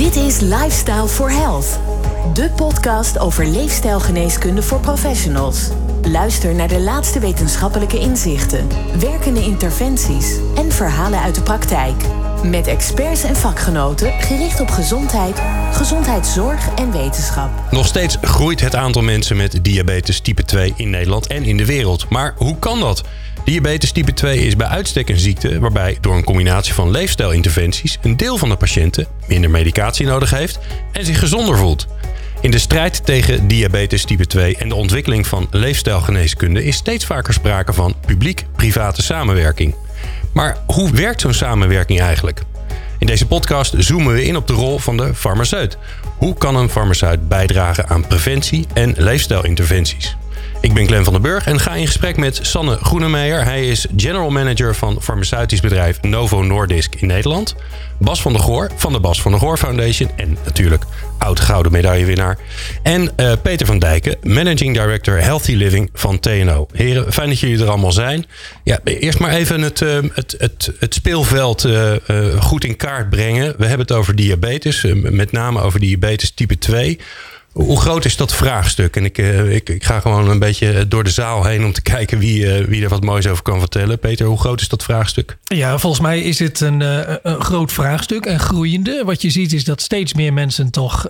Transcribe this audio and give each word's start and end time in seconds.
Dit 0.00 0.16
is 0.16 0.40
Lifestyle 0.40 1.08
for 1.08 1.30
Health. 1.30 1.78
De 2.34 2.50
podcast 2.56 3.18
over 3.18 3.46
leefstijlgeneeskunde 3.46 4.62
voor 4.62 4.80
professionals. 4.80 5.68
Luister 6.02 6.54
naar 6.54 6.68
de 6.68 6.80
laatste 6.80 7.18
wetenschappelijke 7.18 7.98
inzichten, 7.98 8.68
werkende 8.98 9.40
interventies 9.40 10.36
en 10.56 10.72
verhalen 10.72 11.20
uit 11.20 11.34
de 11.34 11.42
praktijk. 11.42 11.94
Met 12.44 12.66
experts 12.66 13.22
en 13.22 13.36
vakgenoten 13.36 14.12
gericht 14.12 14.60
op 14.60 14.68
gezondheid, 14.68 15.42
gezondheidszorg 15.72 16.74
en 16.74 16.92
wetenschap. 16.92 17.50
Nog 17.70 17.86
steeds 17.86 18.16
groeit 18.20 18.60
het 18.60 18.74
aantal 18.74 19.02
mensen 19.02 19.36
met 19.36 19.64
diabetes 19.64 20.20
type 20.20 20.44
2 20.44 20.72
in 20.76 20.90
Nederland 20.90 21.26
en 21.26 21.44
in 21.44 21.56
de 21.56 21.66
wereld. 21.66 22.08
Maar 22.08 22.34
hoe 22.36 22.58
kan 22.58 22.80
dat? 22.80 23.02
Diabetes 23.44 23.92
type 23.92 24.14
2 24.14 24.38
is 24.38 24.56
bij 24.56 24.66
uitstek 24.66 25.08
een 25.08 25.18
ziekte 25.18 25.58
waarbij 25.58 25.98
door 26.00 26.16
een 26.16 26.24
combinatie 26.24 26.74
van 26.74 26.90
leefstijlinterventies 26.90 27.98
een 28.02 28.16
deel 28.16 28.36
van 28.36 28.48
de 28.48 28.56
patiënten 28.56 29.06
minder 29.26 29.50
medicatie 29.50 30.06
nodig 30.06 30.30
heeft 30.30 30.58
en 30.92 31.04
zich 31.04 31.18
gezonder 31.18 31.56
voelt. 31.56 31.86
In 32.40 32.50
de 32.50 32.58
strijd 32.58 33.04
tegen 33.06 33.48
diabetes 33.48 34.04
type 34.04 34.26
2 34.26 34.56
en 34.56 34.68
de 34.68 34.74
ontwikkeling 34.74 35.26
van 35.26 35.46
leefstijlgeneeskunde 35.50 36.64
is 36.64 36.76
steeds 36.76 37.04
vaker 37.04 37.32
sprake 37.32 37.72
van 37.72 37.94
publiek-private 38.06 39.02
samenwerking. 39.02 39.74
Maar 40.32 40.58
hoe 40.66 40.90
werkt 40.90 41.20
zo'n 41.20 41.34
samenwerking 41.34 42.00
eigenlijk? 42.00 42.42
In 42.98 43.06
deze 43.06 43.26
podcast 43.26 43.74
zoomen 43.78 44.14
we 44.14 44.24
in 44.24 44.36
op 44.36 44.46
de 44.46 44.52
rol 44.52 44.78
van 44.78 44.96
de 44.96 45.14
farmaceut. 45.14 45.78
Hoe 46.16 46.34
kan 46.34 46.56
een 46.56 46.70
farmaceut 46.70 47.28
bijdragen 47.28 47.88
aan 47.88 48.06
preventie 48.06 48.66
en 48.72 48.94
leefstijlinterventies? 48.96 50.16
Ik 50.62 50.74
ben 50.74 50.86
Glenn 50.86 51.04
van 51.04 51.12
den 51.12 51.22
Burg 51.22 51.46
en 51.46 51.60
ga 51.60 51.74
in 51.74 51.86
gesprek 51.86 52.16
met 52.16 52.38
Sanne 52.42 52.76
Groenemeijer. 52.76 53.44
Hij 53.44 53.68
is 53.68 53.86
general 53.96 54.30
manager 54.30 54.74
van 54.74 55.02
farmaceutisch 55.02 55.60
bedrijf 55.60 56.02
Novo 56.02 56.42
Nordisk 56.42 56.94
in 56.94 57.06
Nederland. 57.06 57.54
Bas 57.98 58.22
van 58.22 58.32
der 58.32 58.42
Goor 58.42 58.70
van 58.76 58.92
de 58.92 59.00
Bas 59.00 59.22
van 59.22 59.30
der 59.30 59.40
Goor 59.40 59.56
Foundation. 59.56 60.10
En 60.16 60.36
natuurlijk 60.44 60.84
oud 61.18 61.40
gouden 61.40 61.72
medaillewinnaar. 61.72 62.38
En 62.82 63.10
uh, 63.16 63.32
Peter 63.42 63.66
van 63.66 63.78
Dijken, 63.78 64.16
managing 64.22 64.74
director 64.74 65.22
Healthy 65.22 65.54
Living 65.54 65.90
van 65.92 66.20
TNO. 66.20 66.66
Heren, 66.72 67.12
fijn 67.12 67.28
dat 67.28 67.40
jullie 67.40 67.60
er 67.62 67.68
allemaal 67.68 67.92
zijn. 67.92 68.26
Ja, 68.64 68.78
eerst 68.84 69.18
maar 69.18 69.30
even 69.30 69.62
het, 69.62 69.80
uh, 69.80 69.98
het, 70.12 70.36
het, 70.78 70.94
speelveld 70.94 71.64
uh, 71.64 71.92
goed 72.40 72.64
in 72.64 72.76
kaart 72.76 73.10
brengen. 73.10 73.54
We 73.58 73.66
hebben 73.66 73.86
het 73.86 73.96
over 73.96 74.16
diabetes, 74.16 74.86
met 74.94 75.32
name 75.32 75.60
over 75.60 75.80
diabetes 75.80 76.30
type 76.30 76.58
2. 76.58 76.98
Hoe 77.52 77.80
groot 77.80 78.04
is 78.04 78.16
dat 78.16 78.34
vraagstuk? 78.34 78.96
En 78.96 79.04
ik, 79.04 79.18
uh, 79.18 79.54
ik, 79.54 79.68
ik, 79.68 79.84
ga 79.84 80.00
gewoon 80.00 80.28
een 80.28 80.38
beetje 80.38 80.88
door 80.88 81.04
de 81.04 81.10
zaal 81.10 81.44
heen 81.44 81.64
om 81.64 81.72
te 81.72 81.82
kijken 81.82 82.18
wie, 82.18 82.60
uh, 82.60 82.66
wie 82.66 82.82
er 82.82 82.88
wat 82.88 83.04
moois 83.04 83.26
over 83.26 83.42
kan 83.42 83.58
vertellen. 83.58 83.98
Peter, 83.98 84.26
hoe 84.26 84.38
groot 84.38 84.60
is 84.60 84.68
dat 84.68 84.82
vraagstuk? 84.82 85.36
Ja, 85.44 85.78
volgens 85.78 86.02
mij 86.02 86.20
is 86.20 86.38
het 86.38 86.60
een, 86.60 86.80
uh, 86.80 87.00
een 87.22 87.40
groot 87.40 87.72
vraagstuk 87.72 88.26
en 88.26 88.40
groeiende. 88.40 89.02
Wat 89.04 89.22
je 89.22 89.30
ziet 89.30 89.52
is 89.52 89.64
dat 89.64 89.80
steeds 89.80 90.14
meer 90.14 90.32
mensen 90.32 90.70
toch 90.70 91.08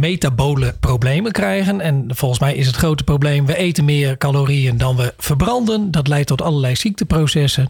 metabole 0.00 0.74
problemen 0.80 1.32
krijgen. 1.32 1.80
En 1.80 2.04
volgens 2.08 2.40
mij 2.40 2.54
is 2.54 2.66
het 2.66 2.76
grote 2.76 3.04
probleem, 3.04 3.46
we 3.46 3.56
eten 3.56 3.84
meer 3.84 4.18
calorieën 4.18 4.78
dan 4.78 4.96
we 4.96 5.14
verbranden. 5.18 5.90
Dat 5.90 6.08
leidt 6.08 6.26
tot 6.26 6.42
allerlei 6.42 6.76
ziekteprocessen. 6.76 7.68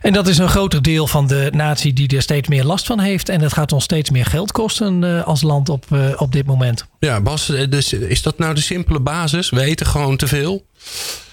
En 0.00 0.12
dat 0.12 0.28
is 0.28 0.38
een 0.38 0.48
groter 0.48 0.82
deel 0.82 1.06
van 1.06 1.26
de 1.26 1.48
natie 1.54 1.92
die 1.92 2.16
er 2.16 2.22
steeds 2.22 2.48
meer 2.48 2.64
last 2.64 2.86
van 2.86 3.00
heeft. 3.00 3.28
En 3.28 3.40
dat 3.40 3.52
gaat 3.52 3.72
ons 3.72 3.84
steeds 3.84 4.10
meer 4.10 4.26
geld 4.26 4.52
kosten 4.52 5.24
als 5.24 5.42
land 5.42 5.68
op, 5.68 5.84
op 6.16 6.32
dit 6.32 6.46
moment. 6.46 6.90
Ja, 7.06 7.20
Bas, 7.20 7.46
dus 7.68 7.92
is 7.92 8.22
dat 8.22 8.38
nou 8.38 8.54
de 8.54 8.60
simpele 8.60 9.00
basis? 9.00 9.50
We 9.50 9.62
eten 9.62 9.86
gewoon 9.86 10.16
te 10.16 10.26
veel? 10.26 10.66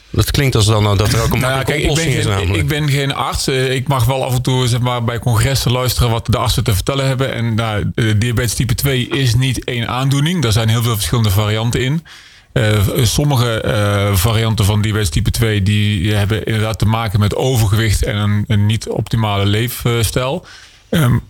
Dat 0.09 0.31
klinkt 0.31 0.55
als 0.55 0.65
dan 0.65 0.97
dat 0.97 1.13
er 1.13 1.21
ook 1.21 1.33
een 1.33 1.39
nou, 1.39 1.63
kijk, 1.63 1.81
oplossing 1.81 2.13
ik 2.13 2.23
ben 2.23 2.37
geen, 2.37 2.49
is 2.49 2.57
Ik 2.57 2.67
ben 2.67 2.89
geen 2.89 3.13
arts. 3.13 3.47
Ik 3.47 3.87
mag 3.87 4.05
wel 4.05 4.25
af 4.25 4.35
en 4.35 4.41
toe 4.41 4.67
zeg 4.67 4.79
maar, 4.79 5.03
bij 5.03 5.19
congressen 5.19 5.71
luisteren 5.71 6.09
wat 6.09 6.25
de 6.25 6.37
artsen 6.37 6.63
te 6.63 6.73
vertellen 6.73 7.07
hebben. 7.07 7.33
En 7.33 7.53
nou, 7.53 7.91
diabetes 8.17 8.53
type 8.53 8.75
2 8.75 9.07
is 9.07 9.35
niet 9.35 9.63
één 9.63 9.87
aandoening. 9.87 10.41
Daar 10.41 10.51
zijn 10.51 10.69
heel 10.69 10.83
veel 10.83 10.95
verschillende 10.95 11.29
varianten 11.29 11.81
in. 11.81 12.05
Uh, 12.53 13.03
sommige 13.03 13.63
uh, 13.65 14.15
varianten 14.15 14.65
van 14.65 14.81
diabetes 14.81 15.09
type 15.09 15.31
2 15.31 15.63
die 15.63 16.13
hebben 16.13 16.45
inderdaad 16.45 16.79
te 16.79 16.85
maken 16.85 17.19
met 17.19 17.35
overgewicht 17.35 18.03
en 18.03 18.15
een, 18.15 18.43
een 18.47 18.65
niet 18.65 18.87
optimale 18.87 19.45
leefstijl. 19.45 20.45
Um, 20.89 21.21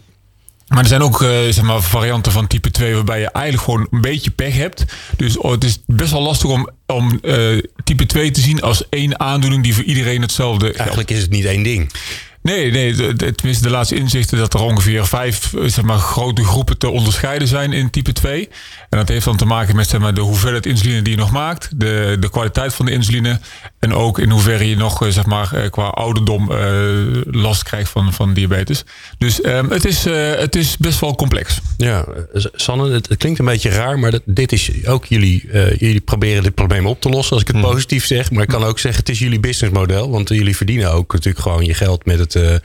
maar 0.70 0.80
er 0.80 0.88
zijn 0.88 1.02
ook 1.02 1.22
uh, 1.22 1.30
zeg 1.30 1.62
maar, 1.62 1.82
varianten 1.82 2.32
van 2.32 2.48
type 2.48 2.72
2 2.72 2.94
waarbij 2.96 3.20
je 3.20 3.32
eigenlijk 3.32 3.66
gewoon 3.66 3.88
een 3.92 4.02
beetje 4.02 4.32
pech 4.32 4.56
hebt. 4.56 4.86
Dus 5.18 5.38
oh, 5.38 5.52
het 5.52 5.64
is 5.64 5.80
best 5.86 6.12
wel 6.12 6.22
lastig 6.22 6.50
om, 6.50 6.70
om 6.86 7.20
uh, 7.22 7.62
type 7.84 8.06
2 8.06 8.32
te 8.32 8.42
zien 8.42 8.62
als 8.62 8.90
één 8.90 9.20
aandoening 9.20 9.64
die 9.64 9.76
voor 9.76 9.84
iedereen 9.84 10.22
hetzelfde 10.22 10.66
Eigenlijk 10.66 10.94
geldt. 10.94 11.12
is 11.12 11.22
het 11.22 11.30
niet 11.30 11.46
één 11.46 11.64
ding. 11.64 11.92
Nee, 12.50 12.72
nee 12.72 13.16
tenminste 13.16 13.64
de 13.64 13.70
laatste 13.70 13.96
inzichten 13.96 14.38
dat 14.38 14.54
er 14.54 14.60
ongeveer 14.60 15.08
vijf 15.08 15.54
zeg 15.66 15.84
maar, 15.84 15.98
grote 15.98 16.44
groepen 16.44 16.78
te 16.78 16.90
onderscheiden 16.90 17.48
zijn 17.48 17.74
in 17.74 17.90
type 17.90 18.14
2. 18.14 18.50
En 18.90 18.98
dat 18.98 19.08
heeft 19.08 19.26
dan 19.26 19.38
te 19.38 19.46
maken 19.46 19.76
met 19.76 19.90
zeg 19.90 20.00
maar, 20.00 20.14
de 20.14 20.22
hoeveelheid 20.22 20.66
insuline 20.66 21.02
die 21.02 21.14
je 21.14 21.20
nog 21.20 21.32
maakt, 21.32 21.70
de, 21.76 22.18
de 22.20 22.30
kwaliteit 22.30 22.74
van 22.74 22.86
de 22.86 22.92
insuline 22.92 23.40
en 23.80 23.94
ook 23.94 24.20
in 24.20 24.30
hoeverre 24.30 24.70
je 24.70 24.76
nog 24.76 25.06
zeg 25.10 25.26
maar, 25.26 25.70
qua 25.70 25.88
ouderdom 25.88 26.52
uh, 26.52 27.22
last 27.24 27.64
krijgt 27.64 27.90
van, 27.90 28.14
van 28.14 28.34
diabetes. 28.34 28.84
Dus 29.18 29.46
um, 29.46 29.70
het, 29.70 29.86
is, 29.86 30.08
uh, 30.08 30.36
het 30.36 30.56
is 30.56 30.78
best 30.78 31.00
wel 31.00 31.16
complex. 31.16 31.60
Ja, 31.78 32.06
Sanne, 32.34 32.92
het, 32.92 33.18
klinkt 33.18 33.40
een 33.40 33.46
beetje 33.46 33.70
raar, 33.70 34.00
maar 34.00 34.12
dat, 34.12 34.22
dit 34.26 34.52
is 34.52 34.86
ook 34.86 35.06
jullie, 35.06 35.44
uh, 35.54 35.76
jullie 35.76 36.02
proberen 36.02 36.44
dit 36.44 36.56
probleem 36.56 36.86
op 36.86 37.02
te 37.02 37.10
lossen 37.10 37.34
als 37.34 37.42
ik 37.42 37.48
het 37.48 37.58
hmm. 37.58 37.66
positief 37.66 38.06
zeg. 38.06 38.32
Maar 38.32 38.44
ik 38.44 38.50
kan 38.50 38.64
ook 38.64 38.80
zeggen, 38.80 39.00
het 39.00 39.10
is 39.10 39.20
jullie 39.20 39.40
businessmodel, 39.40 40.10
want 40.10 40.30
jullie 40.30 40.56
verdienen 40.56 40.92
ook 40.92 41.14
natuurlijk 41.14 41.44
gewoon 41.44 41.66
je 41.66 41.74
geld 41.74 42.06
met 42.06 42.20
het, 42.20 42.36
uh, 42.40 42.56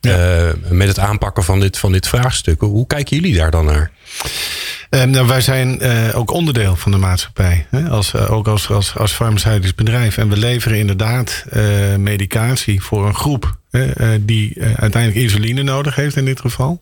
ja. 0.00 0.46
uh, 0.46 0.52
met 0.68 0.88
het 0.88 0.98
aanpakken 0.98 1.44
van 1.44 1.60
dit, 1.60 1.78
van 1.78 1.92
dit 1.92 2.08
vraagstuk. 2.08 2.60
Hoe 2.60 2.86
kijken 2.86 3.16
jullie 3.16 3.36
daar 3.36 3.50
dan 3.50 3.64
naar? 3.64 3.90
Um, 4.90 5.10
nou, 5.10 5.26
wij 5.26 5.40
zijn 5.40 5.84
uh, 5.84 6.18
ook 6.18 6.30
onderdeel 6.30 6.76
van 6.76 6.92
de 6.92 6.98
maatschappij. 6.98 7.66
Hè? 7.70 7.88
Als, 7.88 8.14
ook 8.16 8.48
als, 8.48 8.70
als, 8.70 8.96
als 8.96 9.12
farmaceutisch 9.12 9.74
bedrijf. 9.74 10.16
En 10.16 10.28
we 10.28 10.36
leveren 10.36 10.78
inderdaad 10.78 11.44
medicatie 11.98 12.82
voor 12.82 13.06
een 13.06 13.14
groep 13.14 13.56
die 14.20 14.62
uiteindelijk 14.62 15.22
insuline 15.22 15.62
nodig 15.62 15.94
heeft 15.94 16.16
in 16.16 16.24
dit 16.24 16.40
geval. 16.40 16.80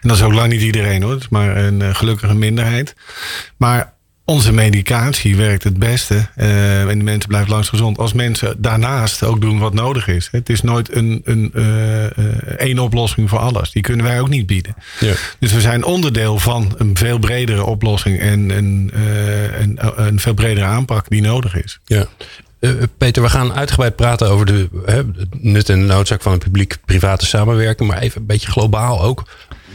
En 0.00 0.08
dat 0.08 0.16
is 0.16 0.22
ook 0.22 0.32
lang 0.32 0.52
niet 0.52 0.62
iedereen 0.62 1.02
hoor. 1.02 1.12
Het 1.12 1.20
is 1.20 1.28
maar 1.28 1.56
een 1.56 1.94
gelukkige 1.94 2.34
minderheid. 2.34 2.94
Maar 3.56 3.92
onze 4.24 4.52
medicatie 4.52 5.36
werkt 5.36 5.64
het 5.64 5.78
beste 5.78 6.28
uh, 6.36 6.80
en 6.80 6.98
de 6.98 7.04
mensen 7.04 7.28
blijven 7.28 7.50
langs 7.50 7.68
gezond 7.68 7.98
als 7.98 8.12
mensen 8.12 8.62
daarnaast 8.62 9.22
ook 9.22 9.40
doen 9.40 9.58
wat 9.58 9.74
nodig 9.74 10.08
is. 10.08 10.28
Het 10.30 10.48
is 10.48 10.62
nooit 10.62 10.94
een, 10.96 11.20
een 11.24 11.52
uh, 11.54 12.04
één 12.58 12.78
oplossing 12.78 13.28
voor 13.28 13.38
alles. 13.38 13.70
Die 13.70 13.82
kunnen 13.82 14.06
wij 14.06 14.20
ook 14.20 14.28
niet 14.28 14.46
bieden. 14.46 14.74
Ja. 15.00 15.14
Dus 15.38 15.52
we 15.52 15.60
zijn 15.60 15.84
onderdeel 15.84 16.38
van 16.38 16.74
een 16.78 16.96
veel 16.96 17.18
bredere 17.18 17.64
oplossing 17.64 18.18
en 18.20 18.50
een, 18.50 18.90
een, 19.60 19.78
een 19.96 20.20
veel 20.20 20.34
bredere 20.34 20.66
aanpak 20.66 21.08
die 21.08 21.22
nodig 21.22 21.62
is. 21.62 21.78
Ja. 21.84 22.06
Peter, 22.98 23.22
we 23.22 23.28
gaan 23.28 23.52
uitgebreid 23.52 23.96
praten 23.96 24.28
over 24.28 24.46
de 24.46 24.68
hè, 24.86 25.02
nut 25.30 25.68
en 25.68 25.86
noodzaak 25.86 26.22
van 26.22 26.32
een 26.32 26.38
publiek-private 26.38 27.26
samenwerking, 27.26 27.88
maar 27.88 27.98
even 27.98 28.20
een 28.20 28.26
beetje 28.26 28.50
globaal 28.50 29.02
ook. 29.02 29.24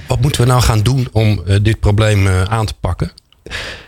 Wat 0.08 0.22
moeten 0.22 0.42
we 0.42 0.48
nou 0.48 0.62
gaan 0.62 0.82
doen 0.82 1.08
om 1.12 1.44
dit 1.62 1.80
probleem 1.80 2.28
aan 2.28 2.66
te 2.66 2.74
pakken? 2.80 3.12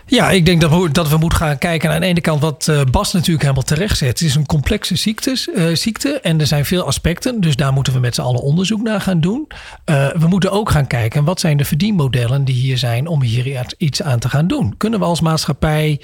Ja, 0.06 0.30
ik 0.30 0.46
denk 0.46 0.60
dat 0.60 0.70
we, 0.70 0.90
dat 0.90 1.08
we 1.08 1.16
moeten 1.16 1.38
gaan 1.38 1.58
kijken 1.58 1.90
aan 1.90 2.00
de 2.00 2.06
ene 2.06 2.20
kant 2.20 2.40
wat 2.40 2.66
uh, 2.70 2.80
Bas 2.90 3.12
natuurlijk 3.12 3.42
helemaal 3.42 3.62
terecht 3.62 3.98
zet. 3.98 4.08
Het 4.08 4.20
is 4.20 4.34
een 4.34 4.46
complexe 4.46 4.96
ziektes, 4.96 5.48
uh, 5.48 5.74
ziekte 5.74 6.20
en 6.20 6.40
er 6.40 6.46
zijn 6.46 6.64
veel 6.64 6.82
aspecten. 6.82 7.40
Dus 7.40 7.56
daar 7.56 7.72
moeten 7.72 7.92
we 7.92 7.98
met 7.98 8.14
z'n 8.14 8.20
allen 8.20 8.42
onderzoek 8.42 8.82
naar 8.82 9.00
gaan 9.00 9.20
doen. 9.20 9.48
Uh, 9.86 10.10
we 10.10 10.26
moeten 10.26 10.50
ook 10.50 10.70
gaan 10.70 10.86
kijken 10.86 11.24
wat 11.24 11.40
zijn 11.40 11.56
de 11.56 11.64
verdienmodellen 11.64 12.44
die 12.44 12.54
hier 12.54 12.78
zijn 12.78 13.06
om 13.06 13.22
hier 13.22 13.74
iets 13.78 14.02
aan 14.02 14.18
te 14.18 14.28
gaan 14.28 14.46
doen. 14.46 14.74
Kunnen 14.76 14.98
we 14.98 15.04
als 15.04 15.20
maatschappij 15.20 16.00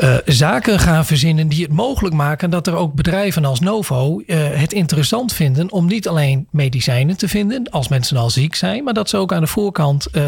uh, 0.00 0.14
zaken 0.24 0.78
gaan 0.78 1.04
verzinnen 1.04 1.48
die 1.48 1.62
het 1.62 1.72
mogelijk 1.72 2.14
maken 2.14 2.50
dat 2.50 2.66
er 2.66 2.74
ook 2.74 2.94
bedrijven 2.94 3.44
als 3.44 3.60
Novo 3.60 4.22
uh, 4.26 4.36
het 4.38 4.72
interessant 4.72 5.32
vinden 5.32 5.72
om 5.72 5.86
niet 5.86 6.08
alleen 6.08 6.46
medicijnen 6.50 7.16
te 7.16 7.28
vinden 7.28 7.70
als 7.70 7.88
mensen 7.88 8.16
al 8.16 8.30
ziek 8.30 8.54
zijn, 8.54 8.84
maar 8.84 8.94
dat 8.94 9.08
ze 9.08 9.16
ook 9.16 9.32
aan 9.32 9.40
de 9.40 9.46
voorkant 9.46 10.06
uh, 10.12 10.24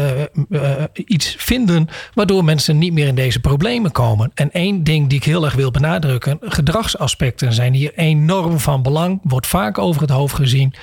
iets 0.93 1.35
vinden 1.37 1.89
waardoor 2.13 2.43
mensen 2.43 2.77
niet 2.77 2.93
meer 2.93 3.07
in 3.07 3.15
deze 3.15 3.39
problemen 3.39 3.91
komen. 3.91 4.31
En 4.33 4.51
één 4.51 4.83
ding 4.83 5.09
die 5.09 5.17
ik 5.17 5.23
heel 5.23 5.45
erg 5.45 5.53
wil 5.53 5.71
benadrukken: 5.71 6.37
gedragsaspecten 6.41 7.53
zijn 7.53 7.73
hier 7.73 7.91
enorm 7.95 8.59
van 8.59 8.81
belang, 8.81 9.19
wordt 9.23 9.47
vaak 9.47 9.77
over 9.77 10.01
het 10.01 10.11
hoofd 10.11 10.35
gezien. 10.35 10.73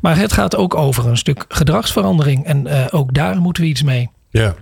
Maar 0.00 0.16
het 0.16 0.32
gaat 0.32 0.56
ook 0.56 0.74
over 0.74 1.06
een 1.06 1.16
stuk 1.16 1.44
gedragsverandering 1.48 2.44
en 2.44 2.90
ook 2.90 3.14
daar 3.14 3.36
moeten 3.36 3.62
we 3.62 3.68
iets 3.68 3.82
mee. 3.82 4.10
Ja, 4.30 4.54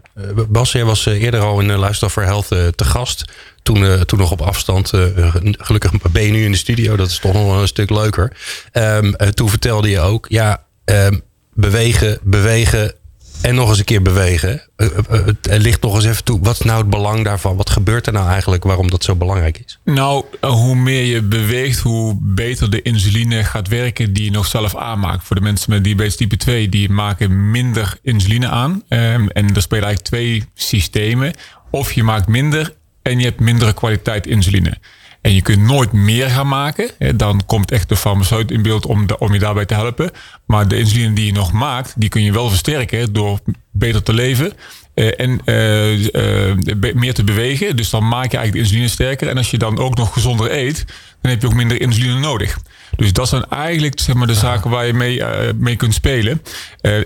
Bas, 0.49 0.73
jij 0.73 0.85
was 0.85 1.07
eerder 1.07 1.41
al 1.41 1.61
in 1.61 1.77
Luister 1.77 2.11
voor 2.11 2.23
Health 2.23 2.49
te 2.49 2.85
gast. 2.85 3.33
Toen, 3.63 3.83
uh, 3.83 4.01
toen 4.01 4.19
nog 4.19 4.31
op 4.31 4.41
afstand. 4.41 4.93
Uh, 4.93 5.35
gelukkig 5.43 5.93
ben 6.11 6.23
je 6.23 6.33
nu 6.33 6.45
in 6.45 6.51
de 6.51 6.57
studio. 6.57 6.97
Dat 6.97 7.09
is 7.09 7.19
toch 7.19 7.33
nog 7.33 7.45
wel 7.45 7.61
een 7.61 7.69
stuk 7.69 7.91
leuker. 7.91 8.37
Uh, 8.73 8.99
toen 9.09 9.49
vertelde 9.49 9.89
je 9.89 10.01
ook. 10.01 10.27
Ja, 10.29 10.65
um, 10.85 11.23
bewegen, 11.55 12.19
bewegen 12.23 12.95
en 13.41 13.55
nog 13.55 13.69
eens 13.69 13.79
een 13.79 13.85
keer 13.85 14.03
bewegen. 14.03 14.63
Eh, 14.77 14.87
eh, 14.87 15.29
eh, 15.29 15.61
ligt 15.61 15.83
nog 15.83 15.95
eens 15.95 16.05
even 16.05 16.25
toe. 16.25 16.41
Wat 16.43 16.55
is 16.55 16.67
nou 16.67 16.79
het 16.79 16.91
belang 16.91 17.25
daarvan? 17.25 17.57
Wat 17.57 17.71
gebeurt 17.71 18.07
er 18.07 18.13
nou 18.13 18.29
eigenlijk 18.29 18.65
waarom 18.65 18.91
dat 18.91 19.05
zo 19.05 19.15
belangrijk 19.15 19.63
is? 19.65 19.79
Nou, 19.85 20.25
hoe 20.41 20.75
meer 20.75 21.05
je 21.05 21.23
beweegt, 21.23 21.79
hoe 21.79 22.17
beter 22.21 22.71
de 22.71 22.83
insuline 22.83 23.45
gaat 23.45 23.69
werken 23.69 24.13
die 24.13 24.25
je 24.25 24.31
nog 24.31 24.47
zelf 24.47 24.77
aanmaakt. 24.77 25.25
Voor 25.25 25.37
de 25.37 25.43
mensen 25.43 25.71
met 25.71 25.85
diabetes 25.85 26.17
type 26.17 26.37
2, 26.37 26.69
die 26.69 26.91
maken 26.91 27.51
minder 27.51 27.99
insuline 28.03 28.49
aan. 28.49 28.83
Ehm, 28.89 29.27
en 29.29 29.55
er 29.55 29.63
spelen 29.63 29.85
eigenlijk 29.85 30.03
twee 30.03 30.45
systemen. 30.55 31.33
Of 31.71 31.93
je 31.93 32.03
maakt 32.03 32.27
minder 32.27 32.75
en 33.03 33.19
je 33.19 33.25
hebt 33.25 33.41
mindere 33.41 33.73
kwaliteit 33.73 34.27
insuline. 34.27 34.79
En 35.21 35.35
je 35.35 35.43
kunt 35.43 35.63
nooit 35.63 35.93
meer 35.93 36.31
gaan 36.31 36.49
maken. 36.49 36.91
Dan 37.17 37.43
komt 37.47 37.71
echt 37.71 37.89
de 37.89 37.97
farmaceut 37.97 38.51
in 38.51 38.63
beeld 38.63 38.87
om, 38.87 39.07
om 39.19 39.33
je 39.33 39.39
daarbij 39.39 39.65
te 39.65 39.75
helpen. 39.75 40.11
Maar 40.47 40.69
de 40.69 40.79
insuline 40.79 41.15
die 41.15 41.27
je 41.27 41.33
nog 41.33 41.53
maakt, 41.53 41.93
die 41.97 42.09
kun 42.09 42.23
je 42.23 42.33
wel 42.33 42.49
versterken 42.49 43.13
door 43.13 43.39
beter 43.73 44.03
te 44.03 44.13
leven. 44.13 44.53
Eh, 44.99 45.09
en 45.17 45.41
uh, 45.45 45.99
uh, 45.99 46.93
meer 46.95 47.15
te 47.15 47.25
bewegen. 47.25 47.77
Dus 47.77 47.91
dan 47.91 48.09
maak 48.09 48.31
je 48.31 48.37
eigenlijk 48.37 48.53
de 48.53 48.59
insuline 48.59 48.89
sterker. 48.89 49.29
En 49.29 49.37
als 49.37 49.51
je 49.51 49.59
dan 49.59 49.79
ook 49.79 49.97
nog 49.97 50.13
gezonder 50.13 50.53
eet, 50.53 50.85
dan 51.21 51.31
heb 51.31 51.41
je 51.41 51.47
ook 51.47 51.55
minder 51.55 51.81
insuline 51.81 52.19
nodig. 52.19 52.59
Dus 52.97 53.13
dat 53.13 53.29
zijn 53.29 53.45
eigenlijk 53.45 54.01
zeg 54.01 54.15
maar, 54.15 54.27
de 54.27 54.35
zaken 54.35 54.71
waar 54.71 54.87
je 54.87 54.93
mee, 54.93 55.23
mee 55.57 55.77
kunt 55.77 55.95
spelen. 55.95 56.43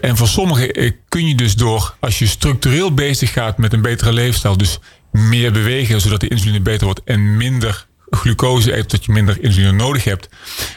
en 0.00 0.16
voor 0.16 0.28
sommigen 0.28 0.94
kun 1.08 1.26
je 1.28 1.34
dus 1.34 1.54
door, 1.54 1.96
als 2.00 2.18
je 2.18 2.26
structureel 2.26 2.94
bezig 2.94 3.32
gaat 3.32 3.58
met 3.58 3.72
een 3.72 3.82
betere 3.82 4.12
leefstijl, 4.12 4.56
dus 4.56 4.78
meer 5.12 5.52
bewegen, 5.52 6.00
zodat 6.00 6.20
de 6.20 6.28
insuline 6.28 6.60
beter 6.60 6.84
wordt 6.84 7.00
en 7.04 7.36
minder 7.36 7.86
glucose 8.10 8.76
eet, 8.76 8.90
dat 8.90 9.04
je 9.04 9.12
minder 9.12 9.42
insuline 9.42 9.72
nodig 9.72 10.04
hebt. 10.04 10.28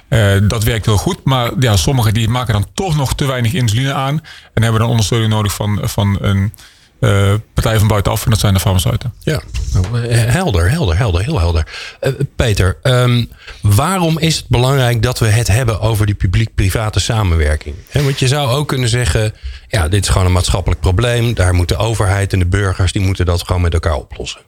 Uh, 0.10 0.36
dat 0.48 0.64
werkt 0.64 0.86
heel 0.86 0.98
goed. 0.98 1.24
Maar 1.24 1.52
ja, 1.60 1.78
sommigen 1.78 2.14
die 2.14 2.30
maken 2.30 2.54
dan 2.54 2.68
toch 2.74 2.96
nog 2.96 3.16
te 3.16 3.26
weinig 3.26 3.54
insuline 3.54 3.94
aan. 3.94 4.22
En 4.54 4.64
hebben 4.64 4.82
dan 4.82 4.90
ondersteuning 4.90 5.32
nodig 5.32 5.54
van, 5.54 5.80
van 5.84 6.18
een 6.22 6.54
uh, 7.00 7.34
partij 7.54 7.80
van 7.80 7.88
buitenaf. 7.88 8.24
En 8.24 8.30
dat 8.30 8.40
zijn 8.40 8.54
de 8.54 8.60
farmaceuten. 8.60 9.14
Ja, 9.20 9.42
nou, 9.74 10.08
eh, 10.08 10.24
helder, 10.24 10.70
helder, 10.70 10.98
helder, 10.98 11.24
heel 11.24 11.40
helder. 11.40 11.68
Uh, 12.02 12.14
Peter, 12.36 12.78
um, 12.84 13.30
waarom 13.62 14.20
is 14.20 14.36
het 14.36 14.48
belangrijk 14.48 15.02
dat 15.02 15.20
we 15.20 15.28
het 15.28 15.48
hebben 15.48 15.80
over 15.80 16.06
die 16.06 16.16
publiek-private 16.16 17.00
samenwerking? 17.00 17.76
He, 17.90 18.04
want 18.04 18.20
je 18.20 18.28
zou 18.28 18.50
ook 18.50 18.68
kunnen 18.68 18.90
zeggen, 18.90 19.34
ja, 19.68 19.88
dit 19.88 20.04
is 20.04 20.10
gewoon 20.10 20.28
een 20.28 20.34
maatschappelijk 20.34 20.82
probleem. 20.82 21.34
Daar 21.34 21.54
moet 21.54 21.68
de 21.68 21.78
overheid 21.78 22.34
en 22.34 22.40
de 22.40 22.46
burgers, 22.46 22.92
die 22.92 23.02
moeten 23.02 23.26
dat 23.26 23.44
gewoon 23.44 23.62
met 23.62 23.74
elkaar 23.74 23.96
oplossen. 23.96 24.42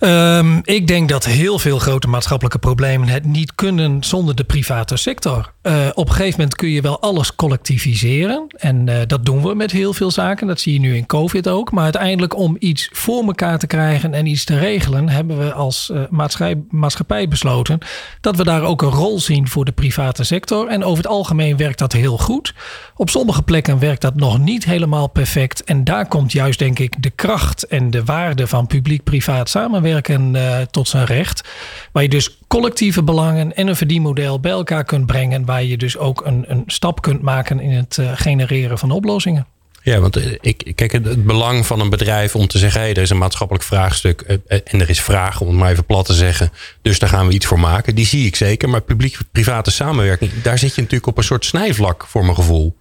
Um, 0.00 0.60
ik 0.64 0.86
denk 0.86 1.08
dat 1.08 1.24
heel 1.24 1.58
veel 1.58 1.78
grote 1.78 2.08
maatschappelijke 2.08 2.58
problemen 2.58 3.08
het 3.08 3.24
niet 3.24 3.54
kunnen 3.54 4.04
zonder 4.04 4.34
de 4.34 4.44
private 4.44 4.96
sector. 4.96 5.52
Uh, 5.62 5.86
op 5.94 6.08
een 6.08 6.14
gegeven 6.14 6.38
moment 6.38 6.56
kun 6.56 6.68
je 6.68 6.80
wel 6.80 7.00
alles 7.00 7.34
collectiviseren. 7.36 8.46
En 8.56 8.86
uh, 8.86 8.96
dat 9.06 9.24
doen 9.24 9.42
we 9.42 9.54
met 9.54 9.70
heel 9.70 9.92
veel 9.92 10.10
zaken. 10.10 10.46
Dat 10.46 10.60
zie 10.60 10.72
je 10.72 10.80
nu 10.80 10.96
in 10.96 11.06
COVID 11.06 11.48
ook. 11.48 11.72
Maar 11.72 11.84
uiteindelijk 11.84 12.36
om 12.36 12.56
iets 12.58 12.88
voor 12.92 13.24
elkaar 13.26 13.58
te 13.58 13.66
krijgen 13.66 14.14
en 14.14 14.26
iets 14.26 14.44
te 14.44 14.58
regelen, 14.58 15.08
hebben 15.08 15.38
we 15.38 15.52
als 15.52 15.90
uh, 15.92 16.00
maatschappij, 16.10 16.62
maatschappij 16.70 17.28
besloten 17.28 17.78
dat 18.20 18.36
we 18.36 18.44
daar 18.44 18.62
ook 18.62 18.82
een 18.82 18.88
rol 18.88 19.20
zien 19.20 19.48
voor 19.48 19.64
de 19.64 19.72
private 19.72 20.24
sector. 20.24 20.68
En 20.68 20.84
over 20.84 21.02
het 21.04 21.12
algemeen 21.12 21.56
werkt 21.56 21.78
dat 21.78 21.92
heel 21.92 22.18
goed. 22.18 22.54
Op 22.96 23.10
sommige 23.10 23.42
plekken 23.42 23.78
werkt 23.78 24.00
dat 24.00 24.14
nog 24.14 24.38
niet 24.38 24.64
helemaal 24.64 25.06
perfect. 25.06 25.64
En 25.64 25.84
daar 25.84 26.08
komt 26.08 26.32
juist, 26.32 26.58
denk 26.58 26.78
ik, 26.78 27.02
de 27.02 27.10
kracht 27.10 27.66
en 27.66 27.90
de 27.90 28.04
waarde 28.04 28.46
van 28.46 28.66
publiek-privaat 28.66 29.48
samenwerken 29.48 29.84
samenwerken 29.86 30.34
uh, 30.34 30.66
tot 30.70 30.88
zijn 30.88 31.04
recht. 31.04 31.48
Waar 31.92 32.02
je 32.02 32.08
dus 32.08 32.38
collectieve 32.48 33.02
belangen 33.02 33.56
en 33.56 33.66
een 33.66 33.76
verdienmodel 33.76 34.40
bij 34.40 34.50
elkaar 34.50 34.84
kunt 34.84 35.06
brengen. 35.06 35.44
Waar 35.44 35.64
je 35.64 35.76
dus 35.76 35.96
ook 35.96 36.26
een, 36.26 36.44
een 36.48 36.62
stap 36.66 37.02
kunt 37.02 37.22
maken 37.22 37.60
in 37.60 37.70
het 37.70 37.96
uh, 38.00 38.10
genereren 38.14 38.78
van 38.78 38.90
oplossingen. 38.90 39.46
Ja, 39.82 40.00
want 40.00 40.16
eh, 40.16 40.32
ik, 40.40 40.72
kijk, 40.74 40.92
het 40.92 41.24
belang 41.24 41.66
van 41.66 41.80
een 41.80 41.90
bedrijf 41.90 42.34
om 42.34 42.46
te 42.46 42.58
zeggen: 42.58 42.80
hey, 42.80 42.90
er 42.90 43.02
is 43.02 43.10
een 43.10 43.18
maatschappelijk 43.18 43.64
vraagstuk 43.64 44.20
en 44.46 44.80
er 44.80 44.90
is 44.90 45.00
vraag, 45.00 45.40
om 45.40 45.48
het 45.48 45.56
maar 45.56 45.70
even 45.70 45.84
plat 45.84 46.06
te 46.06 46.14
zeggen. 46.14 46.52
Dus 46.82 46.98
daar 46.98 47.08
gaan 47.08 47.26
we 47.26 47.32
iets 47.32 47.46
voor 47.46 47.60
maken. 47.60 47.94
Die 47.94 48.06
zie 48.06 48.26
ik 48.26 48.36
zeker. 48.36 48.68
Maar 48.68 48.80
publiek-private 48.80 49.70
samenwerking, 49.70 50.30
daar 50.42 50.58
zit 50.58 50.74
je 50.74 50.80
natuurlijk 50.80 51.10
op 51.10 51.18
een 51.18 51.24
soort 51.24 51.44
snijvlak 51.44 52.06
voor 52.06 52.22
mijn 52.22 52.34
gevoel. 52.34 52.76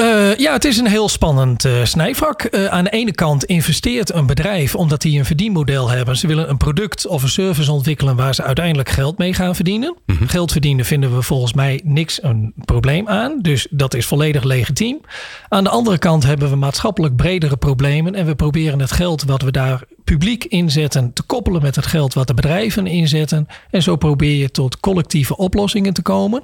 Uh, 0.00 0.36
ja, 0.36 0.52
het 0.52 0.64
is 0.64 0.78
een 0.78 0.86
heel 0.86 1.08
spannend 1.08 1.64
uh, 1.64 1.84
snijvak. 1.84 2.48
Uh, 2.50 2.66
aan 2.66 2.84
de 2.84 2.90
ene 2.90 3.12
kant 3.12 3.44
investeert 3.44 4.14
een 4.14 4.26
bedrijf 4.26 4.74
omdat 4.74 5.00
die 5.00 5.18
een 5.18 5.24
verdienmodel 5.24 5.90
hebben. 5.90 6.16
Ze 6.16 6.26
willen 6.26 6.50
een 6.50 6.56
product 6.56 7.06
of 7.06 7.22
een 7.22 7.28
service 7.28 7.72
ontwikkelen 7.72 8.16
waar 8.16 8.34
ze 8.34 8.42
uiteindelijk 8.42 8.88
geld 8.88 9.18
mee 9.18 9.34
gaan 9.34 9.54
verdienen. 9.54 9.96
Mm 10.06 10.16
-hmm. 10.16 10.28
Geld 10.28 10.52
verdienen 10.52 10.84
vinden 10.84 11.14
we 11.14 11.22
volgens 11.22 11.52
mij 11.52 11.80
niks 11.84 12.22
een 12.22 12.52
probleem 12.64 13.08
aan. 13.08 13.38
Dus 13.42 13.66
dat 13.70 13.94
is 13.94 14.06
volledig 14.06 14.42
legitiem. 14.42 15.00
Aan 15.48 15.64
de 15.64 15.70
andere 15.70 15.98
kant 15.98 16.24
hebben 16.24 16.50
we 16.50 16.56
maatschappelijk 16.56 17.16
bredere 17.16 17.56
problemen. 17.56 18.14
En 18.14 18.26
we 18.26 18.34
proberen 18.34 18.80
het 18.80 18.92
geld 18.92 19.24
wat 19.24 19.42
we 19.42 19.50
daar 19.50 19.82
publiek 20.04 20.44
inzetten 20.44 21.12
te 21.12 21.22
koppelen 21.22 21.62
met 21.62 21.76
het 21.76 21.86
geld 21.86 22.14
wat 22.14 22.26
de 22.26 22.34
bedrijven 22.34 22.86
inzetten. 22.86 23.46
En 23.70 23.82
zo 23.82 23.96
probeer 23.96 24.36
je 24.36 24.50
tot 24.50 24.80
collectieve 24.80 25.36
oplossingen 25.36 25.92
te 25.92 26.02
komen. 26.02 26.42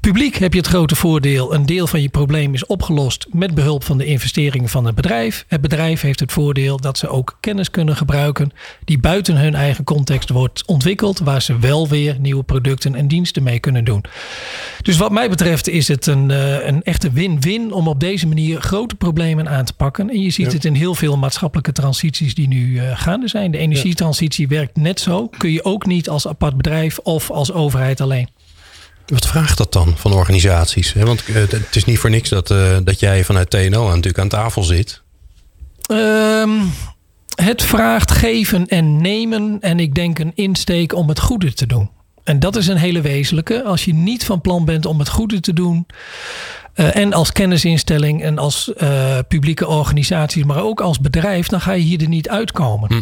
Publiek 0.00 0.36
heb 0.36 0.52
je 0.52 0.58
het 0.58 0.68
grote 0.68 0.96
voordeel: 0.96 1.54
een 1.54 1.66
deel 1.66 1.86
van 1.86 2.02
je 2.02 2.08
probleem 2.08 2.54
is 2.54 2.66
opgelost 2.66 2.84
met 3.32 3.54
behulp 3.54 3.84
van 3.84 3.98
de 3.98 4.04
investeringen 4.04 4.68
van 4.68 4.84
het 4.84 4.94
bedrijf. 4.94 5.44
Het 5.48 5.60
bedrijf 5.60 6.00
heeft 6.00 6.20
het 6.20 6.32
voordeel 6.32 6.76
dat 6.76 6.98
ze 6.98 7.08
ook 7.08 7.36
kennis 7.40 7.70
kunnen 7.70 7.96
gebruiken 7.96 8.50
die 8.84 8.98
buiten 8.98 9.36
hun 9.36 9.54
eigen 9.54 9.84
context 9.84 10.30
wordt 10.30 10.66
ontwikkeld, 10.66 11.18
waar 11.18 11.42
ze 11.42 11.58
wel 11.58 11.88
weer 11.88 12.16
nieuwe 12.20 12.42
producten 12.42 12.94
en 12.94 13.08
diensten 13.08 13.42
mee 13.42 13.58
kunnen 13.58 13.84
doen. 13.84 14.04
Dus 14.82 14.96
wat 14.96 15.10
mij 15.10 15.28
betreft 15.30 15.68
is 15.68 15.88
het 15.88 16.06
een, 16.06 16.30
een 16.68 16.82
echte 16.82 17.10
win-win 17.10 17.72
om 17.72 17.88
op 17.88 18.00
deze 18.00 18.26
manier 18.26 18.60
grote 18.60 18.94
problemen 18.94 19.48
aan 19.48 19.64
te 19.64 19.72
pakken. 19.72 20.10
En 20.10 20.20
je 20.20 20.30
ziet 20.30 20.46
ja. 20.46 20.52
het 20.52 20.64
in 20.64 20.74
heel 20.74 20.94
veel 20.94 21.16
maatschappelijke 21.16 21.72
transities 21.72 22.34
die 22.34 22.48
nu 22.48 22.80
gaande 22.80 23.28
zijn. 23.28 23.50
De 23.50 23.58
energietransitie 23.58 24.48
werkt 24.48 24.76
net 24.76 25.00
zo. 25.00 25.28
Kun 25.28 25.52
je 25.52 25.64
ook 25.64 25.86
niet 25.86 26.08
als 26.08 26.28
apart 26.28 26.56
bedrijf 26.56 26.98
of 26.98 27.30
als 27.30 27.52
overheid 27.52 28.00
alleen. 28.00 28.28
Wat 29.06 29.26
vraagt 29.26 29.58
dat 29.58 29.72
dan 29.72 29.92
van 29.96 30.12
organisaties? 30.12 30.92
Want 30.92 31.26
het 31.26 31.76
is 31.76 31.84
niet 31.84 31.98
voor 31.98 32.10
niks 32.10 32.28
dat, 32.28 32.50
uh, 32.50 32.76
dat 32.84 33.00
jij 33.00 33.24
vanuit 33.24 33.50
TNO 33.50 33.86
natuurlijk 33.86 34.18
aan 34.18 34.28
tafel 34.28 34.62
zit. 34.62 35.02
Um, 35.90 36.72
het 37.34 37.62
vraagt 37.62 38.10
geven 38.10 38.66
en 38.66 39.00
nemen. 39.00 39.58
En 39.60 39.80
ik 39.80 39.94
denk 39.94 40.18
een 40.18 40.32
insteek 40.34 40.94
om 40.94 41.08
het 41.08 41.20
goede 41.20 41.52
te 41.52 41.66
doen. 41.66 41.90
En 42.24 42.38
dat 42.38 42.56
is 42.56 42.66
een 42.66 42.76
hele 42.76 43.00
wezenlijke. 43.00 43.64
Als 43.64 43.84
je 43.84 43.94
niet 43.94 44.24
van 44.24 44.40
plan 44.40 44.64
bent 44.64 44.86
om 44.86 44.98
het 44.98 45.08
goede 45.08 45.40
te 45.40 45.52
doen. 45.52 45.86
Uh, 46.74 46.96
en 46.96 47.12
als 47.12 47.32
kennisinstelling 47.32 48.22
en 48.22 48.38
als 48.38 48.72
uh, 48.76 49.18
publieke 49.28 49.66
organisaties, 49.66 50.44
maar 50.44 50.62
ook 50.62 50.80
als 50.80 51.00
bedrijf, 51.00 51.46
dan 51.46 51.60
ga 51.60 51.72
je 51.72 51.82
hier 51.82 52.02
er 52.02 52.08
niet 52.08 52.28
uitkomen. 52.28 52.92
Hm. 52.92 53.00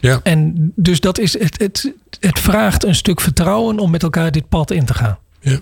Ja. 0.00 0.20
En 0.22 0.72
dus 0.76 1.00
dat 1.00 1.18
is 1.18 1.38
het, 1.38 1.58
het, 1.58 1.92
het 2.20 2.38
vraagt 2.38 2.84
een 2.84 2.94
stuk 2.94 3.20
vertrouwen 3.20 3.78
om 3.78 3.90
met 3.90 4.02
elkaar 4.02 4.32
dit 4.32 4.48
pad 4.48 4.70
in 4.70 4.84
te 4.84 4.94
gaan. 4.94 5.18
Ja. 5.40 5.60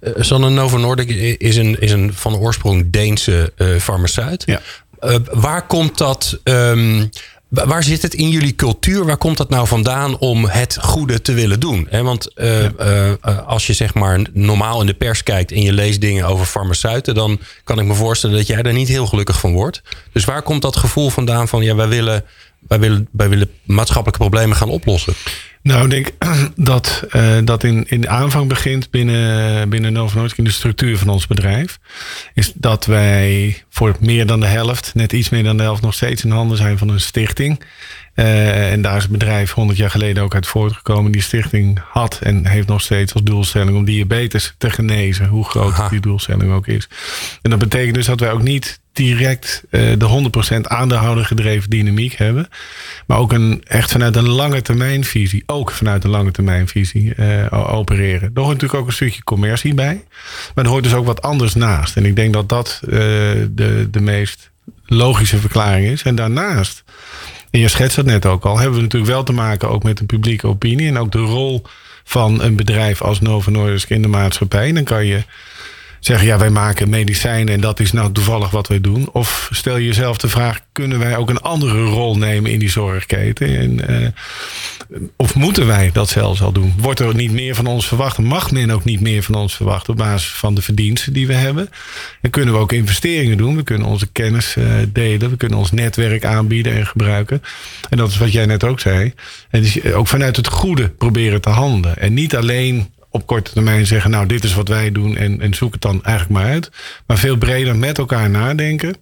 Uh, 0.00 0.12
Sanne 0.16 0.50
Novo 0.50 0.78
Nordic 0.78 1.08
is 1.38 1.56
een, 1.56 1.80
is 1.80 1.92
een 1.92 2.12
van 2.14 2.36
oorsprong 2.36 2.90
Deense 2.90 3.52
uh, 3.56 3.76
farmaceut. 3.76 4.42
Ja. 4.46 4.60
Uh, 5.00 5.14
waar 5.32 5.66
komt 5.66 5.98
dat? 5.98 6.40
Um, 6.44 7.10
Waar 7.50 7.82
zit 7.82 8.02
het 8.02 8.14
in 8.14 8.30
jullie 8.30 8.54
cultuur? 8.54 9.04
Waar 9.04 9.16
komt 9.16 9.36
dat 9.36 9.50
nou 9.50 9.66
vandaan 9.66 10.18
om 10.18 10.44
het 10.44 10.78
goede 10.80 11.22
te 11.22 11.32
willen 11.32 11.60
doen? 11.60 11.88
want 11.90 12.30
uh, 12.36 12.62
ja. 12.62 12.70
uh, 13.26 13.46
als 13.46 13.66
je 13.66 13.72
zeg 13.72 13.94
maar 13.94 14.20
normaal 14.32 14.80
in 14.80 14.86
de 14.86 14.94
pers 14.94 15.22
kijkt 15.22 15.52
en 15.52 15.62
je 15.62 15.72
leest 15.72 16.00
dingen 16.00 16.26
over 16.26 16.46
farmaceuten, 16.46 17.14
dan 17.14 17.40
kan 17.64 17.78
ik 17.78 17.84
me 17.84 17.94
voorstellen 17.94 18.36
dat 18.36 18.46
jij 18.46 18.62
er 18.62 18.72
niet 18.72 18.88
heel 18.88 19.06
gelukkig 19.06 19.40
van 19.40 19.52
wordt. 19.52 19.82
Dus 20.12 20.24
waar 20.24 20.42
komt 20.42 20.62
dat 20.62 20.76
gevoel 20.76 21.10
vandaan 21.10 21.48
van 21.48 21.62
ja, 21.62 21.74
wij 21.74 21.88
willen, 21.88 22.24
wij 22.68 22.80
willen, 22.80 23.08
wij 23.12 23.28
willen 23.28 23.50
maatschappelijke 23.64 24.20
problemen 24.20 24.56
gaan 24.56 24.68
oplossen? 24.68 25.14
Nou, 25.62 25.84
ik 25.84 25.90
denk 25.90 26.10
dat 26.70 27.04
uh, 27.12 27.38
dat 27.44 27.64
in, 27.64 27.84
in 27.88 28.00
de 28.00 28.08
aanvang 28.08 28.48
begint 28.48 28.90
binnen, 28.90 29.68
binnen 29.68 29.92
Novo 29.92 30.26
in 30.36 30.44
de 30.44 30.50
structuur 30.50 30.98
van 30.98 31.08
ons 31.08 31.26
bedrijf. 31.26 31.78
Is 32.34 32.52
dat 32.54 32.86
wij 32.86 33.62
voor 33.68 33.96
meer 34.00 34.26
dan 34.26 34.40
de 34.40 34.46
helft, 34.46 34.94
net 34.94 35.12
iets 35.12 35.28
meer 35.28 35.42
dan 35.42 35.56
de 35.56 35.62
helft, 35.62 35.82
nog 35.82 35.94
steeds 35.94 36.24
in 36.24 36.30
handen 36.30 36.56
zijn 36.56 36.78
van 36.78 36.88
een 36.88 37.00
stichting. 37.00 37.60
Uh, 38.20 38.72
en 38.72 38.82
daar 38.82 38.96
is 38.96 39.02
het 39.02 39.12
bedrijf 39.12 39.52
100 39.52 39.78
jaar 39.78 39.90
geleden 39.90 40.22
ook 40.22 40.34
uit 40.34 40.46
voortgekomen. 40.46 41.12
Die 41.12 41.22
stichting 41.22 41.80
had 41.88 42.18
en 42.22 42.46
heeft 42.46 42.68
nog 42.68 42.80
steeds 42.80 43.12
als 43.12 43.22
doelstelling 43.22 43.76
om 43.76 43.84
diabetes 43.84 44.54
te 44.58 44.70
genezen. 44.70 45.26
Hoe 45.26 45.44
groot 45.44 45.72
Aha. 45.72 45.88
die 45.88 46.00
doelstelling 46.00 46.52
ook 46.52 46.66
is. 46.66 46.88
En 47.42 47.50
dat 47.50 47.58
betekent 47.58 47.94
dus 47.94 48.06
dat 48.06 48.20
wij 48.20 48.30
ook 48.30 48.42
niet 48.42 48.80
direct 48.92 49.62
uh, 49.70 49.92
de 49.98 50.30
100% 50.56 50.60
aandeelhouder 50.60 51.24
gedreven 51.24 51.70
dynamiek 51.70 52.12
hebben. 52.12 52.48
Maar 53.06 53.18
ook 53.18 53.32
een, 53.32 53.62
echt 53.64 53.92
vanuit 53.92 54.16
een 54.16 54.28
lange 54.28 54.62
termijnvisie. 54.62 55.42
Ook 55.46 55.70
vanuit 55.70 56.04
een 56.04 56.10
lange 56.10 56.30
termijnvisie 56.30 57.14
uh, 57.16 57.72
opereren. 57.72 58.30
Er 58.34 58.40
hoort 58.40 58.52
natuurlijk 58.52 58.80
ook 58.80 58.86
een 58.86 58.92
stukje 58.92 59.24
commercie 59.24 59.74
bij. 59.74 60.04
Maar 60.54 60.64
er 60.64 60.70
hoort 60.70 60.84
dus 60.84 60.94
ook 60.94 61.06
wat 61.06 61.22
anders 61.22 61.54
naast. 61.54 61.96
En 61.96 62.04
ik 62.04 62.16
denk 62.16 62.32
dat 62.32 62.48
dat 62.48 62.80
de, 62.84 63.88
de 63.90 64.00
meest 64.00 64.50
logische 64.86 65.38
verklaring 65.38 65.86
is. 65.86 66.02
En 66.02 66.14
daarnaast, 66.14 66.84
en 67.50 67.60
je 67.60 67.68
schetst 67.68 67.96
dat 67.96 68.04
net 68.04 68.26
ook 68.26 68.44
al, 68.44 68.58
hebben 68.58 68.76
we 68.76 68.82
natuurlijk 68.82 69.12
wel 69.12 69.22
te 69.22 69.32
maken 69.32 69.68
ook 69.68 69.82
met 69.82 70.00
een 70.00 70.06
publieke 70.06 70.46
opinie. 70.46 70.88
En 70.88 70.98
ook 70.98 71.12
de 71.12 71.18
rol 71.18 71.62
van 72.04 72.42
een 72.42 72.56
bedrijf 72.56 73.02
als 73.02 73.20
Novo 73.20 73.50
Nordisk 73.50 73.90
in 73.90 74.02
de 74.02 74.08
maatschappij. 74.08 74.68
En 74.68 74.74
dan 74.74 74.84
kan 74.84 75.06
je 75.06 75.24
zeggen, 76.00 76.26
ja, 76.26 76.38
wij 76.38 76.50
maken 76.50 76.88
medicijnen 76.88 77.54
en 77.54 77.60
dat 77.60 77.80
is 77.80 77.92
nou 77.92 78.12
toevallig 78.12 78.50
wat 78.50 78.68
wij 78.68 78.80
doen. 78.80 79.08
Of 79.12 79.48
stel 79.52 79.76
je 79.76 79.86
jezelf 79.86 80.16
de 80.18 80.28
vraag, 80.28 80.60
kunnen 80.72 80.98
wij 80.98 81.16
ook 81.16 81.30
een 81.30 81.40
andere 81.40 81.84
rol 81.84 82.16
nemen 82.16 82.50
in 82.50 82.58
die 82.58 82.70
zorgketen? 82.70 83.58
En, 83.58 83.90
uh, 83.90 84.08
of 85.16 85.34
moeten 85.34 85.66
wij 85.66 85.90
dat 85.92 86.08
zelfs 86.08 86.42
al 86.42 86.52
doen? 86.52 86.74
Wordt 86.78 87.00
er 87.00 87.14
niet 87.14 87.32
meer 87.32 87.54
van 87.54 87.66
ons 87.66 87.86
verwacht? 87.88 88.18
Mag 88.18 88.50
men 88.50 88.70
ook 88.70 88.84
niet 88.84 89.00
meer 89.00 89.22
van 89.22 89.34
ons 89.34 89.56
verwachten 89.56 89.92
op 89.92 89.98
basis 89.98 90.32
van 90.32 90.54
de 90.54 90.62
verdiensten 90.62 91.12
die 91.12 91.26
we 91.26 91.34
hebben? 91.34 91.70
En 92.20 92.30
kunnen 92.30 92.54
we 92.54 92.60
ook 92.60 92.72
investeringen 92.72 93.36
doen? 93.36 93.56
We 93.56 93.62
kunnen 93.62 93.86
onze 93.86 94.06
kennis 94.06 94.56
uh, 94.56 94.72
delen. 94.88 95.30
We 95.30 95.36
kunnen 95.36 95.58
ons 95.58 95.72
netwerk 95.72 96.24
aanbieden 96.24 96.72
en 96.72 96.86
gebruiken. 96.86 97.42
En 97.88 97.96
dat 97.96 98.10
is 98.10 98.18
wat 98.18 98.32
jij 98.32 98.46
net 98.46 98.64
ook 98.64 98.80
zei. 98.80 99.12
En 99.50 99.64
ook 99.94 100.08
vanuit 100.08 100.36
het 100.36 100.46
goede 100.46 100.88
proberen 100.88 101.40
te 101.40 101.48
handelen. 101.48 101.98
En 101.98 102.14
niet 102.14 102.36
alleen 102.36 102.90
op 103.10 103.26
korte 103.26 103.52
termijn 103.52 103.86
zeggen, 103.86 104.10
nou 104.10 104.26
dit 104.26 104.44
is 104.44 104.54
wat 104.54 104.68
wij 104.68 104.92
doen 104.92 105.16
en, 105.16 105.40
en 105.40 105.54
zoek 105.54 105.72
het 105.72 105.82
dan 105.82 106.04
eigenlijk 106.04 106.40
maar 106.40 106.52
uit. 106.52 106.70
Maar 107.06 107.18
veel 107.18 107.36
breder 107.36 107.76
met 107.76 107.98
elkaar 107.98 108.30
nadenken. 108.30 108.96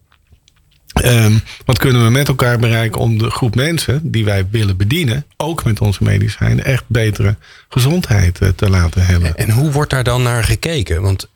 Um, 1.04 1.40
wat 1.64 1.78
kunnen 1.78 2.04
we 2.04 2.10
met 2.10 2.28
elkaar 2.28 2.58
bereiken 2.58 3.00
om 3.00 3.18
de 3.18 3.30
groep 3.30 3.54
mensen 3.54 4.00
die 4.02 4.24
wij 4.24 4.46
willen 4.50 4.76
bedienen, 4.76 5.24
ook 5.36 5.64
met 5.64 5.80
onze 5.80 6.02
medicijnen, 6.02 6.64
echt 6.64 6.84
betere 6.86 7.36
gezondheid 7.68 8.40
uh, 8.42 8.48
te 8.48 8.70
laten 8.70 9.06
hebben? 9.06 9.36
En 9.36 9.50
hoe 9.50 9.70
wordt 9.70 9.90
daar 9.90 10.04
dan 10.04 10.22
naar 10.22 10.44
gekeken? 10.44 11.02
Want 11.02 11.28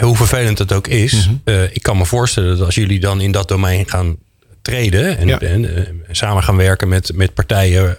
hoe 0.00 0.16
vervelend 0.16 0.58
het 0.58 0.72
ook 0.72 0.86
is, 0.86 1.12
mm 1.12 1.20
-hmm. 1.20 1.54
uh, 1.54 1.62
ik 1.62 1.82
kan 1.82 1.96
me 1.96 2.06
voorstellen 2.06 2.56
dat 2.56 2.66
als 2.66 2.74
jullie 2.74 3.00
dan 3.00 3.20
in 3.20 3.32
dat 3.32 3.48
domein 3.48 3.88
gaan 3.88 4.16
treden 4.62 5.18
en, 5.18 5.28
ja. 5.28 5.40
en 5.40 5.62
uh, 5.64 5.80
samen 6.10 6.42
gaan 6.42 6.56
werken 6.56 6.88
met, 6.88 7.12
met 7.14 7.34
partijen 7.34 7.98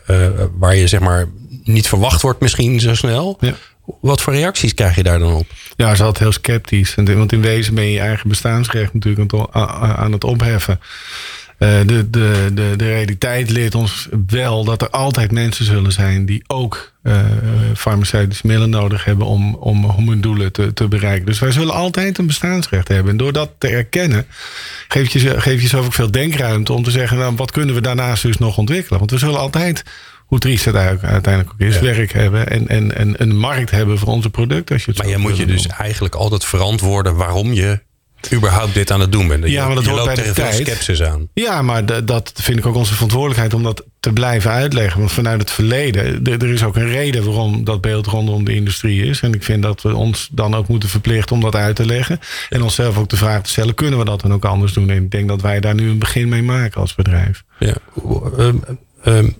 waar 0.58 0.76
je 0.76 0.88
zeg 0.88 1.00
maar 1.00 1.28
niet 1.64 1.88
verwacht 1.88 2.22
wordt 2.22 2.42
misschien 2.42 2.80
zo 2.80 2.96
snel. 2.96 3.38
Ja. 3.40 3.56
Wat 4.02 4.22
voor 4.22 4.34
reacties 4.34 4.74
krijg 4.74 4.96
je 4.96 5.04
daar 5.04 5.20
dan 5.20 5.34
op? 5.34 5.48
Ja, 5.76 5.96
ze 5.96 6.04
altijd 6.04 6.24
heel 6.24 6.42
sceptisch. 6.44 6.96
Want 6.96 7.32
in 7.32 7.42
wezen 7.42 7.74
ben 7.74 7.84
je 7.84 7.92
je 7.92 8.00
eigen 8.00 8.30
bestaansrecht 8.30 8.94
natuurlijk 8.94 9.34
aan 9.52 10.12
het 10.12 10.24
opheffen. 10.24 10.80
Uh, 11.60 11.70
de, 11.86 12.10
de, 12.10 12.52
de, 12.54 12.76
realiteit 12.76 13.50
leert 13.50 13.76
ons 13.76 14.08
wel 14.28 14.64
dat 14.64 14.82
er 14.82 14.90
altijd 14.90 15.32
mensen 15.32 15.66
zullen 15.66 15.92
zijn 15.92 16.26
die 16.26 16.44
ook 16.48 16.92
uh, 17.04 17.20
farmaceutische 17.76 18.48
middelen 18.48 18.70
nodig 18.70 19.06
hebben 19.06 19.28
om, 19.28 19.56
om, 19.56 20.10
hun 20.10 20.22
doelen 20.22 20.52
te, 20.52 20.88
bereiken. 20.90 21.26
Dus 21.26 21.40
wij 21.40 21.52
zullen 21.52 21.74
altijd 21.74 22.18
een 22.18 22.28
bestaansrecht 22.28 22.88
hebben. 22.88 23.12
En 23.12 23.18
door 23.18 23.34
dat 23.34 23.52
te 23.58 23.68
erkennen, 23.68 24.26
geef 24.88 25.10
je, 25.10 25.42
geef 25.42 25.72
je 25.72 25.78
ook 25.78 25.94
veel 25.94 26.12
denkruimte 26.12 26.74
om 26.74 26.84
te 26.84 26.92
zeggen, 26.92 27.18
nou, 27.18 27.36
wat 27.36 27.52
kunnen 27.52 27.76
we 27.76 27.82
daarnaast 27.82 28.24
dus 28.24 28.38
nog 28.38 28.58
ontwikkelen? 28.58 29.00
Want 29.00 29.12
we 29.12 29.18
zullen 29.18 29.40
altijd 29.40 29.84
hoe 30.30 30.40
triest 30.40 30.66
het 30.66 30.76
uiteindelijk 30.76 31.50
ook 31.52 31.60
is, 31.60 31.76
ja. 31.76 31.82
werk 31.82 32.14
hebben 32.14 32.50
en, 32.50 32.68
en, 32.68 32.98
en 32.98 33.16
een 33.18 33.38
markt 33.38 33.72
hebben 33.72 33.98
voor 33.98 34.08
onze 34.08 34.30
producten. 34.30 34.76
Als 34.76 34.86
je 34.86 34.92
het 34.92 35.00
maar 35.00 35.10
je 35.10 35.18
moet 35.18 35.38
je 35.38 35.46
dus 35.46 35.68
eigenlijk 35.68 36.16
altijd 36.16 36.46
verantwoorden 36.46 37.16
waarom 37.16 37.54
je 37.54 37.80
überhaupt 38.34 38.74
dit 38.74 38.92
aan 38.92 39.00
het 39.00 39.12
doen 39.12 39.28
bent. 39.28 39.48
Ja, 39.48 39.66
maar 39.66 39.76
dat 39.76 39.84
je 39.84 39.90
hoort 39.90 40.06
bij 40.06 40.16
de 40.16 40.32
tijd. 40.32 41.02
aan. 41.02 41.28
Ja, 41.34 41.62
maar 41.62 42.06
dat 42.06 42.32
vind 42.36 42.58
ik 42.58 42.66
ook 42.66 42.76
onze 42.76 42.94
verantwoordelijkheid 42.94 43.54
om 43.54 43.64
dat 43.64 43.86
te 44.00 44.14
blijven 44.14 44.52
uitleggen. 44.52 45.00
Want 45.00 45.12
vanuit 45.12 45.42
het 45.42 45.52
verleden, 45.52 46.24
er 46.24 46.50
is 46.50 46.64
ook 46.64 46.76
een 46.76 46.90
reden 46.90 47.26
waarom 47.26 47.64
dat 47.64 47.82
beeld 47.82 48.06
rondom 48.06 48.44
de 48.44 48.56
industrie 48.56 49.04
is. 49.04 49.22
En 49.22 49.34
ik 49.34 49.44
vind 49.44 49.64
dat 49.64 49.82
we 49.82 49.96
ons 49.96 50.30
dan 50.32 50.56
ook 50.56 50.68
moeten 50.68 50.90
verplichten 50.90 51.36
om 51.36 51.42
dat 51.42 51.56
uit 51.56 51.76
te 51.76 51.86
leggen. 51.86 52.20
En 52.50 52.64
onszelf 52.64 52.98
ook 52.98 53.10
de 53.10 53.18
vraag 53.18 53.42
te 53.42 53.50
stellen, 53.50 53.74
kunnen 53.74 54.00
we 54.00 54.06
dat 54.06 54.22
dan 54.22 54.34
ook 54.34 54.46
anders 54.46 54.74
doen? 54.74 54.90
En 54.90 55.04
ik 55.04 55.12
denk 55.12 55.28
dat 55.28 55.42
wij 55.42 55.60
daar 55.60 55.76
nu 55.76 55.90
een 55.90 56.00
begin 56.00 56.30
mee 56.30 56.44
maken 56.44 56.82
als 56.82 56.96
bedrijf. 56.96 57.44
Ja, 57.60 57.76
um, 58.38 58.64
um, 59.06 59.38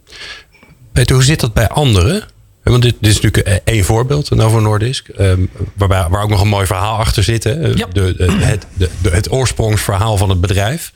Peter, 1.00 1.16
hoe 1.16 1.26
zit 1.26 1.40
dat 1.40 1.54
bij 1.54 1.68
anderen? 1.68 2.24
Want 2.64 2.82
dit, 2.82 2.96
dit 3.00 3.10
is 3.10 3.22
natuurlijk 3.22 3.62
één 3.64 3.84
voorbeeld, 3.84 4.30
Novo 4.30 4.60
Nordisk. 4.60 5.08
Um, 5.20 5.50
waarbij, 5.76 6.08
waar 6.10 6.24
ook 6.24 6.30
nog 6.30 6.42
een 6.42 6.48
mooi 6.48 6.66
verhaal 6.66 6.98
achter 6.98 7.24
zit. 7.24 7.44
Hè? 7.44 7.52
Ja. 7.52 7.88
De, 7.94 8.14
de, 8.18 8.32
het, 8.32 8.66
de, 8.78 9.10
het 9.10 9.32
oorsprongsverhaal 9.32 10.18
van 10.18 10.30
het 10.30 10.42
bedrijf. 10.42 10.92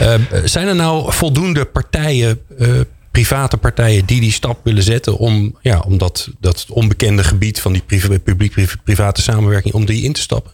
Uh, 0.00 0.14
zijn 0.44 0.66
er 0.66 0.74
nou 0.74 1.12
voldoende 1.12 1.64
partijen, 1.64 2.40
uh, 2.58 2.80
private 3.10 3.56
partijen, 3.56 4.04
die 4.06 4.20
die 4.20 4.32
stap 4.32 4.58
willen 4.62 4.82
zetten 4.82 5.16
om, 5.16 5.56
ja, 5.60 5.78
om 5.86 5.98
dat, 5.98 6.28
dat 6.40 6.66
onbekende 6.68 7.24
gebied 7.24 7.60
van 7.60 7.72
die 7.72 7.82
publiek-private 8.24 9.22
samenwerking, 9.22 9.74
om 9.74 9.84
die 9.84 10.02
in 10.02 10.12
te 10.12 10.20
stappen? 10.20 10.52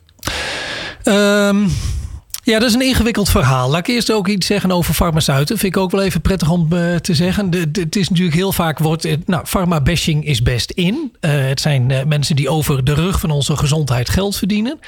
Um, 1.04 1.72
ja, 2.46 2.58
dat 2.58 2.68
is 2.68 2.74
een 2.74 2.82
ingewikkeld 2.82 3.28
verhaal. 3.28 3.70
Laat 3.70 3.78
ik 3.78 3.86
eerst 3.86 4.12
ook 4.12 4.28
iets 4.28 4.46
zeggen 4.46 4.72
over 4.72 4.94
farmaceuten. 4.94 5.58
Vind 5.58 5.76
ik 5.76 5.82
ook 5.82 5.90
wel 5.90 6.02
even 6.02 6.20
prettig 6.20 6.50
om 6.50 6.68
uh, 6.72 6.94
te 6.96 7.14
zeggen. 7.14 7.50
Het 7.72 7.96
is 7.96 8.08
natuurlijk 8.08 8.36
heel 8.36 8.52
vaak 8.52 8.78
wordt. 8.78 9.26
Nou, 9.26 9.44
pharma-bashing 9.46 10.24
is 10.24 10.42
best 10.42 10.70
in. 10.70 11.12
Uh, 11.20 11.30
het 11.30 11.60
zijn 11.60 12.08
mensen 12.08 12.36
die 12.36 12.48
over 12.48 12.84
de 12.84 12.94
rug 12.94 13.20
van 13.20 13.30
onze 13.30 13.56
gezondheid 13.56 14.08
geld 14.08 14.36
verdienen. 14.36 14.78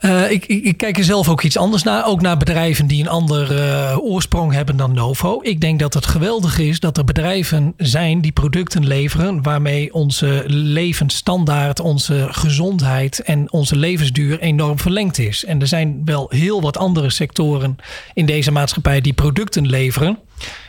Uh, 0.00 0.30
ik, 0.30 0.46
ik, 0.46 0.64
ik, 0.64 0.76
kijk 0.76 0.98
er 0.98 1.04
zelf 1.04 1.28
ook 1.28 1.42
iets 1.42 1.56
anders 1.56 1.82
naar. 1.82 2.06
Ook 2.06 2.20
naar 2.20 2.36
bedrijven 2.36 2.86
die 2.86 3.00
een 3.00 3.08
ander 3.08 3.52
uh, 3.52 3.96
oorsprong 3.98 4.52
hebben 4.52 4.76
dan 4.76 4.92
Novo. 4.92 5.38
Ik 5.42 5.60
denk 5.60 5.78
dat 5.78 5.94
het 5.94 6.06
geweldig 6.06 6.58
is 6.58 6.80
dat 6.80 6.98
er 6.98 7.04
bedrijven 7.04 7.74
zijn 7.76 8.20
die 8.20 8.32
producten 8.32 8.86
leveren. 8.86 9.42
waarmee 9.42 9.94
onze 9.94 10.42
levensstandaard, 10.46 11.80
onze 11.80 12.28
gezondheid 12.30 13.20
en 13.20 13.52
onze 13.52 13.76
levensduur 13.76 14.40
enorm 14.40 14.78
verlengd 14.78 15.18
is. 15.18 15.44
En 15.44 15.60
er 15.60 15.66
zijn 15.66 16.02
wel 16.04 16.26
heel 16.28 16.62
wat 16.62 16.76
andere 16.76 17.10
sectoren 17.10 17.76
in 18.14 18.26
deze 18.26 18.50
maatschappij 18.50 19.00
die 19.00 19.12
producten 19.12 19.66
leveren. 19.66 20.18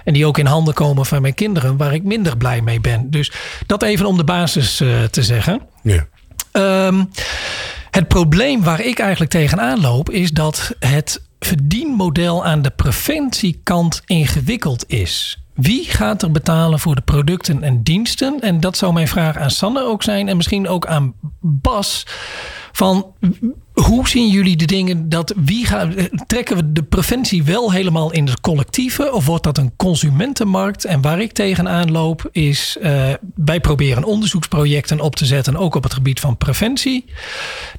En 0.04 0.14
die 0.14 0.26
ook 0.26 0.38
in 0.38 0.46
handen 0.46 0.74
komen 0.74 1.06
van 1.06 1.22
mijn 1.22 1.34
kinderen, 1.34 1.78
waar 1.78 1.94
ik 1.94 2.04
minder 2.04 2.38
blij 2.38 2.62
mee 2.62 2.82
ben. 2.82 3.10
Dus 3.10 3.32
dat 3.66 3.84
even 3.84 4.06
om 4.06 4.18
de 4.18 4.24
basis 4.24 4.82
uh, 4.82 5.04
te 5.04 5.24
zeggen. 5.24 5.62
Ja. 5.84 6.08
Um, 6.88 7.10
het 7.98 8.08
probleem 8.08 8.64
waar 8.64 8.82
ik 8.82 9.00
eigenlijk 9.00 9.32
tegenaan 9.32 9.82
loop, 9.82 10.10
is 10.10 10.32
dat 10.32 10.76
het 10.80 11.22
verdienmodel 11.40 12.46
aan 12.46 12.62
de 12.62 12.70
preventiekant 12.70 14.02
ingewikkeld 14.06 14.84
is. 14.88 15.42
Wie 15.54 15.86
gaat 15.86 16.22
er 16.22 16.32
betalen 16.32 16.80
voor 16.80 16.96
de 16.96 17.02
producten 17.02 17.64
en 17.64 17.84
diensten? 17.84 18.40
En 18.40 18.60
dat 18.60 18.78
zou 18.78 18.94
mijn 18.94 19.08
vraag 19.08 19.38
aan 19.38 19.52
Sanne 19.52 19.84
ook 19.84 20.04
zijn 20.04 20.28
en 20.28 20.38
misschien 20.38 20.68
ook 20.68 20.86
aan 20.86 21.14
Bas. 21.42 22.06
Van 22.78 23.14
hoe 23.82 24.08
zien 24.08 24.30
jullie 24.30 24.56
de 24.56 24.66
dingen 24.66 25.10
dat 25.10 25.34
wie 25.36 25.66
gaat, 25.66 25.94
trekken 26.28 26.56
we 26.56 26.72
de 26.72 26.84
preventie 26.84 27.44
wel 27.44 27.72
helemaal 27.72 28.12
in 28.12 28.28
het 28.28 28.42
collectieve 28.42 29.14
of 29.14 29.26
wordt 29.26 29.44
dat 29.44 29.58
een 29.58 29.72
consumentenmarkt? 29.76 30.86
En 30.86 31.02
waar 31.02 31.22
ik 31.22 31.32
tegenaan 31.32 31.92
loop 31.92 32.30
is 32.32 32.78
uh, 32.82 33.10
wij 33.36 33.60
proberen 33.60 34.04
onderzoeksprojecten 34.04 35.00
op 35.00 35.16
te 35.16 35.26
zetten, 35.26 35.56
ook 35.56 35.76
op 35.76 35.84
het 35.84 35.94
gebied 35.94 36.20
van 36.20 36.38
preventie. 36.38 37.06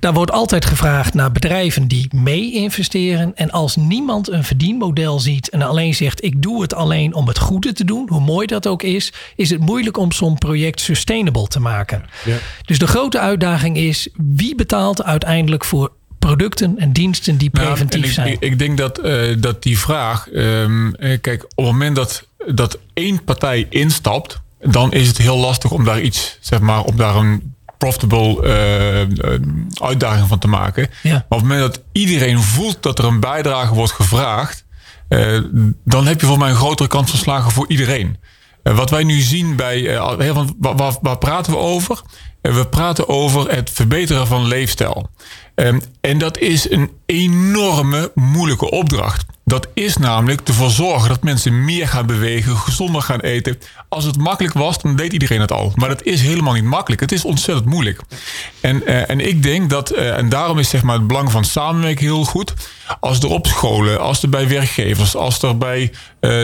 Daar 0.00 0.12
wordt 0.12 0.32
altijd 0.32 0.64
gevraagd 0.64 1.14
naar 1.14 1.32
bedrijven 1.32 1.88
die 1.88 2.08
mee 2.14 2.52
investeren. 2.52 3.32
En 3.36 3.50
als 3.50 3.76
niemand 3.76 4.30
een 4.30 4.44
verdienmodel 4.44 5.20
ziet 5.20 5.48
en 5.48 5.62
alleen 5.62 5.94
zegt 5.94 6.24
ik 6.24 6.42
doe 6.42 6.62
het 6.62 6.74
alleen 6.74 7.14
om 7.14 7.28
het 7.28 7.38
goede 7.38 7.72
te 7.72 7.84
doen, 7.84 8.08
hoe 8.08 8.20
mooi 8.20 8.46
dat 8.46 8.66
ook 8.66 8.82
is, 8.82 9.12
is 9.36 9.50
het 9.50 9.60
moeilijk 9.60 9.96
om 9.96 10.12
zo'n 10.12 10.38
project 10.38 10.80
sustainable 10.80 11.46
te 11.46 11.60
maken. 11.60 12.04
Ja. 12.24 12.36
Dus 12.64 12.78
de 12.78 12.86
grote 12.86 13.18
uitdaging 13.18 13.76
is 13.76 14.08
wie 14.16 14.54
betaalt 14.54 14.87
uiteindelijk 14.96 15.64
voor 15.64 15.92
producten 16.18 16.78
en 16.78 16.92
diensten 16.92 17.36
die 17.36 17.50
preventief 17.50 18.00
nou, 18.00 18.08
ik, 18.08 18.12
zijn? 18.12 18.32
Ik, 18.32 18.40
ik, 18.40 18.58
denk 18.58 18.78
dat, 18.78 19.04
uh, 19.04 19.36
dat 19.38 19.62
die 19.62 19.78
vraag. 19.78 20.28
Um, 20.32 20.94
kijk, 21.20 21.42
op 21.42 21.64
het 21.64 21.72
moment 21.72 21.96
dat, 21.96 22.26
dat 22.46 22.78
één 22.92 23.24
partij 23.24 23.66
instapt, 23.70 24.40
dan 24.60 24.92
is 24.92 25.08
het 25.08 25.18
heel 25.18 25.36
lastig 25.36 25.70
om 25.70 25.84
daar 25.84 26.00
iets, 26.00 26.38
zeg 26.40 26.60
maar, 26.60 26.82
om 26.82 26.96
daar 26.96 27.16
een 27.16 27.54
profitable 27.78 28.42
uh, 28.42 29.86
uitdaging 29.86 30.28
van 30.28 30.38
te 30.38 30.48
maken. 30.48 30.88
Ja. 31.02 31.12
Maar 31.12 31.22
op 31.22 31.30
het 31.30 31.48
moment 31.48 31.60
dat 31.60 31.82
iedereen 31.92 32.42
voelt 32.42 32.82
dat 32.82 32.98
er 32.98 33.04
een 33.04 33.20
bijdrage 33.20 33.74
wordt 33.74 33.92
gevraagd, 33.92 34.64
uh, 35.08 35.40
dan 35.84 36.06
heb 36.06 36.20
je 36.20 36.26
voor 36.26 36.38
mij 36.38 36.50
een 36.50 36.56
grotere 36.56 36.88
kans 36.88 37.10
van 37.10 37.18
slagen 37.18 37.50
voor 37.50 37.68
iedereen. 37.68 38.16
wat 38.62 38.90
wij 38.90 39.04
nu 39.04 39.20
zien 39.20 39.56
bij. 39.56 39.98
waar, 40.58 40.76
waar, 40.76 40.96
waar 41.00 41.18
praten 41.18 41.52
we 41.52 41.58
over? 41.58 42.02
We 42.40 42.66
praten 42.66 43.08
over 43.08 43.50
het 43.50 43.70
verbeteren 43.70 44.26
van 44.26 44.46
leefstijl. 44.46 45.10
Um, 45.54 45.82
en 46.00 46.18
dat 46.18 46.38
is 46.38 46.70
een 46.70 46.90
enorme 47.06 48.10
moeilijke 48.14 48.70
opdracht. 48.70 49.24
Dat 49.44 49.68
is 49.74 49.96
namelijk 49.96 50.48
ervoor 50.48 50.70
zorgen 50.70 51.08
dat 51.08 51.22
mensen 51.22 51.64
meer 51.64 51.88
gaan 51.88 52.06
bewegen, 52.06 52.56
gezonder 52.56 53.02
gaan 53.02 53.20
eten. 53.20 53.58
Als 53.88 54.04
het 54.04 54.16
makkelijk 54.16 54.54
was, 54.54 54.78
dan 54.78 54.96
deed 54.96 55.12
iedereen 55.12 55.40
het 55.40 55.52
al. 55.52 55.72
Maar 55.74 55.88
dat 55.88 56.02
is 56.02 56.20
helemaal 56.20 56.52
niet 56.52 56.64
makkelijk. 56.64 57.00
Het 57.00 57.12
is 57.12 57.24
ontzettend 57.24 57.68
moeilijk. 57.68 58.00
En, 58.60 58.82
uh, 58.86 59.10
en 59.10 59.20
ik 59.20 59.42
denk 59.42 59.70
dat, 59.70 59.92
uh, 59.92 60.16
en 60.16 60.28
daarom 60.28 60.58
is 60.58 60.68
zeg 60.68 60.82
maar 60.82 60.96
het 60.96 61.06
belang 61.06 61.30
van 61.30 61.44
samenwerking 61.44 62.10
heel 62.10 62.24
goed. 62.24 62.54
Als 63.00 63.18
er 63.18 63.28
op 63.28 63.46
scholen, 63.46 64.00
als 64.00 64.22
er 64.22 64.28
bij 64.28 64.48
werkgevers, 64.48 65.16
als 65.16 65.42
er 65.42 65.58
bij 65.58 65.80
uh, 65.80 65.90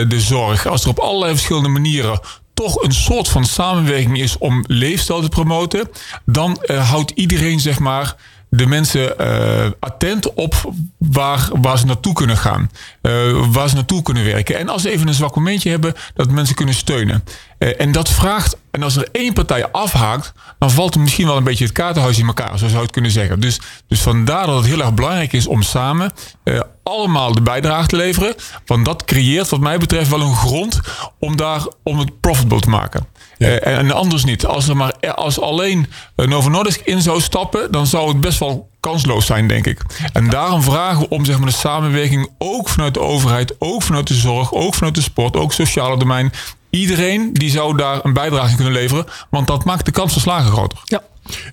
de 0.09 0.19
zorg, 0.19 0.67
als 0.67 0.83
er 0.83 0.89
op 0.89 0.99
allerlei 0.99 1.31
verschillende 1.31 1.69
manieren 1.69 2.19
toch 2.55 2.83
een 2.83 2.93
soort 2.93 3.27
van 3.27 3.45
samenwerking 3.45 4.19
is 4.19 4.37
om 4.37 4.63
leefstijl 4.67 5.21
te 5.21 5.29
promoten, 5.29 5.89
dan 6.25 6.63
uh, 6.63 6.89
houdt 6.89 7.11
iedereen 7.15 7.59
zeg 7.59 7.79
maar 7.79 8.15
de 8.49 8.65
mensen 8.65 9.15
uh, 9.21 9.71
attent 9.79 10.33
op 10.33 10.71
waar, 10.97 11.49
waar 11.61 11.77
ze 11.77 11.85
naartoe 11.85 12.13
kunnen 12.13 12.37
gaan. 12.37 12.71
Uh, 13.05 13.45
waar 13.51 13.69
ze 13.69 13.75
naartoe 13.75 14.01
kunnen 14.01 14.23
werken. 14.23 14.57
En 14.57 14.69
als 14.69 14.81
ze 14.81 14.91
even 14.91 15.07
een 15.07 15.13
zwak 15.13 15.35
momentje 15.35 15.69
hebben, 15.69 15.93
dat 16.13 16.31
mensen 16.31 16.55
kunnen 16.55 16.75
steunen. 16.75 17.23
Eh, 17.57 17.81
en 17.81 17.91
dat 17.91 18.09
vraagt, 18.09 18.57
en 18.71 18.83
als 18.83 18.95
er 18.95 19.07
één 19.11 19.33
partij 19.33 19.71
afhaakt, 19.71 20.33
dan 20.59 20.71
valt 20.71 20.95
er 20.95 21.01
misschien 21.01 21.25
wel 21.25 21.37
een 21.37 21.43
beetje 21.43 21.63
het 21.63 21.73
kaartenhuis 21.73 22.17
in 22.17 22.27
elkaar, 22.27 22.49
zo 22.49 22.57
zou 22.57 22.71
je 22.71 22.77
het 22.77 22.91
kunnen 22.91 23.11
zeggen. 23.11 23.39
Dus, 23.39 23.59
dus 23.87 24.01
vandaar 24.01 24.45
dat 24.45 24.55
het 24.55 24.65
heel 24.65 24.79
erg 24.79 24.93
belangrijk 24.93 25.33
is 25.33 25.47
om 25.47 25.61
samen 25.61 26.11
uh, 26.43 26.59
allemaal 26.83 27.33
de 27.33 27.41
bijdrage 27.41 27.87
te 27.87 27.95
leveren. 27.95 28.35
Want 28.65 28.85
dat 28.85 29.05
creëert, 29.05 29.49
wat 29.49 29.59
mij 29.59 29.77
betreft, 29.77 30.09
wel 30.09 30.21
een 30.21 30.35
grond 30.35 30.79
om 31.19 31.35
daar 31.35 31.67
om 31.83 31.99
het 31.99 32.19
profitable 32.19 32.59
te 32.59 32.69
maken. 32.69 33.07
Ja. 33.37 33.47
En 33.47 33.91
anders 33.91 34.23
niet. 34.23 34.45
Als 34.45 34.67
er 34.67 34.77
maar 34.77 34.93
als 35.15 35.39
alleen 35.39 35.87
Novo 36.15 36.49
Nordisk 36.49 36.79
in 36.79 37.01
zou 37.01 37.21
stappen, 37.21 37.71
dan 37.71 37.87
zou 37.87 38.07
het 38.07 38.21
best 38.21 38.39
wel 38.39 38.69
kansloos 38.85 39.25
zijn, 39.25 39.47
denk 39.47 39.67
ik. 39.67 39.81
En 40.13 40.29
daarom 40.29 40.61
vragen 40.61 40.99
we 40.99 41.09
om 41.09 41.25
zeg 41.25 41.37
maar, 41.37 41.47
de 41.47 41.53
samenwerking 41.53 42.29
ook 42.37 42.69
vanuit 42.69 42.93
de 42.93 42.99
overheid, 42.99 43.55
ook 43.59 43.83
vanuit 43.83 44.07
de 44.07 44.13
zorg, 44.13 44.53
ook 44.53 44.73
vanuit 44.73 44.95
de 44.95 45.01
sport, 45.01 45.35
ook 45.35 45.53
sociale 45.53 45.97
domein. 45.97 46.31
Iedereen 46.69 47.33
die 47.33 47.49
zou 47.49 47.77
daar 47.77 47.99
een 48.03 48.13
bijdrage 48.13 48.49
in 48.49 48.55
kunnen 48.55 48.73
leveren, 48.73 49.05
want 49.29 49.47
dat 49.47 49.65
maakt 49.65 49.85
de 49.85 49.91
kans 49.91 50.13
van 50.13 50.21
slagen 50.21 50.51
groter. 50.51 50.79
Ja. 50.83 51.01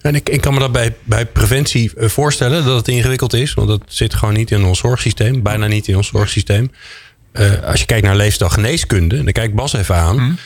En 0.01 0.15
ik, 0.15 0.29
ik 0.29 0.41
kan 0.41 0.55
me 0.55 0.61
dat 0.61 0.73
bij, 0.73 0.95
bij 1.05 1.27
preventie 1.27 1.93
eh, 1.95 2.09
voorstellen 2.09 2.65
dat 2.65 2.77
het 2.77 2.89
ingewikkeld 2.89 3.33
is, 3.33 3.55
want 3.55 3.69
dat 3.69 3.83
zit 3.87 4.15
gewoon 4.15 4.35
niet 4.35 4.51
in 4.51 4.65
ons 4.65 4.79
zorgsysteem, 4.79 5.43
bijna 5.43 5.67
niet 5.67 5.89
in 5.89 5.97
ons 5.97 6.09
zorgsysteem. 6.09 6.71
Uh, 7.33 7.63
als 7.63 7.81
je 7.81 7.87
kijkt 7.87 8.07
naar 8.07 8.17
leefstijlgeneeskunde, 8.17 9.25
dan 9.25 9.33
kijk 9.33 9.55
Bas 9.55 9.73
even 9.73 9.97
aan. 9.97 10.17
Mm. 10.17 10.39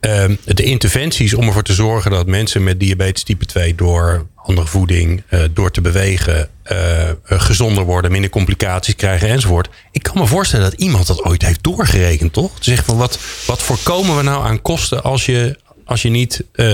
Uh, 0.00 0.24
de 0.44 0.62
interventies 0.62 1.34
om 1.34 1.46
ervoor 1.46 1.62
te 1.62 1.72
zorgen 1.72 2.10
dat 2.10 2.26
mensen 2.26 2.64
met 2.64 2.80
diabetes 2.80 3.22
type 3.22 3.46
2 3.46 3.74
door 3.74 4.26
andere 4.34 4.66
voeding, 4.66 5.22
uh, 5.30 5.40
door 5.52 5.70
te 5.70 5.80
bewegen, 5.80 6.48
uh, 6.72 7.10
gezonder 7.24 7.84
worden, 7.84 8.10
minder 8.10 8.30
complicaties 8.30 8.96
krijgen 8.96 9.28
enzovoort. 9.28 9.68
Ik 9.92 10.02
kan 10.02 10.18
me 10.18 10.26
voorstellen 10.26 10.70
dat 10.70 10.80
iemand 10.80 11.06
dat 11.06 11.24
ooit 11.24 11.42
heeft 11.42 11.62
doorgerekend, 11.62 12.32
toch? 12.32 12.58
Te 12.58 12.64
zeggen 12.64 12.84
van 12.84 12.96
wat, 12.96 13.18
wat 13.46 13.62
voorkomen 13.62 14.16
we 14.16 14.22
nou 14.22 14.44
aan 14.44 14.62
kosten 14.62 15.02
als 15.02 15.26
je 15.26 15.58
als 15.88 16.02
je 16.02 16.08
niet 16.08 16.44
uh, 16.54 16.66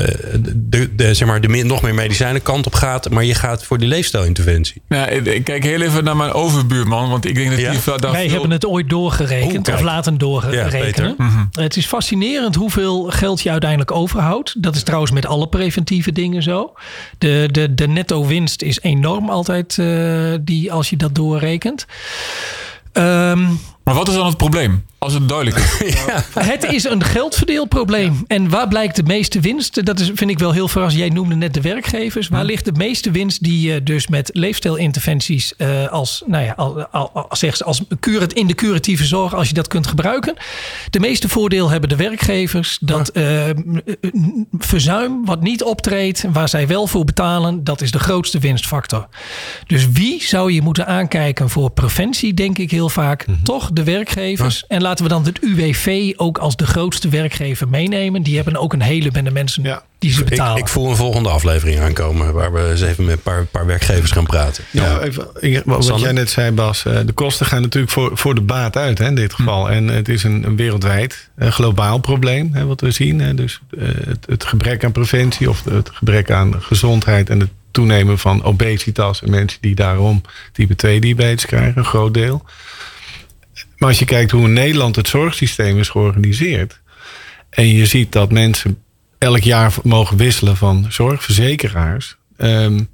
de, 0.55 0.95
de, 0.95 1.15
zeg 1.15 1.29
maar, 1.29 1.41
de 1.41 1.49
nog 1.49 1.83
meer 1.83 1.95
medicijnen 1.95 2.43
kant 2.43 2.67
op 2.67 2.75
gaat, 2.75 3.11
maar 3.11 3.25
je 3.25 3.35
gaat 3.35 3.65
voor 3.65 3.79
die 3.79 3.89
leefstijlinterventie. 3.89 4.83
Ja, 4.89 5.07
ik 5.07 5.45
kijk 5.45 5.65
heel 5.65 5.81
even 5.81 6.05
naar 6.05 6.17
mijn 6.17 6.33
overbuurman, 6.33 7.11
want 7.11 7.25
ik 7.25 7.35
denk 7.35 7.51
dat 7.51 7.59
ja. 7.59 7.71
die 7.71 7.81
daar 7.99 8.13
Wij 8.13 8.29
hebben 8.29 8.51
het 8.51 8.67
ooit 8.67 8.91
doorgerekend 8.91 9.73
of 9.73 9.81
laten 9.81 10.19
doorrekenen. 10.19 11.15
Ja, 11.19 11.25
mm 11.25 11.49
Het 11.53 11.77
is 11.77 11.87
fascinerend 11.87 12.55
hoeveel 12.55 13.03
geld 13.11 13.41
je 13.43 13.51
uiteindelijk 13.51 13.91
overhoudt. 13.91 14.63
Dat 14.63 14.75
is 14.75 14.83
trouwens 14.83 15.13
met 15.13 15.27
alle 15.27 15.49
preventieve 15.49 16.13
dingen 16.13 16.43
zo. 16.43 16.73
De, 17.19 17.49
de, 17.51 17.75
de 17.75 17.89
netto 17.89 18.27
winst 18.27 18.63
is 18.63 18.81
enorm 18.81 19.31
altijd, 19.31 19.77
uh, 19.77 20.35
die, 20.41 20.73
als 20.73 20.91
je 20.91 20.97
dat 20.97 21.15
doorrekent. 21.15 21.87
Um, 22.93 23.61
maar 23.85 23.95
wat 23.95 24.09
is 24.09 24.15
dan 24.15 24.27
het 24.27 24.37
probleem? 24.37 24.85
Als 25.05 25.15
het 25.15 25.29
duidelijk 25.29 25.57
is. 25.57 25.95
ja. 26.07 26.25
Het 26.41 26.65
is 26.65 26.85
een 26.85 27.05
geldverdeelprobleem. 27.05 28.25
En 28.27 28.49
waar 28.49 28.69
blijkt 28.69 28.97
de 28.97 29.03
meeste 29.03 29.41
winst? 29.41 29.85
Dat 29.85 30.01
is, 30.01 30.11
vind 30.15 30.31
ik 30.31 30.39
wel 30.39 30.53
heel 30.53 30.69
verrassend. 30.69 31.03
Jij 31.03 31.13
noemde 31.13 31.35
net 31.35 31.55
de 31.55 31.61
werkgevers. 31.61 32.29
Waar 32.29 32.45
ligt 32.45 32.65
de 32.65 32.73
meeste 32.73 33.11
winst 33.11 33.43
die 33.43 33.61
je 33.61 33.83
dus 33.83 34.09
met 34.09 34.31
leefstijlinterventies 34.33 35.55
uh, 35.59 35.89
als, 35.89 36.23
nou 36.27 36.45
ja, 36.45 36.53
als, 36.91 37.43
als, 37.43 37.65
als 37.65 37.83
curat, 38.01 38.33
in 38.33 38.47
de 38.47 38.55
curatieve 38.55 39.05
zorg, 39.05 39.35
als 39.35 39.49
je 39.49 39.55
dat 39.55 39.69
kunt 39.69 39.87
gebruiken. 39.87 40.35
De 40.91 41.01
meeste 41.01 41.29
voordeel 41.29 41.71
hebben 41.71 41.89
de 41.89 41.97
werkgevers. 41.97 42.79
Dat 42.81 43.11
uh, 43.17 43.43
verzuim 44.59 45.25
wat 45.25 45.41
niet 45.41 45.63
optreedt, 45.63 46.25
waar 46.33 46.49
zij 46.49 46.67
wel 46.67 46.87
voor 46.87 47.05
betalen, 47.05 47.65
dat 47.65 47.81
is 47.81 47.91
de 47.91 47.99
grootste 47.99 48.39
winstfactor. 48.39 49.09
Dus 49.67 49.89
wie 49.93 50.25
zou 50.25 50.53
je 50.53 50.63
moeten 50.63 50.87
aankijken 50.87 51.51
voor 51.51 51.71
preventie, 51.71 52.35
denk 52.35 52.59
ik 52.59 52.71
heel 52.71 52.89
vaak. 52.89 53.27
Mm 53.27 53.35
-hmm. 53.35 53.45
Toch 53.45 53.71
de 53.73 53.85
werkgevers. 53.85 54.65
En 54.69 54.83
laten 55.01 55.19
we 55.19 55.23
dan 55.23 55.33
het 55.33 55.59
UWV 55.59 56.13
ook 56.17 56.39
als 56.39 56.57
de 56.57 56.67
grootste 56.67 57.09
werkgever 57.09 57.69
meenemen. 57.69 58.23
Die 58.23 58.37
hebben 58.37 58.57
ook 58.57 58.73
een 58.73 58.83
hele 58.83 59.11
bende 59.11 59.31
mensen 59.31 59.63
ja. 59.63 59.83
die 59.99 60.13
ze 60.13 60.25
betalen. 60.25 60.57
Ik, 60.57 60.63
ik, 60.63 60.69
voel 60.69 60.91
een 60.91 60.97
volgende 60.97 61.29
aflevering 61.29 61.81
aankomen. 61.81 62.33
Waar 62.33 62.53
we 62.53 62.71
eens 62.71 62.83
even 62.83 63.05
met 63.05 63.15
een 63.15 63.23
paar, 63.23 63.45
paar 63.45 63.67
werkgevers 63.67 64.11
gaan 64.11 64.27
praten. 64.27 64.65
Ja, 64.71 65.01
even, 65.01 65.65
wat 65.65 66.01
jij 66.01 66.13
net 66.13 66.31
zei 66.31 66.51
Bas. 66.51 66.83
De 66.83 67.13
kosten 67.15 67.47
gaan 67.47 67.63
natuurlijk 67.63 67.93
voor, 67.93 68.11
voor 68.19 68.35
de 68.35 68.41
baat 68.41 68.77
uit 68.77 68.99
hè, 68.99 69.07
in 69.07 69.15
dit 69.15 69.35
geval. 69.35 69.67
Hm. 69.67 69.73
En 69.73 69.89
het 69.89 70.09
is 70.09 70.23
een, 70.23 70.45
een 70.45 70.57
wereldwijd 70.57 71.29
een 71.37 71.53
globaal 71.53 71.99
probleem 71.99 72.51
hè, 72.53 72.67
wat 72.67 72.81
we 72.81 72.91
zien. 72.91 73.21
Hè. 73.21 73.35
Dus 73.35 73.61
het, 73.79 74.27
het 74.27 74.45
gebrek 74.45 74.85
aan 74.85 74.93
preventie 74.93 75.49
of 75.49 75.65
het 75.65 75.91
gebrek 75.93 76.31
aan 76.31 76.63
gezondheid 76.63 77.31
en 77.31 77.41
het 77.41 77.51
toenemen 77.71 78.19
van 78.19 78.45
obesitas 78.45 79.23
en 79.23 79.31
mensen 79.31 79.59
die 79.61 79.75
daarom 79.75 80.23
type 80.53 80.77
2 80.77 81.01
diabetes 81.01 81.47
krijgen, 81.47 81.79
een 81.79 81.85
groot 81.85 82.15
deel. 82.15 82.45
Maar 83.77 83.89
als 83.89 83.99
je 83.99 84.05
kijkt 84.05 84.31
hoe 84.31 84.45
in 84.45 84.53
Nederland 84.53 84.97
het 84.97 85.09
zorgsysteem 85.09 85.79
is 85.79 85.89
georganiseerd. 85.89 86.81
En 87.51 87.69
je 87.69 87.87
ziet 87.87 88.13
dat 88.13 88.33
mensen 88.33 88.79
elk 89.19 89.41
jaar 89.41 89.75
mogen 89.83 90.17
wisselen 90.17 90.57
van 90.57 90.87
zorgverzekeraars. 90.89 92.17
Um, 92.37 92.89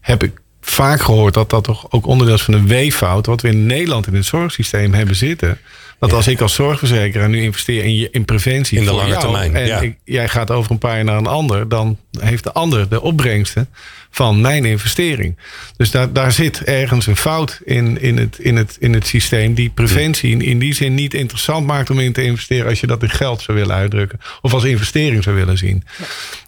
heb 0.00 0.22
ik 0.22 0.32
vaak 0.60 1.00
gehoord 1.00 1.34
dat 1.34 1.50
dat 1.50 1.64
toch 1.64 1.86
ook 1.90 2.06
onderdeel 2.06 2.34
is 2.34 2.42
van 2.42 2.54
een 2.54 2.66
weeffout. 2.66 3.26
Wat 3.26 3.40
we 3.40 3.48
in 3.48 3.66
Nederland 3.66 4.06
in 4.06 4.14
het 4.14 4.24
zorgsysteem 4.24 4.94
hebben 4.94 5.16
zitten. 5.16 5.58
Dat 5.98 6.12
als 6.12 6.28
ik 6.28 6.40
als 6.40 6.54
zorgverzekeraar 6.54 7.28
nu 7.28 7.42
investeer 7.42 7.84
in, 7.84 7.94
je, 7.94 8.08
in 8.10 8.24
preventie. 8.24 8.78
In 8.78 8.84
de 8.84 8.92
lange 8.92 9.16
termijn. 9.16 9.56
En 9.56 9.66
ja. 9.66 9.80
ik, 9.80 9.96
jij 10.04 10.28
gaat 10.28 10.50
over 10.50 10.70
een 10.70 10.78
paar 10.78 10.94
jaar 10.94 11.04
naar 11.04 11.18
een 11.18 11.26
ander. 11.26 11.68
Dan 11.68 11.98
heeft 12.20 12.44
de 12.44 12.52
ander 12.52 12.88
de 12.88 13.00
opbrengsten 13.00 13.68
van 14.10 14.40
mijn 14.40 14.64
investering. 14.64 15.36
Dus 15.76 15.90
daar, 15.90 16.12
daar 16.12 16.32
zit 16.32 16.64
ergens 16.64 17.06
een 17.06 17.16
fout 17.16 17.60
in, 17.64 18.00
in, 18.00 18.16
het, 18.16 18.38
in, 18.38 18.56
het, 18.56 18.76
in 18.80 18.92
het 18.92 19.06
systeem. 19.06 19.54
Die 19.54 19.70
preventie 19.70 20.30
in, 20.30 20.40
in 20.40 20.58
die 20.58 20.74
zin 20.74 20.94
niet 20.94 21.14
interessant 21.14 21.66
maakt 21.66 21.90
om 21.90 21.98
in 21.98 22.12
te 22.12 22.22
investeren. 22.22 22.68
Als 22.68 22.80
je 22.80 22.86
dat 22.86 23.02
in 23.02 23.10
geld 23.10 23.42
zou 23.42 23.58
willen 23.58 23.76
uitdrukken. 23.76 24.20
Of 24.40 24.52
als 24.52 24.64
investering 24.64 25.22
zou 25.22 25.36
willen 25.36 25.58
zien. 25.58 25.84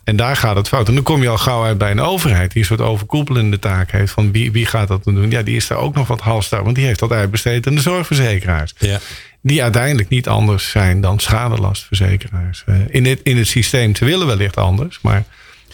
En 0.05 0.17
daar 0.17 0.37
gaat 0.37 0.57
het 0.57 0.69
fout. 0.69 0.89
En 0.89 0.95
dan 0.95 1.03
kom 1.03 1.23
je 1.23 1.29
al 1.29 1.39
gauw 1.39 1.65
uit 1.65 1.79
bij 1.79 1.91
een 1.91 2.01
overheid. 2.01 2.53
Die 2.53 2.61
een 2.61 2.67
soort 2.67 2.81
overkoepelende 2.81 3.59
taak 3.59 3.91
heeft. 3.91 4.13
Van 4.13 4.33
wie, 4.33 4.53
wie 4.53 4.67
gaat 4.67 4.89
dat 4.89 5.05
dan 5.05 5.15
doen? 5.15 5.31
Ja, 5.31 5.43
die 5.43 5.57
is 5.57 5.67
daar 5.67 5.79
ook 5.79 5.95
nog 5.95 6.07
wat 6.07 6.21
halstar. 6.21 6.65
Want 6.65 6.77
die 6.77 6.87
heeft 6.87 6.99
dat 6.99 7.13
uitbesteed 7.13 7.67
aan 7.67 7.75
de 7.75 7.81
zorgverzekeraars. 7.81 8.75
Ja 8.79 8.99
die 9.47 9.63
uiteindelijk 9.63 10.09
niet 10.09 10.29
anders 10.29 10.71
zijn 10.71 11.01
dan 11.01 11.19
schadelastverzekeraars. 11.19 12.65
Uh, 12.67 12.77
in, 12.89 13.05
het, 13.05 13.21
in 13.23 13.37
het 13.37 13.47
systeem 13.47 13.93
te 13.93 14.05
willen 14.05 14.27
wellicht 14.27 14.57
anders, 14.57 14.99
maar 15.03 15.25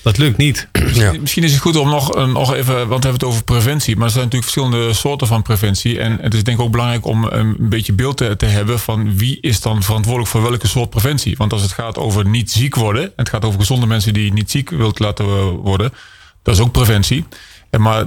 dat 0.02 0.18
lukt 0.18 0.36
niet. 0.36 0.68
Ja. 0.92 1.12
Misschien 1.20 1.42
is 1.44 1.52
het 1.52 1.60
goed 1.60 1.76
om 1.76 1.88
nog, 1.88 2.26
nog 2.26 2.54
even, 2.54 2.74
want 2.74 2.88
we 2.88 2.92
hebben 2.92 3.12
het 3.12 3.24
over 3.24 3.44
preventie, 3.44 3.96
maar 3.96 4.04
er 4.04 4.12
zijn 4.12 4.24
natuurlijk 4.24 4.52
verschillende 4.52 4.92
soorten 4.92 5.26
van 5.26 5.42
preventie. 5.42 5.98
En 6.00 6.18
het 6.20 6.34
is 6.34 6.44
denk 6.44 6.58
ik 6.58 6.64
ook 6.64 6.70
belangrijk 6.70 7.06
om 7.06 7.24
een 7.24 7.56
beetje 7.58 7.92
beeld 7.92 8.16
te, 8.16 8.36
te 8.36 8.46
hebben 8.46 8.78
van 8.78 9.16
wie 9.16 9.38
is 9.40 9.60
dan 9.60 9.82
verantwoordelijk 9.82 10.30
voor 10.30 10.42
welke 10.42 10.68
soort 10.68 10.90
preventie. 10.90 11.36
Want 11.36 11.52
als 11.52 11.62
het 11.62 11.72
gaat 11.72 11.98
over 11.98 12.26
niet 12.26 12.50
ziek 12.50 12.74
worden, 12.74 13.02
en 13.02 13.12
het 13.16 13.28
gaat 13.28 13.44
over 13.44 13.58
gezonde 13.60 13.86
mensen 13.86 14.14
die 14.14 14.32
niet 14.32 14.50
ziek 14.50 14.70
wilt 14.70 14.98
laten 14.98 15.50
worden, 15.50 15.92
dat 16.42 16.54
is 16.54 16.60
ook 16.60 16.72
preventie. 16.72 17.24
Maar 17.78 18.06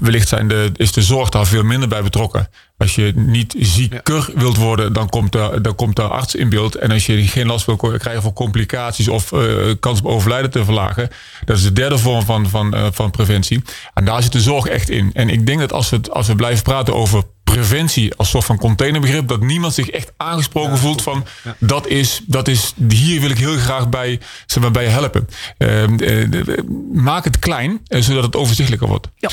wellicht 0.00 0.28
zijn 0.28 0.48
de, 0.48 0.72
is 0.76 0.92
de 0.92 1.02
zorg 1.02 1.28
daar 1.28 1.46
veel 1.46 1.62
minder 1.62 1.88
bij 1.88 2.02
betrokken. 2.02 2.48
Als 2.76 2.94
je 2.94 3.12
niet 3.16 3.54
zieker 3.58 4.30
wilt 4.34 4.56
worden, 4.56 4.92
dan 4.92 5.08
komt, 5.08 5.32
de, 5.32 5.58
dan 5.62 5.74
komt 5.74 5.96
de 5.96 6.02
arts 6.02 6.34
in 6.34 6.48
beeld. 6.48 6.74
En 6.74 6.90
als 6.90 7.06
je 7.06 7.26
geen 7.26 7.46
last 7.46 7.66
wil 7.66 7.76
krijgen 7.76 8.22
van 8.22 8.32
complicaties 8.32 9.08
of 9.08 9.32
uh, 9.32 9.74
kans 9.80 9.98
op 9.98 10.06
overlijden 10.06 10.50
te 10.50 10.64
verlagen. 10.64 11.10
Dat 11.44 11.56
is 11.56 11.62
de 11.62 11.72
derde 11.72 11.98
vorm 11.98 12.24
van, 12.24 12.48
van, 12.48 12.74
uh, 12.74 12.86
van 12.92 13.10
preventie. 13.10 13.62
En 13.94 14.04
daar 14.04 14.22
zit 14.22 14.32
de 14.32 14.40
zorg 14.40 14.66
echt 14.66 14.90
in. 14.90 15.10
En 15.12 15.28
ik 15.28 15.46
denk 15.46 15.58
dat 15.58 15.72
als 15.72 15.90
we, 15.90 16.00
als 16.10 16.26
we 16.26 16.34
blijven 16.34 16.62
praten 16.62 16.94
over 16.94 17.22
preventie 17.50 18.14
als 18.16 18.30
soort 18.30 18.44
van 18.44 18.58
containerbegrip, 18.58 19.28
dat 19.28 19.40
niemand 19.40 19.74
zich 19.74 19.90
echt 19.90 20.12
aangesproken 20.16 20.70
ja, 20.70 20.76
voelt 20.76 21.02
van 21.02 21.26
ja. 21.44 21.56
dat, 21.58 21.86
is, 21.86 22.20
dat 22.26 22.48
is, 22.48 22.74
hier 22.88 23.20
wil 23.20 23.30
ik 23.30 23.38
heel 23.38 23.56
graag 23.56 23.88
bij, 23.88 24.20
zeg 24.46 24.62
maar, 24.62 24.70
bij 24.70 24.86
helpen. 24.86 25.28
Uh, 25.58 25.82
uh, 25.86 26.58
maak 26.92 27.24
het 27.24 27.38
klein, 27.38 27.80
uh, 27.88 28.00
zodat 28.00 28.22
het 28.22 28.36
overzichtelijker 28.36 28.88
wordt. 28.88 29.08
Ja. 29.16 29.30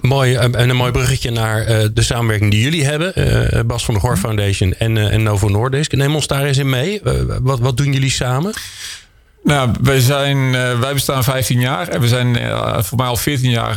mooi, 0.00 0.34
en 0.34 0.68
een 0.68 0.76
mooi 0.76 0.92
bruggetje 0.92 1.30
naar 1.30 1.64
de 1.92 2.02
samenwerking 2.02 2.50
die 2.50 2.62
jullie 2.62 2.84
hebben, 2.84 3.66
Bas 3.66 3.84
van 3.84 3.94
de 3.94 4.00
Goor 4.00 4.16
Foundation 4.16 4.74
en, 4.74 5.10
en 5.10 5.22
Novo 5.22 5.48
Nordisk. 5.48 5.92
Neem 5.92 6.14
ons 6.14 6.26
daar 6.26 6.44
eens 6.44 6.58
in 6.58 6.68
mee. 6.68 7.00
wat, 7.42 7.58
wat 7.58 7.76
doen 7.76 7.92
jullie 7.92 8.10
samen? 8.10 8.52
Nou, 9.44 9.70
wij, 9.82 10.00
zijn, 10.00 10.50
wij 10.80 10.92
bestaan 10.92 11.24
15 11.24 11.60
jaar 11.60 11.88
en 11.88 12.00
we 12.00 12.08
zijn 12.08 12.36
voor 12.84 12.98
mij 12.98 13.06
al 13.06 13.16
14 13.16 13.50
jaar 13.50 13.76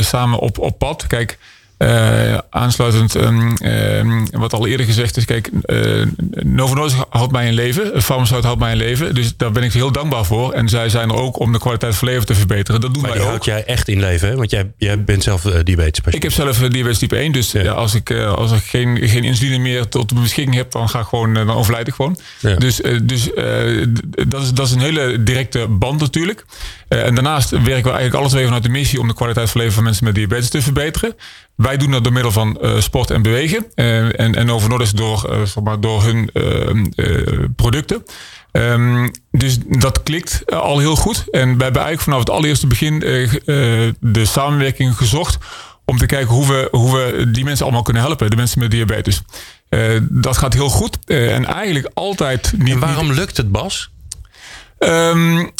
samen 0.00 0.38
op, 0.38 0.58
op 0.58 0.78
pad. 0.78 1.06
Kijk, 1.06 1.38
uh, 1.78 2.38
aansluitend, 2.50 3.14
um, 3.14 3.56
um, 3.62 4.26
wat 4.30 4.52
al 4.52 4.66
eerder 4.66 4.86
gezegd 4.86 5.16
is, 5.16 5.24
kijk, 5.24 5.50
uh, 5.66 6.06
Novo 6.42 6.74
Nordisk 6.74 7.04
houdt 7.08 7.32
mij 7.32 7.46
in 7.46 7.54
leven, 7.54 8.02
Pharmaceut 8.02 8.44
houdt 8.44 8.60
mij 8.60 8.72
in 8.72 8.76
leven, 8.76 9.14
dus 9.14 9.36
daar 9.36 9.52
ben 9.52 9.62
ik 9.62 9.72
heel 9.72 9.92
dankbaar 9.92 10.24
voor. 10.24 10.52
En 10.52 10.68
zij 10.68 10.88
zijn 10.88 11.08
er 11.08 11.16
ook 11.16 11.38
om 11.38 11.52
de 11.52 11.58
kwaliteit 11.58 11.96
van 11.96 12.08
leven 12.08 12.26
te 12.26 12.34
verbeteren. 12.34 12.80
Dat 12.80 12.94
doen 12.94 13.02
maar 13.02 13.12
wij 13.12 13.20
ook. 13.20 13.26
houdt 13.26 13.44
jij 13.44 13.64
echt 13.64 13.88
in 13.88 14.00
leven, 14.00 14.28
hè? 14.28 14.36
want 14.36 14.50
jij, 14.50 14.70
jij 14.78 15.04
bent 15.04 15.22
zelf 15.22 15.44
uh, 15.44 15.54
diabetes 15.62 16.14
Ik 16.14 16.22
heb 16.22 16.32
zelf 16.32 16.58
diabetes 16.58 16.98
type 16.98 17.16
1, 17.16 17.32
dus 17.32 17.52
ja. 17.52 17.62
Ja, 17.62 17.72
als 17.72 17.94
ik, 17.94 18.10
als 18.10 18.52
ik 18.52 18.62
geen, 18.62 19.08
geen 19.08 19.24
insuline 19.24 19.62
meer 19.62 19.88
tot 19.88 20.08
de 20.08 20.14
beschikking 20.14 20.56
heb, 20.56 20.70
dan 20.70 20.88
ga 20.88 21.00
ik 21.00 21.06
gewoon, 21.06 21.34
dan 21.34 21.50
overlijd 21.50 21.88
ik 21.88 21.94
gewoon. 21.94 22.18
Ja. 22.40 22.56
Dus, 22.56 22.80
dus 23.02 23.30
dat, 24.28 24.42
is, 24.42 24.52
dat 24.52 24.66
is 24.66 24.72
een 24.72 24.80
hele 24.80 25.22
directe 25.22 25.66
band 25.68 26.00
natuurlijk. 26.00 26.44
en 26.88 27.14
daarnaast 27.14 27.50
werken 27.50 27.66
we 27.66 27.74
eigenlijk 27.74 28.14
alle 28.14 28.28
twee 28.28 28.44
vanuit 28.44 28.62
de 28.62 28.68
missie 28.68 29.00
om 29.00 29.08
de 29.08 29.14
kwaliteit 29.14 29.50
van 29.50 29.60
leven 29.60 29.74
van 29.74 29.84
mensen 29.84 30.04
met 30.04 30.14
diabetes 30.14 30.48
te 30.48 30.62
verbeteren. 30.62 31.14
Wij 31.56 31.76
doen 31.76 31.90
dat 31.90 32.04
door 32.04 32.12
middel 32.12 32.32
van 32.32 32.58
uh, 32.62 32.80
sport 32.80 33.10
en 33.10 33.22
bewegen. 33.22 33.66
Uh, 33.74 34.20
en, 34.20 34.34
en 34.34 34.46
Novo 34.46 34.68
Nordisk 34.68 34.96
door, 34.96 35.26
uh, 35.30 35.42
zeg 35.42 35.62
maar, 35.62 35.80
door 35.80 36.02
hun 36.02 36.30
producten. 37.56 38.02
Ehm, 38.52 39.08
dus 39.30 39.58
dat 39.68 40.02
klikt 40.02 40.52
al 40.52 40.78
heel 40.78 40.96
goed. 40.96 41.24
En 41.30 41.56
we 41.56 41.62
hebben 41.62 41.82
eigenlijk 41.82 42.00
vanaf 42.00 42.18
het 42.18 42.30
allereerste 42.30 42.66
begin 42.66 42.98
de 44.00 44.24
samenwerking 44.24 44.96
gezocht 44.96 45.38
om 45.84 45.96
te 45.98 46.06
kijken 46.06 46.34
hoe 46.34 46.46
we, 46.46 46.68
hoe 46.70 46.96
we 46.96 47.30
die 47.30 47.44
mensen 47.44 47.64
allemaal 47.64 47.82
kunnen 47.82 48.02
helpen. 48.02 48.30
De 48.30 48.36
mensen 48.36 48.58
met 48.58 48.70
diabetes. 48.70 49.22
dat 50.00 50.36
gaat 50.36 50.54
heel 50.54 50.68
goed. 50.68 50.98
en 51.06 51.44
eigenlijk 51.44 51.90
altijd 51.94 52.52
niet. 52.56 52.72
En 52.72 52.78
waarom 52.78 53.12
lukt 53.12 53.36
het, 53.36 53.52
Bas? 53.52 53.90
Um, 54.78 55.52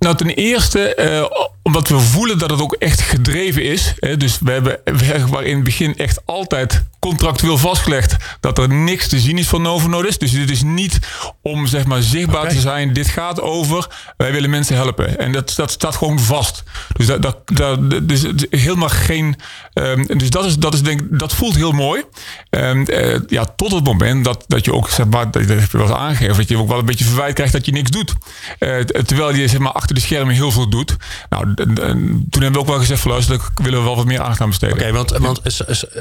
nou, 0.00 0.16
ten 0.16 0.28
eerste, 0.28 0.96
uh, 0.98 1.48
omdat 1.62 1.88
we 1.88 1.98
voelen 1.98 2.38
dat 2.38 2.50
het 2.50 2.60
ook 2.60 2.74
echt 2.74 3.00
gedreven 3.00 3.62
is. 3.62 3.94
Hè? 3.98 4.16
Dus 4.16 4.38
we 4.38 4.50
hebben 4.50 5.28
waar 5.28 5.44
in 5.44 5.54
het 5.54 5.64
begin 5.64 5.96
echt 5.96 6.20
altijd 6.24 6.84
contractueel 6.98 7.58
vastgelegd 7.58 8.16
dat 8.40 8.58
er 8.58 8.68
niks 8.68 9.08
te 9.08 9.18
zien 9.18 9.38
is 9.38 9.48
van 9.48 9.62
Novo 9.62 9.88
Nordisk. 9.88 10.20
Dus 10.20 10.30
dit 10.30 10.50
is 10.50 10.62
niet 10.62 10.98
om 11.42 11.66
zeg 11.66 11.84
maar 11.84 12.02
zichtbaar 12.02 12.48
te 12.48 12.60
zijn. 12.60 12.92
Dit 12.92 13.08
gaat 13.08 13.40
over, 13.40 13.86
wij 14.16 14.32
willen 14.32 14.50
mensen 14.50 14.76
helpen. 14.76 15.18
En 15.18 15.32
dat, 15.32 15.52
dat 15.56 15.70
staat 15.70 15.96
gewoon 15.96 16.18
vast. 16.18 16.62
Dus, 16.96 17.06
dat, 17.06 17.22
dat, 17.22 17.36
dat, 17.44 18.08
dus 18.08 18.24
helemaal 18.50 18.88
geen... 18.88 19.36
Um, 19.74 20.06
dus 20.18 20.30
dat, 20.30 20.44
is, 20.44 20.56
dat, 20.56 20.74
is 20.74 20.82
denk, 20.82 21.18
dat 21.18 21.34
voelt 21.34 21.56
heel 21.56 21.72
mooi. 21.72 22.02
Um, 22.50 22.84
uh, 22.88 23.16
ja, 23.26 23.44
tot 23.56 23.72
het 23.72 23.84
moment 23.84 24.24
dat, 24.24 24.44
dat 24.46 24.64
je 24.64 24.72
ook, 24.72 24.90
zeg 24.90 25.06
maar, 25.06 25.30
dat 25.30 25.48
heb 25.48 25.70
je 25.70 25.78
wel 25.78 25.86
eens 25.86 25.96
aangegeven, 25.96 26.36
dat 26.36 26.48
je 26.48 26.58
ook 26.58 26.68
wel 26.68 26.78
een 26.78 26.84
beetje 26.84 27.04
verwijt 27.04 27.34
krijgt 27.34 27.52
dat 27.52 27.66
je 27.66 27.72
niks 27.72 27.90
doet. 27.90 28.14
Uh, 28.58 28.80
terwijl 28.80 29.34
je 29.34 29.48
zeg 29.48 29.60
maar, 29.60 29.72
achter 29.72 29.94
de 29.94 30.00
schermen 30.00 30.34
heel 30.34 30.52
veel 30.52 30.68
doet. 30.68 30.96
Nou, 31.28 31.49
toen 31.54 32.42
hebben 32.42 32.52
we 32.52 32.58
ook 32.58 32.66
wel 32.66 32.78
gezegd, 32.78 33.00
van 33.00 33.10
luister, 33.10 33.38
daar 33.38 33.50
willen 33.54 33.78
we 33.78 33.84
wel 33.84 33.96
wat 33.96 34.06
meer 34.06 34.20
aandacht 34.20 34.40
aan 34.40 34.48
besteden. 34.48 34.76
Oké, 34.76 34.92
want, 34.92 35.10
want 35.10 35.40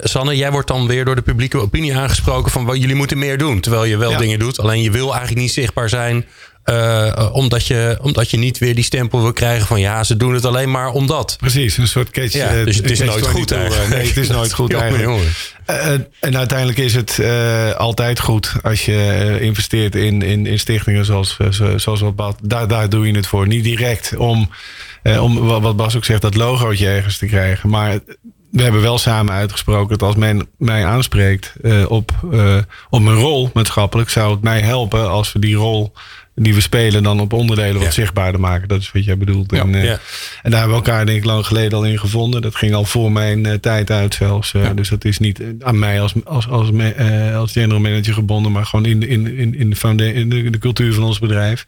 Sanne, 0.03 0.37
jij 0.37 0.51
wordt 0.51 0.67
dan 0.67 0.87
weer 0.87 1.05
door 1.05 1.15
de 1.15 1.21
publieke 1.21 1.57
opinie 1.57 1.97
aangesproken 1.97 2.51
van 2.51 2.79
jullie 2.79 2.95
moeten 2.95 3.17
meer 3.17 3.37
doen. 3.37 3.59
Terwijl 3.59 3.83
je 3.83 3.97
wel 3.97 4.17
dingen 4.17 4.39
doet. 4.39 4.59
Alleen 4.59 4.81
je 4.81 4.91
wil 4.91 5.11
eigenlijk 5.11 5.41
niet 5.41 5.51
zichtbaar 5.51 5.89
zijn. 5.89 6.25
Uh, 6.65 7.29
omdat, 7.31 7.67
je, 7.67 7.97
omdat 8.01 8.29
je 8.29 8.37
niet 8.37 8.57
weer 8.57 8.75
die 8.75 8.83
stempel 8.83 9.21
wil 9.21 9.33
krijgen 9.33 9.67
van 9.67 9.79
ja, 9.79 10.03
ze 10.03 10.17
doen 10.17 10.33
het 10.33 10.45
alleen 10.45 10.71
maar 10.71 10.91
omdat. 10.91 11.35
Precies, 11.39 11.77
een 11.77 11.87
soort 11.87 12.09
catch. 12.09 12.33
Ja, 12.33 12.63
dus 12.63 12.75
het 12.75 12.91
is 12.91 12.99
nooit 12.99 13.27
goed 13.27 13.51
eigenlijk. 13.51 13.89
Nee, 13.89 14.07
het 14.07 14.17
is 14.17 14.27
nooit 14.27 14.53
goed 14.53 14.73
eigenlijk. 14.83 15.23
Uh, 15.69 15.91
en 16.19 16.37
uiteindelijk 16.37 16.77
is 16.77 16.93
het 16.93 17.17
uh, 17.21 17.71
altijd 17.71 18.19
goed 18.19 18.53
als 18.61 18.85
je 18.85 19.37
investeert 19.41 19.95
in, 19.95 20.21
in, 20.21 20.45
in 20.45 20.59
stichtingen 20.59 21.05
zoals, 21.05 21.37
zoals 21.75 22.01
wat 22.15 22.37
Daar, 22.43 22.67
daar 22.67 22.89
doe 22.89 23.07
je 23.07 23.15
het 23.15 23.27
voor. 23.27 23.47
Niet 23.47 23.63
direct 23.63 24.15
om, 24.17 24.49
om 25.03 25.39
wat 25.39 25.75
Bas 25.75 25.95
ook 25.95 26.05
zegt, 26.05 26.21
dat 26.21 26.35
logootje 26.35 26.87
ergens 26.87 27.17
te 27.17 27.25
krijgen. 27.25 27.69
Maar 27.69 27.99
we 28.51 28.63
hebben 28.63 28.81
wel 28.81 28.97
samen 28.97 29.33
uitgesproken 29.33 29.97
dat 29.97 30.07
als 30.07 30.15
men 30.15 30.47
mij 30.57 30.85
aanspreekt 30.85 31.53
uh, 31.61 31.91
op, 31.91 32.11
uh, 32.31 32.57
op 32.89 33.01
mijn 33.01 33.15
rol 33.15 33.49
maatschappelijk, 33.53 34.09
zou 34.09 34.31
het 34.31 34.41
mij 34.41 34.61
helpen 34.61 35.09
als 35.09 35.33
we 35.33 35.39
die 35.39 35.55
rol 35.55 35.93
die 36.39 36.53
we 36.53 36.61
spelen 36.61 37.03
dan 37.03 37.19
op 37.19 37.33
onderdelen 37.33 37.81
wat 37.81 37.93
zichtbaarder 37.93 38.41
maken. 38.41 38.67
Dat 38.67 38.81
is 38.81 38.91
wat 38.91 39.05
jij 39.05 39.17
bedoelt. 39.17 39.51
Ja, 39.51 39.61
en, 39.61 39.73
uh, 39.73 39.83
ja. 39.83 39.99
en 40.41 40.51
daar 40.51 40.59
hebben 40.59 40.79
we 40.79 40.85
elkaar 40.85 41.05
denk 41.05 41.17
ik 41.17 41.25
lang 41.25 41.45
geleden 41.45 41.77
al 41.77 41.85
in 41.85 41.99
gevonden. 41.99 42.41
Dat 42.41 42.55
ging 42.55 42.73
al 42.73 42.85
voor 42.85 43.11
mijn 43.11 43.59
tijd 43.59 43.91
uit 43.91 44.13
zelfs. 44.13 44.53
Dus 44.75 44.89
dat 44.89 45.05
is 45.05 45.19
niet 45.19 45.41
aan 45.59 45.79
mij 45.79 46.01
als, 46.01 46.13
als, 46.23 46.47
als, 46.47 46.71
als 47.35 47.51
general 47.51 47.79
manager 47.79 48.13
gebonden, 48.13 48.51
maar 48.51 48.65
gewoon 48.65 48.85
in, 48.85 49.07
in, 49.07 49.37
in, 49.37 49.55
in, 49.55 49.97
de, 49.97 50.13
in 50.13 50.29
de, 50.29 50.49
de 50.49 50.57
cultuur 50.57 50.93
van 50.93 51.03
ons 51.03 51.19
bedrijf. 51.19 51.65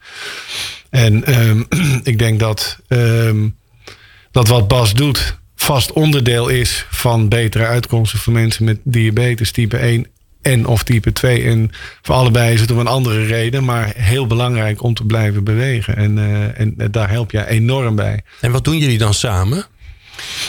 En 0.90 1.40
um, 1.50 1.68
ik 2.04 2.20
denk 2.20 2.40
dat, 2.40 2.80
um, 2.88 3.56
dat 4.32 4.48
wat 4.48 4.68
Bas 4.68 4.94
doet, 4.94 5.38
vast 5.56 5.92
onderdeel 5.92 6.48
is 6.48 6.86
van 6.90 7.30
betere 7.30 7.66
uitkomsten 7.66 8.20
voor 8.20 8.34
mensen 8.34 8.66
met 8.66 8.80
diabetes 8.84 9.52
type 9.52 9.78
1 9.78 10.08
en 10.42 10.66
of 10.66 10.84
type 10.84 11.14
2. 11.14 11.44
En 11.44 11.72
voor 12.02 12.16
allebei 12.16 12.54
is 12.54 12.62
het 12.62 12.72
om 12.72 12.80
een 12.80 12.88
andere 12.88 13.26
reden, 13.26 13.64
maar 13.64 13.92
heel 13.96 14.28
belangrijk 14.28 14.84
om 14.84 14.94
te 14.94 15.04
blijven 15.04 15.44
bewegen. 15.44 15.96
En, 15.96 16.18
uh, 16.18 16.60
en 16.60 16.76
daar 16.92 17.10
help 17.10 17.32
je 17.32 17.48
enorm 17.48 17.96
bij. 17.96 18.22
En 18.40 18.52
wat 18.52 18.64
doen 18.64 18.78
jullie 18.78 18.98
dan 18.98 19.14
samen? 19.14 19.66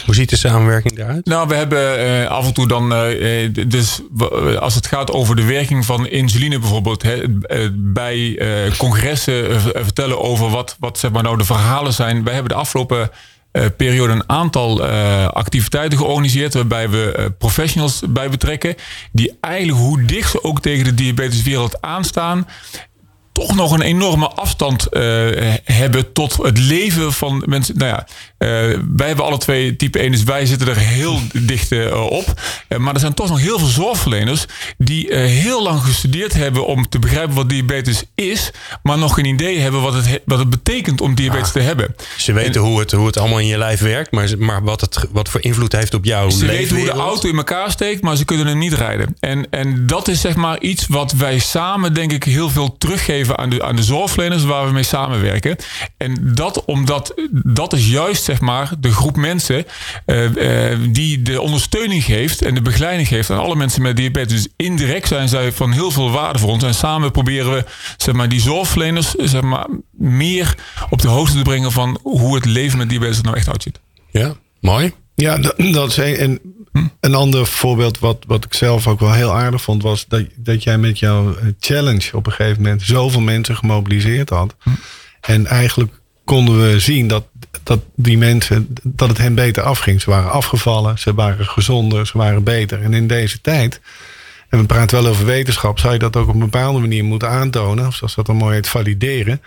Hoe 0.05 0.15
ziet 0.15 0.29
de 0.29 0.37
samenwerking 0.37 0.99
eruit? 0.99 1.25
Nou, 1.25 1.47
we 1.47 1.55
hebben 1.55 2.05
uh, 2.05 2.27
af 2.27 2.45
en 2.45 2.53
toe 2.53 2.67
dan, 2.67 2.93
uh, 2.93 3.49
dus 3.67 4.01
als 4.59 4.75
het 4.75 4.87
gaat 4.87 5.11
over 5.11 5.35
de 5.35 5.45
werking 5.45 5.85
van 5.85 6.07
insuline 6.07 6.59
bijvoorbeeld, 6.59 7.03
hè, 7.03 7.23
bij 7.73 8.39
congressen 8.77 9.61
vertellen 9.61 10.21
over 10.21 10.49
wat, 10.49 10.75
wat 10.79 10.99
zeg 10.99 11.11
maar 11.11 11.23
nou 11.23 11.37
de 11.37 11.45
verhalen 11.45 11.93
zijn. 11.93 12.23
Wij 12.23 12.33
hebben 12.33 12.51
de 12.51 12.57
afgelopen 12.57 12.99
uh, 12.99 13.05
periode 13.77 14.13
een 14.13 14.29
aantal 14.29 14.85
uh, 14.85 15.27
activiteiten 15.27 15.97
georganiseerd. 15.97 16.53
Waarbij 16.53 16.89
we 16.89 17.15
uh, 17.19 17.25
professionals 17.37 18.01
bij 18.09 18.29
betrekken. 18.29 18.75
Die 19.11 19.37
eigenlijk 19.39 19.79
hoe 19.79 20.05
dicht 20.05 20.31
ze 20.31 20.43
ook 20.43 20.61
tegen 20.61 20.83
de 20.83 20.93
diabeteswereld 20.93 21.81
aanstaan 21.81 22.47
toch 23.33 23.55
nog 23.55 23.71
een 23.71 23.81
enorme 23.81 24.29
afstand 24.29 24.87
uh, 24.91 25.01
hebben 25.63 26.13
tot 26.13 26.37
het 26.37 26.57
leven 26.57 27.13
van 27.13 27.43
mensen. 27.45 27.77
Nou 27.77 27.89
ja, 27.89 28.07
uh, 28.07 28.79
wij 28.95 29.07
hebben 29.07 29.25
alle 29.25 29.37
twee 29.37 29.75
type 29.75 29.99
1, 29.99 30.11
dus 30.11 30.23
wij 30.23 30.45
zitten 30.45 30.67
er 30.67 30.77
heel 30.77 31.19
dicht 31.51 31.71
uh, 31.71 32.05
op. 32.09 32.41
maar 32.77 32.93
er 32.93 32.99
zijn 32.99 33.13
toch 33.13 33.29
nog 33.29 33.39
heel 33.39 33.59
veel 33.59 33.67
zorgverleners 33.67 34.45
die 34.77 35.15
heel 35.15 35.63
lang 35.63 35.81
gestudeerd 35.81 36.33
hebben 36.33 36.65
om 36.65 36.89
te 36.89 36.99
begrijpen 36.99 37.35
wat 37.35 37.49
diabetes 37.49 38.03
is, 38.15 38.51
maar 38.83 38.97
nog 38.97 39.13
geen 39.13 39.25
idee 39.25 39.59
hebben 39.59 39.81
wat 39.81 39.93
het, 39.93 40.21
wat 40.25 40.39
het 40.39 40.49
betekent 40.49 41.01
om 41.01 41.15
diabetes 41.15 41.47
ah, 41.47 41.53
te 41.53 41.59
hebben. 41.59 41.95
Ze 42.17 42.33
weten 42.33 42.61
hoe, 42.61 42.79
het, 42.79 42.91
hoe 42.91 43.05
het 43.05 43.17
allemaal 43.17 43.39
in 43.39 43.47
je 43.47 43.57
lijf 43.57 43.79
werkt, 43.79 44.11
maar, 44.11 44.29
maar 44.37 44.63
wat, 44.63 44.81
het, 44.81 45.05
wat 45.11 45.29
voor 45.29 45.41
invloed 45.41 45.71
heeft 45.71 45.93
op 45.93 46.05
jouw 46.05 46.29
Ze 46.29 46.45
weten 46.45 46.75
hoe 46.75 46.85
de 46.85 46.91
auto 46.91 47.29
in 47.29 47.37
elkaar 47.37 47.71
steekt, 47.71 48.01
maar 48.01 48.15
ze 48.15 48.25
kunnen 48.25 48.47
hem 48.47 48.57
niet 48.57 48.73
rijden. 48.73 49.15
En, 49.19 49.47
en 49.49 49.87
dat 49.87 50.07
is 50.07 50.21
zeg 50.21 50.35
maar 50.35 50.59
iets 50.59 50.87
wat 50.87 51.11
wij 51.11 51.39
samen, 51.39 51.93
denk 51.93 52.11
ik, 52.11 52.23
heel 52.23 52.49
veel 52.49 52.75
teruggeven 52.77 53.22
aan 53.31 53.49
de, 53.49 53.63
aan 53.63 53.75
de 53.75 53.83
zorgverleners 53.83 54.43
waar 54.43 54.65
we 54.65 54.71
mee 54.71 54.83
samenwerken. 54.83 55.55
En 55.97 56.31
dat 56.35 56.65
omdat 56.65 57.13
dat 57.31 57.73
is 57.73 57.87
juist 57.87 58.23
zeg 58.23 58.41
maar 58.41 58.71
de 58.79 58.91
groep 58.91 59.15
mensen 59.15 59.65
uh, 60.05 60.35
uh, 60.35 60.77
die 60.89 61.21
de 61.21 61.41
ondersteuning 61.41 62.03
geeft 62.03 62.41
en 62.41 62.53
de 62.53 62.61
begeleiding 62.61 63.07
geeft 63.07 63.29
aan 63.29 63.39
alle 63.39 63.55
mensen 63.55 63.81
met 63.81 63.97
diabetes. 63.97 64.43
Dus 64.43 64.53
indirect 64.55 65.07
zijn 65.07 65.29
zij 65.29 65.51
van 65.51 65.71
heel 65.71 65.91
veel 65.91 66.11
waarde 66.11 66.39
voor 66.39 66.49
ons. 66.49 66.63
En 66.63 66.75
samen 66.75 67.11
proberen 67.11 67.51
we 67.51 67.65
zeg 67.97 68.15
maar, 68.15 68.29
die 68.29 68.41
zorgverleners 68.41 69.11
zeg 69.11 69.41
maar, 69.41 69.67
meer 69.91 70.55
op 70.89 71.01
de 71.01 71.07
hoogte 71.07 71.37
te 71.37 71.41
brengen 71.41 71.71
van 71.71 71.99
hoe 72.01 72.35
het 72.35 72.45
leven 72.45 72.77
met 72.77 72.89
diabetes 72.89 73.17
er 73.17 73.23
nou 73.23 73.37
echt 73.37 73.49
uitziet. 73.49 73.79
Ja, 74.11 74.33
mooi. 74.59 74.93
Ja, 75.15 75.37
dat, 75.37 75.57
dat 75.57 75.89
is 75.89 75.97
een, 75.97 76.17
en 76.17 76.39
een 76.99 77.15
ander 77.15 77.45
voorbeeld 77.45 77.99
wat, 77.99 78.23
wat 78.27 78.45
ik 78.45 78.53
zelf 78.53 78.87
ook 78.87 78.99
wel 78.99 79.13
heel 79.13 79.33
aardig 79.33 79.61
vond, 79.61 79.83
was 79.83 80.05
dat, 80.07 80.23
dat 80.35 80.63
jij 80.63 80.77
met 80.77 80.99
jouw 80.99 81.35
eh, 81.35 81.45
challenge 81.59 82.17
op 82.17 82.25
een 82.25 82.31
gegeven 82.31 82.61
moment 82.61 82.81
zoveel 82.81 83.21
mensen 83.21 83.55
gemobiliseerd 83.55 84.29
had. 84.29 84.55
En 85.21 85.45
eigenlijk 85.45 85.91
konden 86.23 86.61
we 86.61 86.79
zien 86.79 87.07
dat, 87.07 87.25
dat 87.63 87.79
die 87.95 88.17
mensen, 88.17 88.67
dat 88.83 89.09
het 89.09 89.17
hen 89.17 89.35
beter 89.35 89.63
afging. 89.63 90.01
Ze 90.01 90.09
waren 90.09 90.31
afgevallen, 90.31 90.99
ze 90.99 91.13
waren 91.13 91.45
gezonder, 91.45 92.07
ze 92.07 92.17
waren 92.17 92.43
beter. 92.43 92.81
En 92.81 92.93
in 92.93 93.07
deze 93.07 93.41
tijd, 93.41 93.81
en 94.49 94.59
we 94.59 94.65
praten 94.65 95.01
wel 95.01 95.11
over 95.11 95.25
wetenschap, 95.25 95.79
zou 95.79 95.93
je 95.93 95.99
dat 95.99 96.15
ook 96.15 96.27
op 96.27 96.33
een 96.33 96.39
bepaalde 96.39 96.79
manier 96.79 97.03
moeten 97.03 97.29
aantonen, 97.29 97.87
of 97.87 97.95
zoals 97.95 98.15
dat 98.15 98.25
dan 98.25 98.35
mooi 98.35 98.55
heet, 98.55 98.67
valideren. 98.67 99.41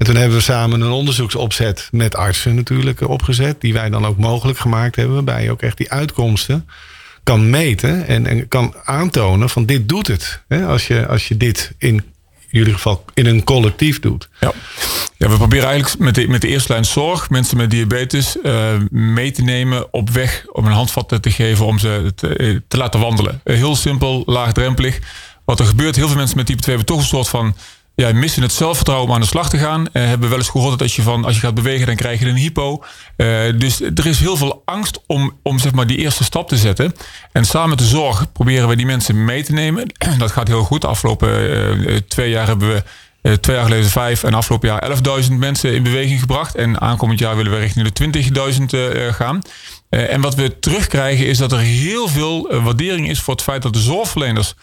En 0.00 0.06
toen 0.06 0.16
hebben 0.16 0.36
we 0.36 0.42
samen 0.42 0.80
een 0.80 0.90
onderzoeksopzet 0.90 1.88
met 1.90 2.16
artsen 2.16 2.54
natuurlijk 2.54 3.08
opgezet. 3.08 3.60
Die 3.60 3.72
wij 3.72 3.90
dan 3.90 4.06
ook 4.06 4.16
mogelijk 4.16 4.58
gemaakt 4.58 4.96
hebben. 4.96 5.14
Waarbij 5.14 5.42
je 5.42 5.50
ook 5.50 5.62
echt 5.62 5.76
die 5.76 5.90
uitkomsten 5.90 6.68
kan 7.22 7.50
meten. 7.50 8.06
En, 8.06 8.48
kan 8.48 8.74
aantonen 8.84 9.50
van 9.50 9.66
dit 9.66 9.88
doet 9.88 10.06
het. 10.06 10.42
Hè, 10.48 10.66
als, 10.66 10.86
je, 10.86 11.06
als 11.06 11.28
je 11.28 11.36
dit 11.36 11.72
in, 11.78 12.02
jullie 12.48 12.72
geval 12.72 13.04
in 13.14 13.26
een 13.26 13.44
collectief 13.44 14.00
doet. 14.00 14.28
Ja, 14.40 14.52
ja 15.16 15.28
we 15.28 15.36
proberen 15.36 15.68
eigenlijk 15.68 16.02
met 16.02 16.14
de, 16.14 16.28
met 16.28 16.40
de 16.40 16.48
eerste 16.48 16.72
lijn 16.72 16.84
zorg 16.84 17.30
mensen 17.30 17.56
met 17.56 17.70
diabetes 17.70 18.36
uh, 18.42 18.72
mee 18.90 19.30
te 19.30 19.42
nemen 19.42 19.92
op 19.92 20.10
weg 20.10 20.44
om 20.52 20.66
een 20.66 20.72
handvat 20.72 21.18
te 21.20 21.30
geven 21.30 21.66
om 21.66 21.78
ze 21.78 22.12
te, 22.14 22.62
te 22.68 22.76
laten 22.76 23.00
wandelen. 23.00 23.40
Heel 23.44 23.76
simpel, 23.76 24.22
laagdrempelig. 24.26 24.98
Wat 25.44 25.60
er 25.60 25.66
gebeurt, 25.66 25.96
heel 25.96 26.08
veel 26.08 26.16
mensen 26.16 26.36
met 26.36 26.46
type 26.46 26.62
2 26.62 26.76
hebben 26.76 26.94
toch 26.94 27.02
een 27.02 27.10
soort 27.10 27.28
van 27.28 27.54
ja, 28.00 28.12
missen 28.12 28.42
het 28.42 28.52
zelfvertrouwen 28.52 29.08
om 29.08 29.14
aan 29.14 29.20
de 29.20 29.26
slag 29.26 29.48
te 29.48 29.58
gaan. 29.58 29.80
Uh, 29.80 30.04
hebben 30.06 30.28
wel 30.28 30.38
eens 30.38 30.48
gehoord 30.48 30.70
dat 30.70 30.82
als 30.82 30.96
je, 30.96 31.02
van, 31.02 31.24
als 31.24 31.34
je 31.34 31.40
gaat 31.40 31.54
bewegen, 31.54 31.86
dan 31.86 31.96
krijg 31.96 32.20
je 32.20 32.26
een 32.26 32.36
hypo. 32.36 32.84
Uh, 33.16 33.26
dus 33.58 33.80
er 33.80 34.06
is 34.06 34.20
heel 34.20 34.36
veel 34.36 34.62
angst 34.64 35.00
om, 35.06 35.32
om 35.42 35.58
zeg 35.58 35.72
maar, 35.72 35.86
die 35.86 35.96
eerste 35.96 36.24
stap 36.24 36.48
te 36.48 36.56
zetten. 36.56 36.92
En 37.32 37.44
samen 37.44 37.68
met 37.68 37.78
de 37.78 37.84
zorg 37.84 38.32
proberen 38.32 38.68
we 38.68 38.76
die 38.76 38.86
mensen 38.86 39.24
mee 39.24 39.42
te 39.42 39.52
nemen. 39.52 39.92
Dat 40.18 40.32
gaat 40.32 40.48
heel 40.48 40.62
goed. 40.62 40.80
De 40.80 40.86
afgelopen 40.86 41.50
uh, 41.90 41.96
twee 41.96 42.30
jaar 42.30 42.46
hebben 42.46 42.68
we 42.68 42.82
twee 43.40 43.56
jaar 43.56 43.64
geleden 43.64 43.90
vijf 43.90 44.24
en 44.24 44.34
afgelopen 44.34 44.68
jaar 44.68 45.22
11.000 45.24 45.32
mensen 45.32 45.74
in 45.74 45.82
beweging 45.82 46.20
gebracht. 46.20 46.54
En 46.54 46.80
aankomend 46.80 47.18
jaar 47.18 47.36
willen 47.36 47.52
we 47.52 47.58
richting 47.58 47.88
de 47.88 48.22
20.000 49.10 49.14
gaan. 49.14 49.42
en 49.88 50.20
wat 50.20 50.34
we 50.34 50.58
terugkrijgen 50.58 51.26
is 51.26 51.38
dat 51.38 51.52
er 51.52 51.58
heel 51.58 52.08
veel 52.08 52.62
waardering 52.62 53.08
is 53.08 53.20
voor 53.20 53.34
het 53.34 53.42
feit 53.42 53.62
dat 53.62 53.72
de 53.72 53.80
zorgverleners 53.80 54.54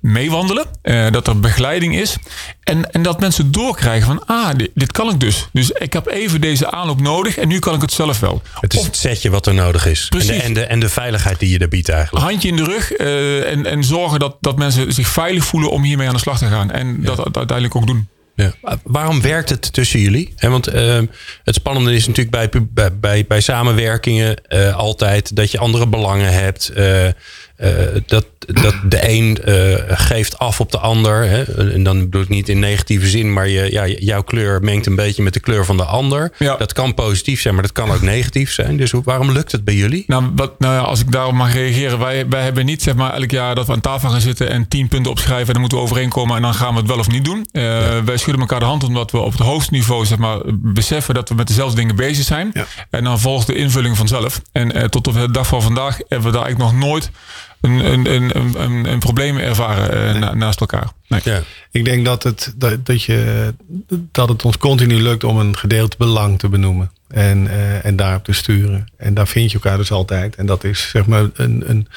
meewandelen. 0.00 0.66
Uh, 0.82 1.10
dat 1.10 1.26
er 1.26 1.40
begeleiding 1.40 1.96
is. 1.96 2.16
En, 2.62 2.90
en 2.90 3.02
dat 3.02 3.20
mensen 3.20 3.52
doorkrijgen 3.52 4.06
van, 4.06 4.26
ah, 4.26 4.48
dit, 4.56 4.70
dit, 4.74 4.92
kan 4.92 5.10
ik 5.10 5.20
dus. 5.20 5.48
Dus 5.52 5.70
ik 5.70 5.92
heb 5.92 6.06
even 6.06 6.40
deze 6.40 6.70
aanloop 6.70 7.00
nodig 7.00 7.36
en 7.36 7.48
nu 7.48 7.58
kan 7.58 7.74
ik 7.74 7.80
het 7.80 7.92
zelf 7.92 8.20
wel. 8.20 8.42
Het 8.60 8.74
is 8.74 8.84
het 8.84 8.96
setje 8.96 9.30
wat 9.30 9.46
er 9.46 9.54
nodig 9.54 9.86
is. 9.86 10.06
Precies. 10.08 10.30
En 10.30 10.36
de, 10.36 10.42
en 10.42 10.54
de, 10.54 10.64
en 10.64 10.80
de 10.80 10.88
veiligheid 10.88 11.38
die 11.38 11.50
je 11.50 11.58
daar 11.58 11.68
biedt 11.68 11.88
eigenlijk. 11.88 12.24
Handje 12.24 12.48
in 12.48 12.56
de 12.56 12.64
rug 12.64 12.98
uh, 12.98 13.50
en, 13.50 13.66
en 13.66 13.84
zorgen 13.84 14.18
dat, 14.18 14.36
dat 14.40 14.56
mensen 14.56 14.92
zich 14.92 15.08
veilig 15.08 15.44
voelen 15.44 15.70
om 15.70 15.82
hiermee 15.82 16.08
aan 16.08 16.14
de 16.14 16.20
slag 16.20 16.38
te 16.38 16.46
gaan. 16.46 16.70
En 16.70 16.86
ja. 17.00 17.06
dat, 17.06 17.16
dat 17.16 17.36
uiteindelijk 17.36 17.76
ook 17.76 17.86
doen. 17.86 18.08
Ja. 18.36 18.52
Waarom 18.82 19.22
werkt 19.22 19.48
het 19.48 19.72
tussen 19.72 20.00
jullie? 20.00 20.34
want 20.38 20.66
ehm, 20.66 21.06
het 21.44 21.54
spannende 21.54 21.94
is 21.94 22.06
natuurlijk 22.06 22.52
bij, 22.52 22.90
bij, 23.00 23.26
bij, 23.26 23.40
samenwerkingen 23.40 24.36
uh, 24.48 24.76
altijd 24.76 25.36
dat 25.36 25.50
je 25.50 25.58
andere 25.58 25.86
belangen 25.86 26.32
hebt. 26.32 26.72
Uh, 26.76 27.06
uh, 27.58 27.70
dat, 28.06 28.26
dat 28.38 28.74
de 28.88 29.08
een 29.08 29.38
uh, 29.44 29.74
geeft 29.86 30.38
af 30.38 30.60
op 30.60 30.70
de 30.70 30.78
ander. 30.78 31.28
Hè? 31.28 31.72
En 31.72 31.82
dan 31.82 31.98
bedoel 32.00 32.22
ik 32.22 32.28
niet 32.28 32.48
in 32.48 32.58
negatieve 32.58 33.06
zin, 33.06 33.32
maar 33.32 33.48
je, 33.48 33.72
ja, 33.72 33.86
jouw 33.86 34.22
kleur 34.22 34.62
mengt 34.62 34.86
een 34.86 34.94
beetje 34.94 35.22
met 35.22 35.32
de 35.32 35.40
kleur 35.40 35.64
van 35.64 35.76
de 35.76 35.84
ander. 35.84 36.32
Ja. 36.38 36.56
Dat 36.56 36.72
kan 36.72 36.94
positief 36.94 37.40
zijn, 37.40 37.54
maar 37.54 37.62
dat 37.62 37.72
kan 37.72 37.90
ook 37.90 38.02
negatief 38.02 38.52
zijn. 38.52 38.76
Dus 38.76 38.90
hoe, 38.90 39.02
waarom 39.04 39.30
lukt 39.30 39.52
het 39.52 39.64
bij 39.64 39.74
jullie? 39.74 40.04
Nou, 40.06 40.30
wat, 40.36 40.58
nou 40.58 40.74
ja, 40.74 40.80
als 40.80 41.00
ik 41.00 41.12
daarop 41.12 41.32
mag 41.32 41.52
reageren. 41.52 41.98
Wij, 41.98 42.28
wij 42.28 42.42
hebben 42.42 42.64
niet 42.64 42.82
zeg 42.82 42.94
maar, 42.94 43.14
elk 43.14 43.30
jaar 43.30 43.54
dat 43.54 43.66
we 43.66 43.72
aan 43.72 43.80
tafel 43.80 44.08
gaan 44.10 44.20
zitten 44.20 44.50
en 44.50 44.68
tien 44.68 44.88
punten 44.88 45.10
opschrijven. 45.10 45.46
En 45.46 45.52
dan 45.52 45.60
moeten 45.60 45.78
we 45.78 45.84
overeenkomen 45.84 46.36
en 46.36 46.42
dan 46.42 46.54
gaan 46.54 46.72
we 46.72 46.78
het 46.78 46.88
wel 46.88 46.98
of 46.98 47.08
niet 47.08 47.24
doen. 47.24 47.46
Uh, 47.52 47.62
ja. 47.62 48.04
Wij 48.04 48.16
schudden 48.16 48.40
elkaar 48.40 48.60
de 48.60 48.66
hand 48.66 48.84
omdat 48.84 49.10
we 49.10 49.18
op 49.18 49.32
het 49.32 49.40
hoogste 49.40 49.72
niveau 49.72 50.06
zeg 50.06 50.18
maar, 50.18 50.38
beseffen 50.54 51.14
dat 51.14 51.28
we 51.28 51.34
met 51.34 51.46
dezelfde 51.46 51.76
dingen 51.76 51.96
bezig 51.96 52.24
zijn. 52.24 52.52
En 52.90 53.04
dan 53.04 53.20
volgt 53.20 53.46
de 53.46 53.54
invulling 53.54 53.96
vanzelf. 53.96 54.40
En 54.52 54.90
tot 54.90 55.06
op 55.06 55.14
de 55.14 55.30
dag 55.30 55.46
van 55.46 55.62
vandaag 55.62 55.96
hebben 55.96 56.30
we 56.30 56.36
daar 56.36 56.44
eigenlijk 56.44 56.72
nog 56.72 56.88
nooit 56.88 57.10
een, 57.64 57.92
een, 57.92 58.36
een, 58.36 58.62
een, 58.62 58.84
een 58.92 58.98
probleem 58.98 59.38
ervaren 59.38 60.16
uh, 60.16 60.30
naast 60.30 60.60
elkaar. 60.60 60.88
Nee. 61.08 61.20
Ja. 61.24 61.42
Ik 61.70 61.84
denk 61.84 62.04
dat 62.04 62.22
het, 62.22 62.54
dat, 62.56 62.86
dat, 62.86 63.02
je, 63.02 63.54
dat 64.12 64.28
het 64.28 64.44
ons 64.44 64.58
continu 64.58 65.02
lukt 65.02 65.24
om 65.24 65.38
een 65.38 65.56
gedeeld 65.56 65.96
belang 65.96 66.38
te 66.38 66.48
benoemen. 66.48 66.90
En, 67.08 67.44
uh, 67.44 67.84
en 67.84 67.96
daarop 67.96 68.24
te 68.24 68.32
sturen. 68.32 68.86
En 68.96 69.14
daar 69.14 69.28
vind 69.28 69.50
je 69.50 69.58
elkaar 69.58 69.76
dus 69.76 69.90
altijd. 69.90 70.36
En 70.36 70.46
dat 70.46 70.64
is 70.64 70.88
zeg 70.88 71.06
maar 71.06 71.24
een, 71.34 71.62
een, 71.66 71.88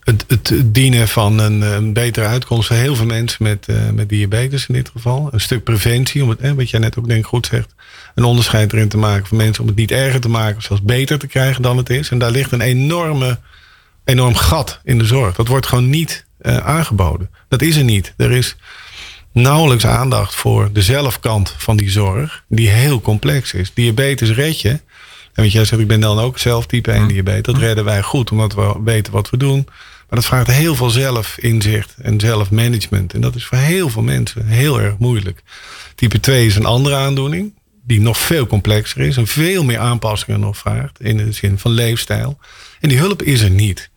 het, 0.00 0.24
het 0.28 0.62
dienen 0.64 1.08
van 1.08 1.38
een, 1.38 1.60
een 1.60 1.92
betere 1.92 2.26
uitkomst 2.26 2.66
voor 2.66 2.76
heel 2.76 2.96
veel 2.96 3.06
mensen 3.06 3.42
met, 3.42 3.66
uh, 3.70 3.76
met 3.94 4.08
diabetes 4.08 4.66
in 4.66 4.74
dit 4.74 4.90
geval. 4.92 5.28
Een 5.30 5.40
stuk 5.40 5.64
preventie, 5.64 6.22
om 6.22 6.28
het, 6.28 6.40
eh, 6.40 6.52
wat 6.52 6.70
jij 6.70 6.80
net 6.80 6.98
ook 6.98 7.08
denk 7.08 7.20
ik 7.20 7.26
goed 7.26 7.46
zegt. 7.46 7.74
Een 8.14 8.24
onderscheid 8.24 8.72
erin 8.72 8.88
te 8.88 8.96
maken 8.96 9.26
voor 9.26 9.36
mensen 9.36 9.62
om 9.62 9.68
het 9.68 9.78
niet 9.78 9.90
erger 9.90 10.20
te 10.20 10.28
maken, 10.28 10.56
of 10.56 10.62
zelfs 10.62 10.82
beter 10.82 11.18
te 11.18 11.26
krijgen 11.26 11.62
dan 11.62 11.76
het 11.76 11.90
is. 11.90 12.10
En 12.10 12.18
daar 12.18 12.30
ligt 12.30 12.52
een 12.52 12.60
enorme 12.60 13.38
enorm 14.04 14.34
gat 14.34 14.80
in 14.84 14.98
de 14.98 15.04
zorg. 15.04 15.36
Dat 15.36 15.48
wordt 15.48 15.66
gewoon 15.66 15.90
niet 15.90 16.26
uh, 16.42 16.56
aangeboden. 16.56 17.30
Dat 17.48 17.62
is 17.62 17.76
er 17.76 17.84
niet. 17.84 18.14
Er 18.16 18.30
is 18.30 18.56
nauwelijks 19.32 19.86
aandacht 19.86 20.34
voor 20.34 20.72
de 20.72 20.82
zelfkant 20.82 21.54
van 21.58 21.76
die 21.76 21.90
zorg, 21.90 22.44
die 22.48 22.68
heel 22.68 23.00
complex 23.00 23.52
is. 23.52 23.74
Diabetes 23.74 24.30
red 24.30 24.60
je. 24.60 24.80
En 25.34 25.42
wat 25.42 25.52
jij 25.52 25.64
zegt, 25.64 25.82
ik 25.82 25.88
ben 25.88 26.00
dan 26.00 26.18
ook 26.18 26.38
zelf 26.38 26.66
type 26.66 26.90
1 26.90 27.02
mm. 27.02 27.08
diabetes. 27.08 27.42
Dat 27.42 27.62
redden 27.62 27.84
wij 27.84 28.02
goed, 28.02 28.30
omdat 28.30 28.54
we 28.54 28.80
weten 28.84 29.12
wat 29.12 29.30
we 29.30 29.36
doen. 29.36 29.64
Maar 30.10 30.18
dat 30.18 30.28
vraagt 30.28 30.46
heel 30.46 30.74
veel 30.74 30.90
zelfinzicht 30.90 31.94
en 32.02 32.20
zelfmanagement. 32.20 33.14
En 33.14 33.20
dat 33.20 33.34
is 33.34 33.46
voor 33.46 33.58
heel 33.58 33.88
veel 33.88 34.02
mensen 34.02 34.46
heel 34.46 34.80
erg 34.80 34.98
moeilijk. 34.98 35.42
Type 35.94 36.20
2 36.20 36.46
is 36.46 36.56
een 36.56 36.64
andere 36.64 36.96
aandoening, 36.96 37.54
die 37.84 38.00
nog 38.00 38.18
veel 38.18 38.46
complexer 38.46 39.00
is 39.00 39.16
en 39.16 39.26
veel 39.26 39.64
meer 39.64 39.78
aanpassingen 39.78 40.40
nog 40.40 40.56
vraagt. 40.56 41.00
In 41.00 41.16
de 41.16 41.32
zin 41.32 41.58
van 41.58 41.70
leefstijl. 41.70 42.38
En 42.80 42.88
die 42.88 42.98
hulp 42.98 43.22
is 43.22 43.40
er 43.40 43.50
niet. 43.50 43.89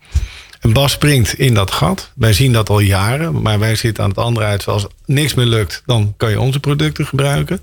En 0.63 0.73
Bas 0.73 0.91
springt 0.91 1.34
in 1.34 1.54
dat 1.54 1.71
gat. 1.71 2.12
Wij 2.15 2.34
zien 2.34 2.54
dat 2.54 2.69
al 2.69 2.80
jaren, 2.80 3.41
maar 3.41 3.60
wij 3.60 3.76
zitten 3.76 4.04
aan 4.04 4.10
het 4.10 4.17
andere 4.17 4.45
uit. 4.45 4.67
Als 4.67 4.88
niks 5.06 5.34
meer 5.34 5.45
lukt, 5.45 5.84
dan 5.86 6.13
kan 6.17 6.30
je 6.30 6.39
onze 6.39 6.60
producten 6.60 7.06
gebruiken. 7.06 7.62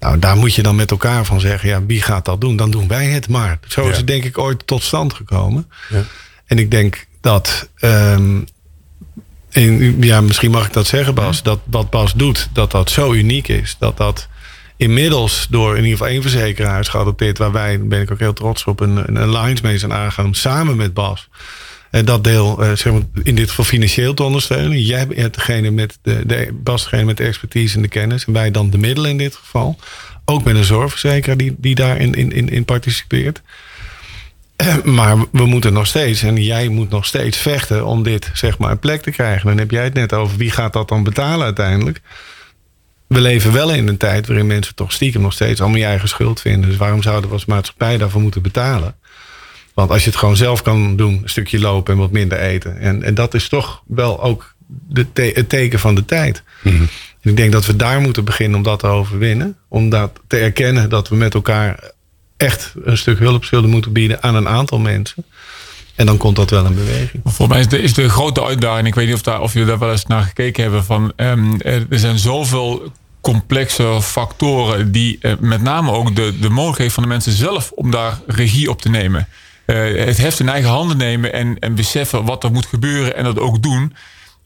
Nou, 0.00 0.18
daar 0.18 0.36
moet 0.36 0.54
je 0.54 0.62
dan 0.62 0.76
met 0.76 0.90
elkaar 0.90 1.24
van 1.24 1.40
zeggen, 1.40 1.68
ja, 1.68 1.84
wie 1.86 2.02
gaat 2.02 2.24
dat 2.24 2.40
doen? 2.40 2.56
Dan 2.56 2.70
doen 2.70 2.88
wij 2.88 3.06
het 3.06 3.28
maar. 3.28 3.58
Zo 3.68 3.88
is 3.88 3.96
het 3.96 4.06
denk 4.06 4.24
ik 4.24 4.38
ooit 4.38 4.66
tot 4.66 4.82
stand 4.82 5.14
gekomen. 5.14 5.70
Ja. 5.88 6.04
En 6.46 6.58
ik 6.58 6.70
denk 6.70 7.06
dat, 7.20 7.68
um, 7.80 8.44
in, 9.50 9.96
ja, 10.02 10.20
misschien 10.20 10.50
mag 10.50 10.66
ik 10.66 10.72
dat 10.72 10.86
zeggen 10.86 11.14
Bas, 11.14 11.42
dat 11.42 11.58
wat 11.64 11.90
Bas 11.90 12.12
doet, 12.14 12.48
dat 12.52 12.70
dat 12.70 12.90
zo 12.90 13.12
uniek 13.12 13.48
is. 13.48 13.76
Dat 13.78 13.96
dat 13.96 14.28
inmiddels 14.76 15.46
door 15.50 15.70
in 15.70 15.82
ieder 15.82 15.98
geval 15.98 16.12
één 16.12 16.22
verzekeraar 16.22 16.80
is 16.80 16.88
geadopteerd. 16.88 17.38
Waar 17.38 17.52
wij, 17.52 17.76
daar 17.76 17.86
ben 17.86 18.00
ik 18.00 18.10
ook 18.10 18.18
heel 18.18 18.32
trots 18.32 18.64
op, 18.64 18.80
een, 18.80 18.96
een 18.96 19.16
alliance 19.16 19.62
mee 19.62 19.78
zijn 19.78 19.92
aangegaan. 19.92 20.34
Samen 20.34 20.76
met 20.76 20.94
Bas 20.94 21.28
dat 22.04 22.24
deel, 22.24 22.62
uh, 22.62 22.72
zeg 22.72 22.92
maar, 22.92 23.02
in 23.22 23.34
dit 23.34 23.48
geval 23.48 23.64
financieel 23.64 24.14
te 24.14 24.22
ondersteunen. 24.22 24.82
Jij 24.82 25.06
bent 25.06 25.34
degene 25.34 25.70
met 25.70 25.98
de, 26.02 26.26
de, 26.26 26.50
degene 26.62 27.04
met 27.04 27.16
de 27.16 27.24
expertise 27.24 27.76
en 27.76 27.82
de 27.82 27.88
kennis. 27.88 28.24
En 28.24 28.32
wij 28.32 28.50
dan 28.50 28.70
de 28.70 28.78
middelen 28.78 29.10
in 29.10 29.18
dit 29.18 29.34
geval. 29.34 29.78
Ook 30.24 30.44
met 30.44 30.56
een 30.56 30.64
zorgverzekeraar 30.64 31.36
die, 31.36 31.54
die 31.58 31.74
daarin 31.74 32.14
in, 32.14 32.32
in, 32.32 32.48
in 32.48 32.64
participeert. 32.64 33.42
Uh, 34.62 34.82
maar 34.82 35.16
we 35.32 35.46
moeten 35.46 35.72
nog 35.72 35.86
steeds, 35.86 36.22
en 36.22 36.42
jij 36.42 36.68
moet 36.68 36.90
nog 36.90 37.06
steeds 37.06 37.38
vechten 37.38 37.86
om 37.86 38.02
dit 38.02 38.30
zeg 38.34 38.58
maar 38.58 38.70
een 38.70 38.78
plek 38.78 39.02
te 39.02 39.10
krijgen. 39.10 39.46
Dan 39.46 39.58
heb 39.58 39.70
jij 39.70 39.84
het 39.84 39.94
net 39.94 40.12
over 40.12 40.36
wie 40.36 40.50
gaat 40.50 40.72
dat 40.72 40.88
dan 40.88 41.02
betalen 41.02 41.44
uiteindelijk 41.44 42.00
we 43.06 43.20
leven 43.20 43.52
wel 43.52 43.72
in 43.72 43.88
een 43.88 43.96
tijd 43.96 44.26
waarin 44.26 44.46
mensen 44.46 44.74
toch 44.74 44.92
stiekem 44.92 45.20
nog 45.20 45.32
steeds 45.32 45.60
allemaal 45.60 45.78
je 45.78 45.84
eigen 45.84 46.08
schuld 46.08 46.40
vinden. 46.40 46.68
Dus 46.68 46.78
waarom 46.78 47.02
zouden 47.02 47.28
we 47.28 47.34
als 47.34 47.44
maatschappij 47.44 47.98
daarvoor 47.98 48.20
moeten 48.20 48.42
betalen? 48.42 48.96
Want 49.76 49.90
als 49.90 50.04
je 50.04 50.10
het 50.10 50.18
gewoon 50.18 50.36
zelf 50.36 50.62
kan 50.62 50.96
doen, 50.96 51.20
een 51.22 51.28
stukje 51.28 51.58
lopen 51.58 51.92
en 51.92 51.98
wat 51.98 52.10
minder 52.10 52.38
eten. 52.38 52.78
En, 52.78 53.02
en 53.02 53.14
dat 53.14 53.34
is 53.34 53.48
toch 53.48 53.82
wel 53.86 54.22
ook 54.22 54.54
de 54.88 55.06
het 55.12 55.48
teken 55.48 55.78
van 55.78 55.94
de 55.94 56.04
tijd. 56.04 56.42
Mhm. 56.62 56.82
En 57.20 57.30
ik 57.30 57.36
denk 57.36 57.52
dat 57.52 57.66
we 57.66 57.76
daar 57.76 58.00
moeten 58.00 58.24
beginnen 58.24 58.56
om 58.56 58.62
dat 58.62 58.78
te 58.78 58.86
overwinnen. 58.86 59.56
Om 59.68 59.88
dat 59.88 60.20
te 60.26 60.36
erkennen 60.36 60.88
dat 60.88 61.08
we 61.08 61.16
met 61.16 61.34
elkaar 61.34 61.90
echt 62.36 62.72
een 62.84 62.98
stuk 62.98 63.18
hulp 63.18 63.44
zullen 63.44 63.70
moeten 63.70 63.92
bieden 63.92 64.22
aan 64.22 64.34
een 64.34 64.48
aantal 64.48 64.78
mensen. 64.78 65.24
En 65.94 66.06
dan 66.06 66.16
komt 66.16 66.36
dat 66.36 66.50
wel 66.50 66.66
in 66.66 66.74
beweging. 66.74 67.22
Voor 67.24 67.48
mij 67.48 67.60
is 67.60 67.68
de, 67.68 67.78
is 67.78 67.94
de 67.94 68.08
grote 68.08 68.44
uitdaging, 68.44 68.86
ik 68.86 68.94
weet 68.94 69.06
niet 69.06 69.14
of, 69.14 69.22
daar, 69.22 69.40
of 69.40 69.52
jullie 69.52 69.68
daar 69.68 69.78
wel 69.78 69.90
eens 69.90 70.06
naar 70.06 70.22
gekeken 70.22 70.62
hebben, 70.62 70.84
van 70.84 71.12
um, 71.16 71.60
er 71.60 71.86
zijn 71.90 72.18
zoveel 72.18 72.92
complexe 73.20 73.98
factoren 74.02 74.92
die 74.92 75.18
uh, 75.20 75.32
met 75.40 75.62
name 75.62 75.90
ook 75.90 76.16
de, 76.16 76.38
de 76.40 76.48
mogelijkheid 76.48 76.92
van 76.92 77.02
de 77.02 77.08
mensen 77.08 77.32
zelf 77.32 77.70
om 77.74 77.90
daar 77.90 78.20
regie 78.26 78.70
op 78.70 78.82
te 78.82 78.88
nemen. 78.88 79.28
Uh, 79.66 80.04
het 80.06 80.16
heft 80.16 80.40
in 80.40 80.48
eigen 80.48 80.70
handen 80.70 80.96
nemen 80.96 81.32
en, 81.32 81.58
en 81.58 81.74
beseffen 81.74 82.24
wat 82.24 82.44
er 82.44 82.52
moet 82.52 82.66
gebeuren 82.66 83.16
en 83.16 83.24
dat 83.24 83.38
ook 83.38 83.62
doen. 83.62 83.94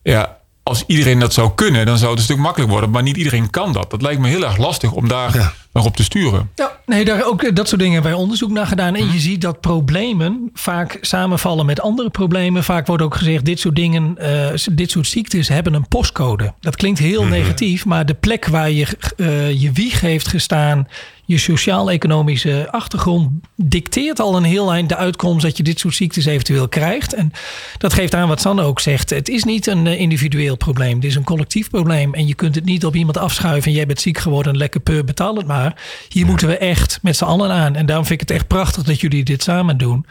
Ja, 0.03 0.41
als 0.63 0.85
iedereen 0.87 1.19
dat 1.19 1.33
zou 1.33 1.51
kunnen, 1.55 1.87
dan 1.87 1.99
zou 1.99 2.11
het 2.11 2.19
een 2.19 2.25
stuk 2.25 2.37
makkelijker 2.37 2.75
worden. 2.75 2.91
Maar 2.91 3.03
niet 3.03 3.17
iedereen 3.17 3.51
kan 3.51 3.73
dat. 3.73 3.91
Dat 3.91 4.03
lijkt 4.03 4.21
me 4.21 4.29
heel 4.29 4.45
erg 4.45 4.57
lastig 4.57 4.93
om 4.93 5.09
daar 5.09 5.37
ja. 5.37 5.53
nog 5.73 5.85
op 5.85 5.97
te 5.97 6.03
sturen. 6.03 6.51
Ja, 6.55 6.79
nee, 6.87 7.05
daar 7.05 7.25
ook 7.25 7.57
dat 7.57 7.69
soort 7.69 7.81
dingen 7.81 7.95
hebben 7.95 8.13
wij 8.13 8.21
onderzoek 8.21 8.51
naar 8.51 8.67
gedaan. 8.67 8.95
En 8.95 9.01
je 9.01 9.07
mhm. 9.07 9.19
ziet 9.19 9.41
dat 9.41 9.61
problemen 9.61 10.51
vaak 10.55 10.99
samenvallen 11.01 11.67
met 11.67 11.81
andere 11.81 12.11
problemen. 12.11 12.65
Vaak 12.65 12.87
wordt 12.87 13.03
ook 13.03 13.15
gezegd, 13.15 13.45
dit 13.45 13.61
soort 13.61 13.77
dingen, 13.77 14.17
uh, 14.21 14.47
dit 14.73 14.91
soort 14.91 15.07
ziektes 15.07 15.49
hebben 15.49 15.75
een 15.75 15.89
postcode. 15.89 16.55
Dat 16.61 16.77
klinkt 16.77 16.99
heel 16.99 17.23
mhm. 17.23 17.31
negatief, 17.31 17.85
maar 17.85 18.07
de 18.07 18.15
plek 18.15 18.47
waar 18.47 18.71
je 18.71 18.87
uh, 19.17 19.61
je 19.61 19.73
wieg 19.73 20.01
heeft 20.01 20.29
gestaan, 20.29 20.89
je 21.31 21.39
sociaal-economische 21.39 22.69
achtergrond 22.71 23.31
dicteert 23.55 24.21
al 24.21 24.37
een 24.37 24.45
heel 24.45 24.73
eind 24.73 24.89
de 24.89 24.97
uitkomst 24.97 25.45
dat 25.45 25.57
je 25.57 25.63
dit 25.63 25.79
soort 25.79 25.95
ziektes 25.95 26.25
eventueel 26.25 26.69
krijgt. 26.69 27.15
En 27.15 27.33
dat 27.79 27.93
geeft 27.93 28.15
aan 28.15 28.29
wat 28.29 28.41
Sanne 28.41 28.63
ook 28.63 28.81
zegt. 28.81 29.11
Het 29.11 29.29
is 29.29 29.45
niet 29.45 29.67
een 29.67 29.87
eh, 29.87 30.01
individueel 30.01 30.57
probleem. 30.57 30.95
Het 30.95 31.05
is 31.05 31.15
een 31.15 31.25
collectief 31.25 31.71
probleem. 31.71 32.15
En 32.15 32.27
je 32.27 32.35
kunt 32.35 32.55
het 32.55 32.65
niet 32.65 32.85
op 32.85 32.95
iemand 32.95 33.19
afschuiven. 33.19 33.73
Jij 33.73 33.87
bent 33.87 34.01
ziek 34.01 34.19
geworden, 34.19 34.57
lekker 34.57 34.81
peur, 34.81 35.05
betaal 35.05 35.37
het 35.37 35.47
maar. 35.47 35.83
Hier 36.09 36.27
moeten 36.27 36.49
we 36.49 36.59
echt 36.59 36.99
met 37.03 37.17
z'n 37.17 37.25
allen 37.25 37.51
aan. 37.51 37.77
En 37.77 37.87
daarom 37.87 38.07
vind 38.07 38.23
ik 38.23 38.29
het 38.29 38.37
echt 38.39 38.47
prachtig 38.47 38.83
dat 38.83 39.01
jullie 39.01 39.25
dit 39.25 39.43
samen 39.43 39.79
doen. 39.79 40.07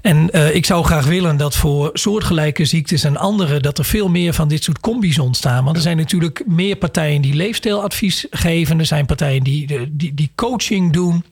En 0.00 0.28
uh, 0.32 0.54
ik 0.54 0.66
zou 0.66 0.84
graag 0.84 1.06
willen 1.06 1.36
dat 1.36 1.56
voor 1.56 1.90
soortgelijke 1.92 2.64
ziektes 2.64 3.04
en 3.04 3.16
andere... 3.16 3.60
dat 3.60 3.78
er 3.78 3.84
veel 3.84 4.08
meer 4.08 4.32
van 4.32 4.48
dit 4.48 4.64
soort 4.64 4.80
combis 4.80 5.18
ontstaan. 5.18 5.64
Want 5.64 5.76
er 5.76 5.82
zijn 5.82 5.96
natuurlijk 5.96 6.42
meer 6.46 6.76
partijen 6.76 7.22
die 7.22 7.34
leefstijladvies 7.34 8.26
geven. 8.30 8.78
Er 8.78 8.86
zijn 8.86 9.06
partijen 9.06 9.42
die, 9.42 9.90
die, 9.90 10.14
die 10.14 10.30
coaching 10.34 10.92
doen. 10.92 11.24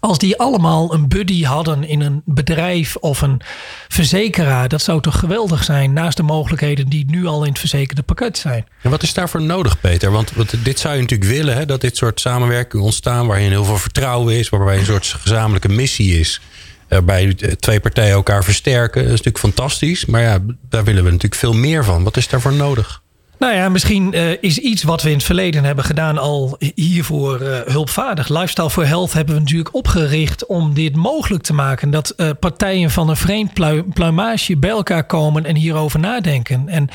Als 0.00 0.18
die 0.18 0.38
allemaal 0.38 0.94
een 0.94 1.08
buddy 1.08 1.42
hadden 1.42 1.84
in 1.84 2.00
een 2.00 2.22
bedrijf 2.24 2.96
of 2.96 3.20
een 3.20 3.40
verzekeraar, 3.88 4.68
dat 4.68 4.82
zou 4.82 5.00
toch 5.00 5.18
geweldig 5.18 5.64
zijn, 5.64 5.92
naast 5.92 6.16
de 6.16 6.22
mogelijkheden 6.22 6.88
die 6.88 7.04
nu 7.08 7.26
al 7.26 7.42
in 7.42 7.48
het 7.48 7.58
verzekerde 7.58 8.02
pakket 8.02 8.38
zijn. 8.38 8.66
En 8.82 8.90
wat 8.90 9.02
is 9.02 9.14
daarvoor 9.14 9.42
nodig, 9.42 9.80
Peter? 9.80 10.10
Want, 10.10 10.32
dit 10.64 10.78
zou 10.78 10.94
je 10.94 11.00
natuurlijk 11.00 11.30
willen, 11.30 11.54
hè, 11.54 11.66
dat 11.66 11.80
dit 11.80 11.96
soort 11.96 12.20
samenwerking 12.20 12.82
ontstaan, 12.82 13.26
waarin 13.26 13.50
heel 13.50 13.64
veel 13.64 13.78
vertrouwen 13.78 14.34
is, 14.34 14.48
waarbij 14.48 14.78
een 14.78 14.84
soort 14.84 15.06
gezamenlijke 15.06 15.68
missie 15.68 16.20
is 16.20 16.40
waarbij 16.88 17.34
twee 17.58 17.80
partijen 17.80 18.12
elkaar 18.12 18.44
versterken. 18.44 19.02
Dat 19.02 19.12
is 19.12 19.22
natuurlijk 19.22 19.38
fantastisch. 19.38 20.06
Maar 20.06 20.22
ja, 20.22 20.38
daar 20.68 20.84
willen 20.84 21.04
we 21.04 21.10
natuurlijk 21.10 21.40
veel 21.40 21.52
meer 21.52 21.84
van. 21.84 22.04
Wat 22.04 22.16
is 22.16 22.28
daarvoor 22.28 22.52
nodig? 22.52 23.02
Nou 23.38 23.54
ja, 23.54 23.68
misschien 23.68 24.14
uh, 24.14 24.30
is 24.40 24.58
iets 24.58 24.82
wat 24.82 25.02
we 25.02 25.08
in 25.08 25.16
het 25.16 25.24
verleden 25.24 25.64
hebben 25.64 25.84
gedaan 25.84 26.18
al 26.18 26.56
hiervoor 26.74 27.42
uh, 27.42 27.58
hulpvaardig. 27.64 28.28
Lifestyle 28.28 28.70
for 28.70 28.86
Health 28.86 29.12
hebben 29.12 29.34
we 29.34 29.40
natuurlijk 29.40 29.74
opgericht 29.74 30.46
om 30.46 30.74
dit 30.74 30.96
mogelijk 30.96 31.42
te 31.42 31.54
maken. 31.54 31.90
Dat 31.90 32.14
partijen 32.40 32.90
van 32.90 33.08
een 33.08 33.16
vreemd 33.16 33.52
pluimage 33.94 34.56
bij 34.56 34.70
elkaar 34.70 35.04
komen 35.04 35.44
en 35.44 35.56
hierover 35.56 36.00
nadenken. 36.00 36.68
En 36.68 36.88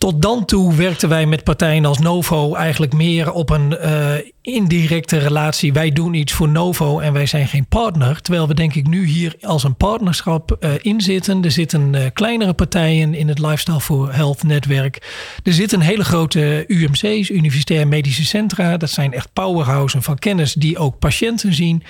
tot 0.00 0.22
dan 0.22 0.44
toe 0.44 0.74
werkten 0.74 1.08
wij 1.08 1.26
met 1.26 1.44
partijen 1.44 1.84
als 1.84 1.98
Novo 1.98 2.54
eigenlijk 2.54 2.92
meer 2.92 3.32
op 3.32 3.50
een 3.50 3.76
uh, 3.80 4.12
indirecte 4.42 5.18
relatie. 5.18 5.72
Wij 5.72 5.90
doen 5.90 6.14
iets 6.14 6.32
voor 6.32 6.48
Novo 6.48 6.98
en 6.98 7.12
wij 7.12 7.26
zijn 7.26 7.48
geen 7.48 7.66
partner. 7.66 8.20
Terwijl 8.22 8.48
we 8.48 8.54
denk 8.54 8.74
ik 8.74 8.86
nu 8.86 9.06
hier 9.06 9.34
als 9.40 9.64
een 9.64 9.74
partnerschap 9.74 10.56
uh, 10.60 10.70
in 10.80 11.00
zitten. 11.00 11.44
Er 11.44 11.50
zitten 11.50 11.94
uh, 11.94 12.02
kleinere 12.12 12.52
partijen 12.52 13.14
in 13.14 13.28
het 13.28 13.38
Lifestyle 13.38 13.80
for 13.80 14.14
Health 14.14 14.42
netwerk. 14.42 15.14
Er 15.42 15.52
zitten 15.52 15.80
hele 15.80 16.04
grote 16.04 16.64
UMC's, 16.66 17.28
Universitair 17.28 17.88
Medische 17.88 18.24
Centra. 18.24 18.76
Dat 18.76 18.90
zijn 18.90 19.12
echt 19.12 19.32
powerhouses 19.32 20.04
van 20.04 20.18
kennis 20.18 20.52
die 20.52 20.78
ook 20.78 20.98
patiënten 20.98 21.54
zien. 21.54 21.82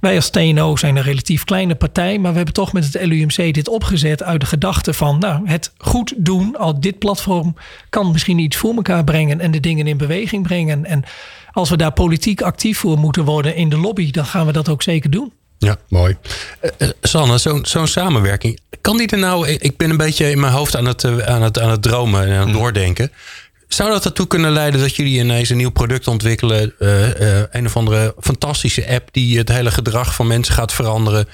Wij 0.00 0.16
als 0.16 0.30
TNO 0.30 0.76
zijn 0.76 0.96
een 0.96 1.02
relatief 1.02 1.44
kleine 1.44 1.74
partij. 1.74 2.18
Maar 2.18 2.30
we 2.30 2.36
hebben 2.36 2.54
toch 2.54 2.72
met 2.72 2.92
het 2.92 3.06
LUMC 3.06 3.54
dit 3.54 3.68
opgezet 3.68 4.22
uit 4.22 4.40
de 4.40 4.46
gedachte 4.46 4.94
van 4.94 5.18
nou, 5.18 5.48
het 5.48 5.72
goed 5.78 6.14
doen. 6.16 6.56
Al 6.56 6.80
dit 6.80 6.98
platform 6.98 7.45
kan 7.88 8.10
misschien 8.12 8.38
iets 8.38 8.56
voor 8.56 8.74
elkaar 8.74 9.04
brengen 9.04 9.40
en 9.40 9.50
de 9.50 9.60
dingen 9.60 9.86
in 9.86 9.96
beweging 9.96 10.42
brengen. 10.42 10.84
En 10.84 11.04
als 11.52 11.70
we 11.70 11.76
daar 11.76 11.92
politiek 11.92 12.42
actief 12.42 12.78
voor 12.78 12.98
moeten 12.98 13.24
worden 13.24 13.56
in 13.56 13.68
de 13.68 13.76
lobby, 13.76 14.10
dan 14.10 14.26
gaan 14.26 14.46
we 14.46 14.52
dat 14.52 14.68
ook 14.68 14.82
zeker 14.82 15.10
doen. 15.10 15.32
Ja, 15.58 15.76
mooi. 15.88 16.16
Uh, 16.78 16.88
Sanne, 17.02 17.38
zo'n 17.38 17.66
zo'n 17.66 17.86
samenwerking, 17.86 18.60
kan 18.80 18.96
die 18.96 19.06
er 19.06 19.18
nou... 19.18 19.48
Ik 19.48 19.76
ben 19.76 19.90
een 19.90 19.96
beetje 19.96 20.30
in 20.30 20.40
mijn 20.40 20.52
hoofd 20.52 20.76
aan 20.76 20.86
het, 20.86 21.04
aan 21.26 21.42
het, 21.42 21.58
aan 21.58 21.70
het 21.70 21.82
dromen 21.82 22.22
en 22.22 22.32
aan 22.32 22.38
het 22.38 22.48
mm. 22.48 22.52
doordenken. 22.52 23.12
Zou 23.68 23.90
dat 23.90 24.04
ertoe 24.04 24.26
kunnen 24.26 24.50
leiden 24.50 24.80
dat 24.80 24.96
jullie 24.96 25.20
ineens 25.20 25.48
een 25.48 25.56
nieuw 25.56 25.70
product 25.70 26.08
ontwikkelen? 26.08 26.74
Uh, 26.78 27.20
uh, 27.20 27.42
een 27.50 27.66
of 27.66 27.76
andere 27.76 28.14
fantastische 28.20 28.88
app 28.88 29.08
die 29.12 29.38
het 29.38 29.48
hele 29.48 29.70
gedrag 29.70 30.14
van 30.14 30.26
mensen 30.26 30.54
gaat 30.54 30.72
veranderen. 30.72 31.28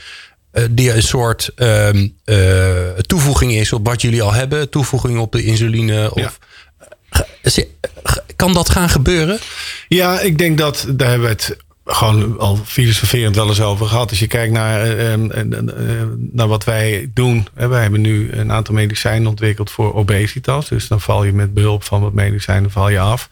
Uh, 0.52 0.64
die 0.70 0.94
een 0.94 1.02
soort 1.02 1.50
ehm, 1.54 2.08
toevoeging 3.06 3.52
is 3.52 3.72
op 3.72 3.86
wat 3.86 4.02
jullie 4.02 4.22
al 4.22 4.32
hebben. 4.32 4.68
Toevoeging 4.68 5.18
op 5.18 5.32
de 5.32 5.44
insuline. 5.44 6.14
Of, 6.14 6.38
kan 8.36 8.52
dat 8.52 8.70
gaan 8.70 8.88
gebeuren? 8.88 9.38
Ja, 9.88 10.20
ik 10.20 10.38
denk 10.38 10.58
dat 10.58 10.86
daar 10.88 11.08
hebben 11.08 11.28
we 11.28 11.32
het 11.34 11.56
gewoon 11.84 12.38
al 12.38 12.58
filosoferend 12.64 13.36
wel 13.36 13.48
eens 13.48 13.60
over 13.60 13.86
gehad. 13.86 14.10
Als 14.10 14.18
je 14.18 14.26
kijkt 14.26 14.52
naar, 14.52 14.96
uh, 14.96 15.14
naar 16.16 16.48
wat 16.48 16.64
wij 16.64 17.10
doen. 17.14 17.46
Wij 17.54 17.82
hebben 17.82 18.00
nu 18.00 18.32
een 18.32 18.52
aantal 18.52 18.74
medicijnen 18.74 19.28
ontwikkeld 19.28 19.70
voor 19.70 19.94
obesitas. 19.94 20.68
Dus 20.68 20.88
dan 20.88 21.00
val 21.00 21.24
je 21.24 21.32
met 21.32 21.54
behulp 21.54 21.84
van 21.84 22.00
wat 22.00 22.12
medicijnen 22.12 22.70
val 22.70 22.88
je 22.88 22.98
af. 23.00 23.28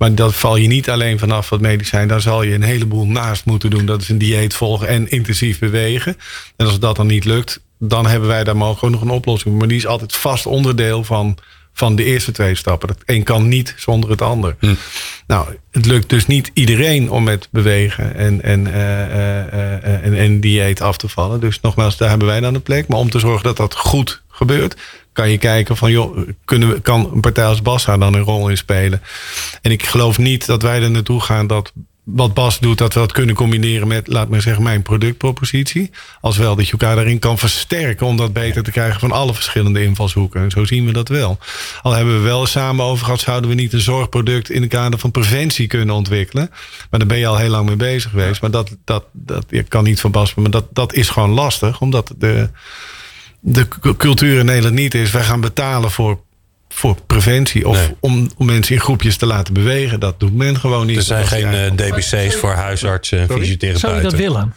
Maar 0.00 0.14
dat 0.14 0.34
val 0.34 0.56
je 0.56 0.68
niet 0.68 0.90
alleen 0.90 1.18
vanaf 1.18 1.48
wat 1.48 1.60
medicijn. 1.60 2.08
Daar 2.08 2.20
zal 2.20 2.42
je 2.42 2.54
een 2.54 2.62
heleboel 2.62 3.06
naast 3.06 3.44
moeten 3.44 3.70
doen. 3.70 3.86
Dat 3.86 4.00
is 4.02 4.08
een 4.08 4.18
dieet 4.18 4.54
volgen 4.54 4.88
en 4.88 5.10
intensief 5.10 5.58
bewegen. 5.58 6.16
En 6.56 6.66
als 6.66 6.78
dat 6.78 6.96
dan 6.96 7.06
niet 7.06 7.24
lukt, 7.24 7.60
dan 7.78 8.06
hebben 8.06 8.28
wij 8.28 8.44
daar 8.44 8.56
mogelijk 8.56 8.94
nog 8.94 9.02
een 9.02 9.10
oplossing. 9.10 9.58
Maar 9.58 9.68
die 9.68 9.76
is 9.76 9.86
altijd 9.86 10.16
vast 10.16 10.46
onderdeel 10.46 11.04
van 11.04 11.38
van 11.72 11.96
de 11.96 12.04
eerste 12.04 12.32
twee 12.32 12.54
stappen. 12.54 12.88
Dat 12.88 13.02
een 13.04 13.22
kan 13.22 13.48
niet 13.48 13.74
zonder 13.76 14.10
het 14.10 14.22
ander. 14.22 14.56
Hm. 14.58 14.74
Nou, 15.26 15.48
het 15.70 15.86
lukt 15.86 16.08
dus 16.08 16.26
niet 16.26 16.50
iedereen 16.54 17.10
om 17.10 17.24
met 17.24 17.48
bewegen 17.50 18.14
en, 18.14 18.42
en, 18.42 18.66
uh, 18.66 20.04
en, 20.04 20.16
en 20.16 20.40
dieet 20.40 20.80
af 20.80 20.96
te 20.96 21.08
vallen. 21.08 21.40
Dus 21.40 21.60
nogmaals, 21.60 21.96
daar 21.96 22.08
hebben 22.08 22.28
wij 22.28 22.40
dan 22.40 22.52
de 22.52 22.60
plek. 22.60 22.88
Maar 22.88 22.98
om 22.98 23.10
te 23.10 23.18
zorgen 23.18 23.42
dat 23.44 23.56
dat 23.56 23.74
goed 23.74 24.22
gebeurt, 24.46 24.76
kan 25.12 25.30
je 25.30 25.38
kijken 25.38 25.76
van 25.76 25.90
joh, 25.90 26.28
kunnen 26.44 26.68
we, 26.68 26.80
kan 26.80 27.10
een 27.12 27.20
partij 27.20 27.44
als 27.44 27.62
Bassa 27.62 27.96
dan 27.96 28.14
een 28.14 28.22
rol 28.22 28.48
in 28.48 28.56
spelen? 28.56 29.02
En 29.62 29.70
ik 29.70 29.82
geloof 29.82 30.18
niet 30.18 30.46
dat 30.46 30.62
wij 30.62 30.82
er 30.82 30.90
naartoe 30.90 31.20
gaan 31.20 31.46
dat 31.46 31.72
wat 32.04 32.34
Bas 32.34 32.58
doet, 32.58 32.78
dat 32.78 32.94
we 32.94 33.00
dat 33.00 33.12
kunnen 33.12 33.34
combineren 33.34 33.88
met, 33.88 34.06
laat 34.06 34.28
maar 34.28 34.40
zeggen, 34.40 34.62
mijn 34.62 34.82
productpropositie. 34.82 35.90
Als 36.20 36.36
wel 36.36 36.56
dat 36.56 36.66
je 36.66 36.72
elkaar 36.72 36.94
daarin 36.94 37.18
kan 37.18 37.38
versterken 37.38 38.06
om 38.06 38.16
dat 38.16 38.32
beter 38.32 38.62
te 38.62 38.70
krijgen 38.70 39.00
van 39.00 39.12
alle 39.12 39.34
verschillende 39.34 39.82
invalshoeken. 39.82 40.42
En 40.42 40.50
zo 40.50 40.64
zien 40.64 40.86
we 40.86 40.92
dat 40.92 41.08
wel. 41.08 41.38
Al 41.82 41.92
hebben 41.92 42.14
we 42.14 42.20
wel 42.20 42.46
samen 42.46 42.84
over 42.84 43.04
gehad, 43.04 43.20
zouden 43.20 43.50
we 43.50 43.56
niet 43.56 43.72
een 43.72 43.80
zorgproduct 43.80 44.50
in 44.50 44.60
het 44.60 44.70
kader 44.70 44.98
van 44.98 45.10
preventie 45.10 45.66
kunnen 45.66 45.94
ontwikkelen. 45.94 46.50
Maar 46.90 47.00
daar 47.00 47.08
ben 47.08 47.18
je 47.18 47.26
al 47.26 47.38
heel 47.38 47.50
lang 47.50 47.66
mee 47.66 47.76
bezig 47.76 48.10
geweest. 48.10 48.40
Maar 48.40 48.50
dat, 48.50 48.76
dat, 48.84 49.04
dat 49.12 49.44
je 49.48 49.62
kan 49.62 49.84
niet 49.84 50.00
van 50.00 50.10
Bas, 50.10 50.34
maar 50.34 50.50
dat, 50.50 50.66
dat 50.72 50.92
is 50.92 51.08
gewoon 51.08 51.30
lastig, 51.30 51.80
omdat 51.80 52.14
de, 52.18 52.50
de 53.40 53.68
cultuur 53.96 54.38
in 54.38 54.44
Nederland 54.44 54.74
niet 54.74 54.94
is. 54.94 55.10
Wij 55.10 55.22
gaan 55.22 55.40
betalen 55.40 55.90
voor 55.90 56.20
voor 56.72 56.96
preventie 57.06 57.68
of 57.68 57.92
om, 58.00 58.30
om 58.36 58.46
mensen 58.46 58.74
in 58.74 58.80
groepjes 58.80 59.16
te 59.16 59.26
laten 59.26 59.54
bewegen. 59.54 60.00
Dat 60.00 60.20
doet 60.20 60.34
men 60.34 60.58
gewoon 60.58 60.86
niet. 60.86 60.96
Er 60.96 61.02
zijn 61.02 61.26
geen 61.26 61.52
uh, 61.52 61.66
eh, 61.66 61.72
DBC's 61.72 62.34
voor 62.36 62.52
huisartsen 62.52 63.18
en 63.18 63.26
fysiotherapeuten. 63.26 63.80
Zou 63.80 63.96
je 63.96 64.02
dat 64.02 64.12
willen? 64.12 64.54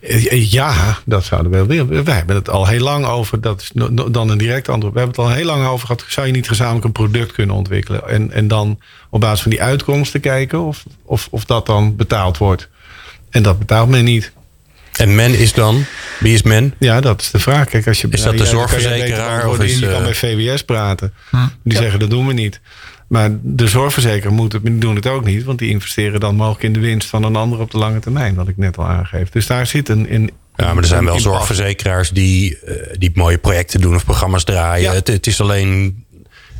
Eh, 0.00 0.32
eh, 0.32 0.50
ja, 0.50 0.98
dat 1.04 1.24
zouden 1.24 1.52
we 1.52 1.66
willen. 1.66 2.04
Wij 2.04 2.14
hebben 2.14 2.36
het 2.36 2.50
al 2.50 2.66
heel 2.66 2.80
lang 2.80 3.06
over. 3.06 3.40
Dat 3.40 3.60
is 3.60 3.70
dan 4.10 4.28
een 4.28 4.38
direct 4.38 4.68
antwoord. 4.68 4.94
We 4.94 5.00
hebben 5.00 5.16
het 5.16 5.30
al 5.30 5.36
heel 5.36 5.46
lang 5.46 5.66
over 5.66 5.86
gehad. 5.86 6.04
Zou 6.08 6.26
je 6.26 6.32
niet 6.32 6.48
gezamenlijk 6.48 6.84
een 6.84 6.92
product 6.92 7.32
kunnen 7.32 7.56
ontwikkelen? 7.56 8.08
En, 8.08 8.32
en 8.32 8.48
dan 8.48 8.80
op 9.10 9.20
basis 9.20 9.40
van 9.40 9.50
die 9.50 9.62
uitkomsten 9.62 10.20
kijken 10.20 10.60
of, 10.60 10.84
of, 11.04 11.28
of 11.30 11.44
dat 11.44 11.66
dan 11.66 11.96
betaald 11.96 12.38
wordt. 12.38 12.68
En 13.30 13.42
dat 13.42 13.58
betaalt 13.58 13.88
men 13.88 14.04
niet. 14.04 14.32
En 14.98 15.14
men 15.14 15.38
is 15.38 15.52
dan? 15.52 15.84
Wie 16.20 16.34
is 16.34 16.42
men? 16.42 16.74
Ja, 16.78 17.00
dat 17.00 17.20
is 17.20 17.30
de 17.30 17.38
vraag. 17.38 17.68
Kijk, 17.68 17.86
als 17.86 18.00
je, 18.00 18.08
is 18.10 18.22
dat 18.22 18.38
de 18.38 18.46
zorgverzekeraar? 18.46 19.48
Of 19.48 19.58
is, 19.60 19.78
je 19.78 19.90
kan 19.90 20.02
bij 20.02 20.14
VWS 20.14 20.64
praten. 20.64 21.12
Hm. 21.30 21.36
Die 21.64 21.76
zeggen 21.76 22.00
dat 22.00 22.10
doen 22.10 22.26
we 22.26 22.32
niet. 22.32 22.60
Maar 23.08 23.30
de 23.42 23.68
zorgverzekeraar 23.68 24.32
moet 24.32 24.52
het, 24.52 24.64
die 24.64 24.78
doen 24.78 24.94
het 24.94 25.06
ook 25.06 25.24
niet. 25.24 25.44
Want 25.44 25.58
die 25.58 25.70
investeren 25.70 26.20
dan 26.20 26.36
mogelijk 26.36 26.62
in 26.62 26.72
de 26.72 26.80
winst 26.80 27.08
van 27.08 27.22
een 27.22 27.36
ander 27.36 27.58
op 27.58 27.70
de 27.70 27.78
lange 27.78 27.98
termijn. 27.98 28.34
Wat 28.34 28.48
ik 28.48 28.56
net 28.56 28.78
al 28.78 28.86
aangeef. 28.86 29.28
Dus 29.28 29.46
daar 29.46 29.66
zit 29.66 29.88
een... 29.88 30.08
In, 30.08 30.30
ja, 30.56 30.74
maar 30.74 30.82
er 30.82 30.88
zijn 30.88 31.04
wel 31.04 31.20
zorgverzekeraars 31.20 32.10
die, 32.10 32.58
uh, 32.66 32.74
die 32.98 33.10
mooie 33.14 33.38
projecten 33.38 33.80
doen 33.80 33.94
of 33.94 34.04
programma's 34.04 34.44
draaien. 34.44 34.92
Het, 34.92 35.06
het 35.06 35.26
is 35.26 35.40
alleen... 35.40 36.04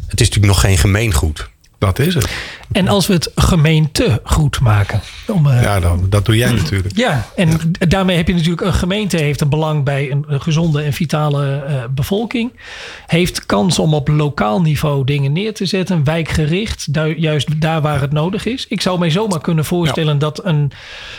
Het 0.07 0.21
is 0.21 0.27
natuurlijk 0.27 0.53
nog 0.53 0.61
geen 0.61 0.79
gemeengoed. 0.79 1.51
Dat 1.79 1.99
is 1.99 2.15
het. 2.15 2.29
En 2.73 2.89
als 2.89 3.07
we 3.07 3.13
het 3.13 3.31
gemeente 3.35 4.21
goed 4.25 4.61
maken. 4.61 5.01
Om, 5.27 5.47
uh, 5.47 5.63
ja, 5.63 5.81
dan, 5.81 6.07
dat 6.09 6.25
doe 6.25 6.37
jij 6.37 6.53
natuurlijk. 6.53 6.97
Ja, 6.97 7.27
en 7.37 7.51
daarmee 7.73 8.17
heb 8.17 8.29
je 8.29 8.35
natuurlijk 8.35 8.61
een 8.61 8.75
gemeente 8.75 9.17
heeft 9.17 9.41
een 9.41 9.49
belang 9.49 9.85
bij 9.85 10.11
een, 10.11 10.25
gezonde 10.29 10.83
en 10.83 10.93
vitale 10.93 11.65
uh, 11.69 11.75
bevolking. 11.91 12.53
Heeft 13.07 13.47
kans 13.47 13.79
om 13.79 13.95
op 13.95 14.09
lokaal 14.09 14.61
niveau 14.61 15.05
dingen 15.05 15.33
neer 15.33 15.55
te 15.55 15.67
zetten, 15.67 16.05
wijkgericht, 16.05 16.89
juist 17.17 17.61
daar 17.61 17.81
waar 17.81 18.01
het 18.01 18.13
nodig 18.13 18.47
is. 18.47 18.67
Ik 18.69 18.81
zou 18.81 18.99
mij 18.99 19.11
zomaar 19.11 19.41
kunnen 19.41 19.65
voorstellen 19.65 20.19
dat 20.19 20.45
een 20.45 20.73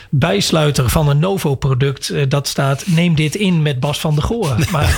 bijsluiter 0.10 0.89
van 0.89 1.10
een 1.10 1.19
Novo-product 1.19 2.10
uh, 2.10 2.24
dat 2.28 2.48
staat: 2.48 2.84
neem 2.88 3.15
dit 3.15 3.36
in 3.36 3.62
met 3.62 3.80
Bas 3.80 4.00
van 4.00 4.15
der 4.15 4.24
Goor. 4.24 4.56
Maar, 4.72 4.98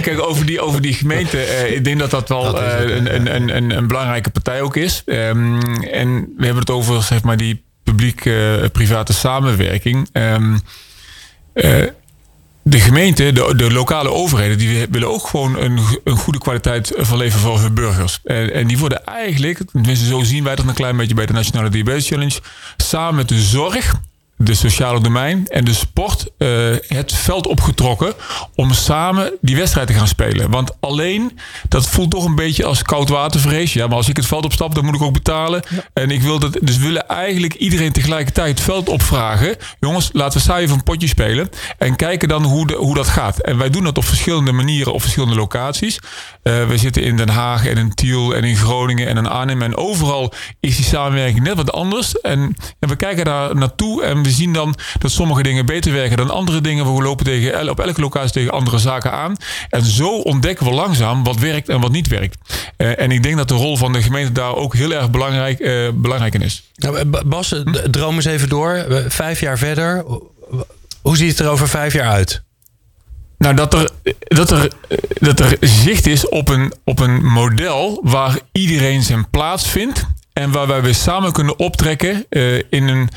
kijk, 0.00 0.20
over 0.20 0.46
die, 0.46 0.60
over 0.60 0.80
die 0.80 0.94
gemeente, 0.94 1.13
ik 1.74 1.84
denk 1.84 1.98
dat 1.98 2.10
dat 2.10 2.28
dat 2.28 2.52
wel 2.52 2.62
uh, 2.62 2.96
een, 2.96 3.14
een, 3.14 3.56
een, 3.56 3.76
een, 3.76 3.86
belangrijke 3.86 4.30
partij 4.30 4.60
ook 4.60 4.76
is. 4.76 5.02
Um, 5.06 5.62
en 5.82 6.34
we 6.36 6.44
hebben 6.44 6.60
het 6.60 6.70
over 6.70 7.02
zeg 7.02 7.22
maar, 7.22 7.36
die 7.36 7.64
publiek-private 7.82 9.12
samenwerking. 9.12 10.08
Um, 10.12 10.60
uh, 11.54 11.82
de 12.62 12.80
gemeente, 12.80 13.32
de, 13.32 13.52
de, 13.56 13.72
lokale 13.72 14.10
overheden, 14.10 14.58
die 14.58 14.86
willen 14.90 15.10
ook 15.10 15.26
gewoon 15.26 15.58
een, 15.58 15.78
een 16.04 16.16
goede 16.16 16.38
kwaliteit 16.38 16.92
van 16.96 17.18
leven 17.18 17.40
voor 17.40 17.60
hun 17.60 17.74
burgers. 17.74 18.20
En, 18.24 18.52
en, 18.52 18.66
die 18.66 18.78
worden 18.78 19.04
eigenlijk, 19.04 19.60
tenminste 19.72 20.06
zo 20.06 20.22
zien 20.22 20.44
wij 20.44 20.54
dat 20.54 20.66
een 20.66 20.74
klein 20.74 20.96
beetje 20.96 21.14
bij 21.14 21.26
de 21.26 21.32
Nationale 21.32 21.68
Diabetes 21.68 22.08
Challenge, 22.08 22.40
samen 22.76 23.14
met 23.14 23.28
de 23.28 23.40
zorg 23.40 23.94
de 24.36 24.54
sociale 24.54 25.00
domein 25.00 25.46
en 25.48 25.64
de 25.64 25.74
sport 25.74 26.26
uh, 26.38 26.76
het 26.86 27.12
veld 27.12 27.46
opgetrokken 27.46 28.14
om 28.54 28.72
samen 28.72 29.32
die 29.40 29.56
wedstrijd 29.56 29.86
te 29.86 29.92
gaan 29.92 30.08
spelen. 30.08 30.50
Want 30.50 30.76
alleen, 30.80 31.38
dat 31.68 31.88
voelt 31.88 32.10
toch 32.10 32.24
een 32.24 32.34
beetje 32.34 32.64
als 32.64 32.82
koud 32.82 33.08
watervrees. 33.08 33.72
Ja, 33.72 33.86
maar 33.86 33.96
als 33.96 34.08
ik 34.08 34.16
het 34.16 34.26
veld 34.26 34.44
opstap, 34.44 34.74
dan 34.74 34.84
moet 34.84 34.94
ik 34.94 35.02
ook 35.02 35.12
betalen. 35.12 35.62
En 35.92 36.10
ik 36.10 36.22
wil 36.22 36.38
dat, 36.38 36.58
dus 36.62 36.76
we 36.76 36.84
willen 36.84 37.08
eigenlijk 37.08 37.54
iedereen 37.54 37.92
tegelijkertijd 37.92 38.48
het 38.48 38.60
veld 38.60 38.88
opvragen. 38.88 39.56
Jongens, 39.80 40.10
laten 40.12 40.38
we 40.38 40.44
saai 40.44 40.62
even 40.62 40.76
een 40.76 40.82
potje 40.82 41.08
spelen. 41.08 41.48
En 41.78 41.96
kijken 41.96 42.28
dan 42.28 42.44
hoe, 42.44 42.66
de, 42.66 42.74
hoe 42.74 42.94
dat 42.94 43.08
gaat. 43.08 43.38
En 43.38 43.58
wij 43.58 43.70
doen 43.70 43.84
dat 43.84 43.98
op 43.98 44.04
verschillende 44.04 44.52
manieren, 44.52 44.92
op 44.92 45.00
verschillende 45.00 45.34
locaties. 45.36 45.98
Uh, 46.42 46.66
we 46.66 46.78
zitten 46.78 47.02
in 47.02 47.16
Den 47.16 47.28
Haag 47.28 47.66
en 47.66 47.76
in 47.76 47.94
Tiel 47.94 48.34
en 48.34 48.44
in 48.44 48.56
Groningen 48.56 49.08
en 49.08 49.16
in 49.16 49.26
Arnhem. 49.26 49.62
En 49.62 49.76
overal 49.76 50.32
is 50.60 50.76
die 50.76 50.84
samenwerking 50.84 51.42
net 51.42 51.56
wat 51.56 51.72
anders. 51.72 52.20
En, 52.20 52.56
en 52.78 52.88
we 52.88 52.96
kijken 52.96 53.24
daar 53.24 53.56
naartoe 53.56 54.02
en 54.02 54.22
we 54.24 54.30
zien 54.30 54.52
dan 54.52 54.74
dat 54.98 55.10
sommige 55.10 55.42
dingen 55.42 55.66
beter 55.66 55.92
werken 55.92 56.16
dan 56.16 56.30
andere 56.30 56.60
dingen. 56.60 56.94
We 56.96 57.02
lopen 57.02 57.24
tegen, 57.24 57.70
op 57.70 57.80
elke 57.80 58.00
locatie 58.00 58.32
tegen 58.32 58.50
andere 58.50 58.78
zaken 58.78 59.12
aan. 59.12 59.36
En 59.68 59.84
zo 59.84 60.18
ontdekken 60.18 60.66
we 60.66 60.72
langzaam 60.72 61.24
wat 61.24 61.38
werkt 61.38 61.68
en 61.68 61.80
wat 61.80 61.92
niet 61.92 62.08
werkt. 62.08 62.36
Uh, 62.78 63.00
en 63.00 63.10
ik 63.10 63.22
denk 63.22 63.36
dat 63.36 63.48
de 63.48 63.54
rol 63.54 63.76
van 63.76 63.92
de 63.92 64.02
gemeente 64.02 64.32
daar 64.32 64.54
ook 64.54 64.74
heel 64.74 64.92
erg 64.92 65.10
belangrijk, 65.10 65.60
uh, 65.60 65.88
belangrijk 65.94 66.34
in 66.34 66.42
is. 66.42 66.70
Nou, 66.74 67.04
Bas, 67.26 67.50
hm? 67.50 67.90
droom 67.90 68.14
eens 68.14 68.24
even 68.24 68.48
door. 68.48 68.86
Vijf 69.08 69.40
jaar 69.40 69.58
verder. 69.58 70.04
Hoe 71.02 71.16
ziet 71.16 71.30
het 71.30 71.38
er 71.38 71.48
over 71.48 71.68
vijf 71.68 71.92
jaar 71.92 72.10
uit? 72.10 72.42
Nou, 73.38 73.54
dat 73.56 73.74
er, 73.74 73.90
dat, 74.18 74.50
er, 74.50 74.72
dat 75.14 75.40
er 75.40 75.56
zicht 75.60 76.06
is 76.06 76.28
op 76.28 76.48
een, 76.48 76.72
op 76.84 76.98
een 77.00 77.24
model 77.24 78.00
waar 78.02 78.38
iedereen 78.52 79.02
zijn 79.02 79.30
plaats 79.30 79.68
vindt. 79.68 80.06
En 80.32 80.50
waar 80.50 80.66
wij 80.66 80.82
weer 80.82 80.94
samen 80.94 81.32
kunnen 81.32 81.58
optrekken 81.58 82.26
uh, 82.30 82.56
in, 82.56 82.88
een, 82.88 83.08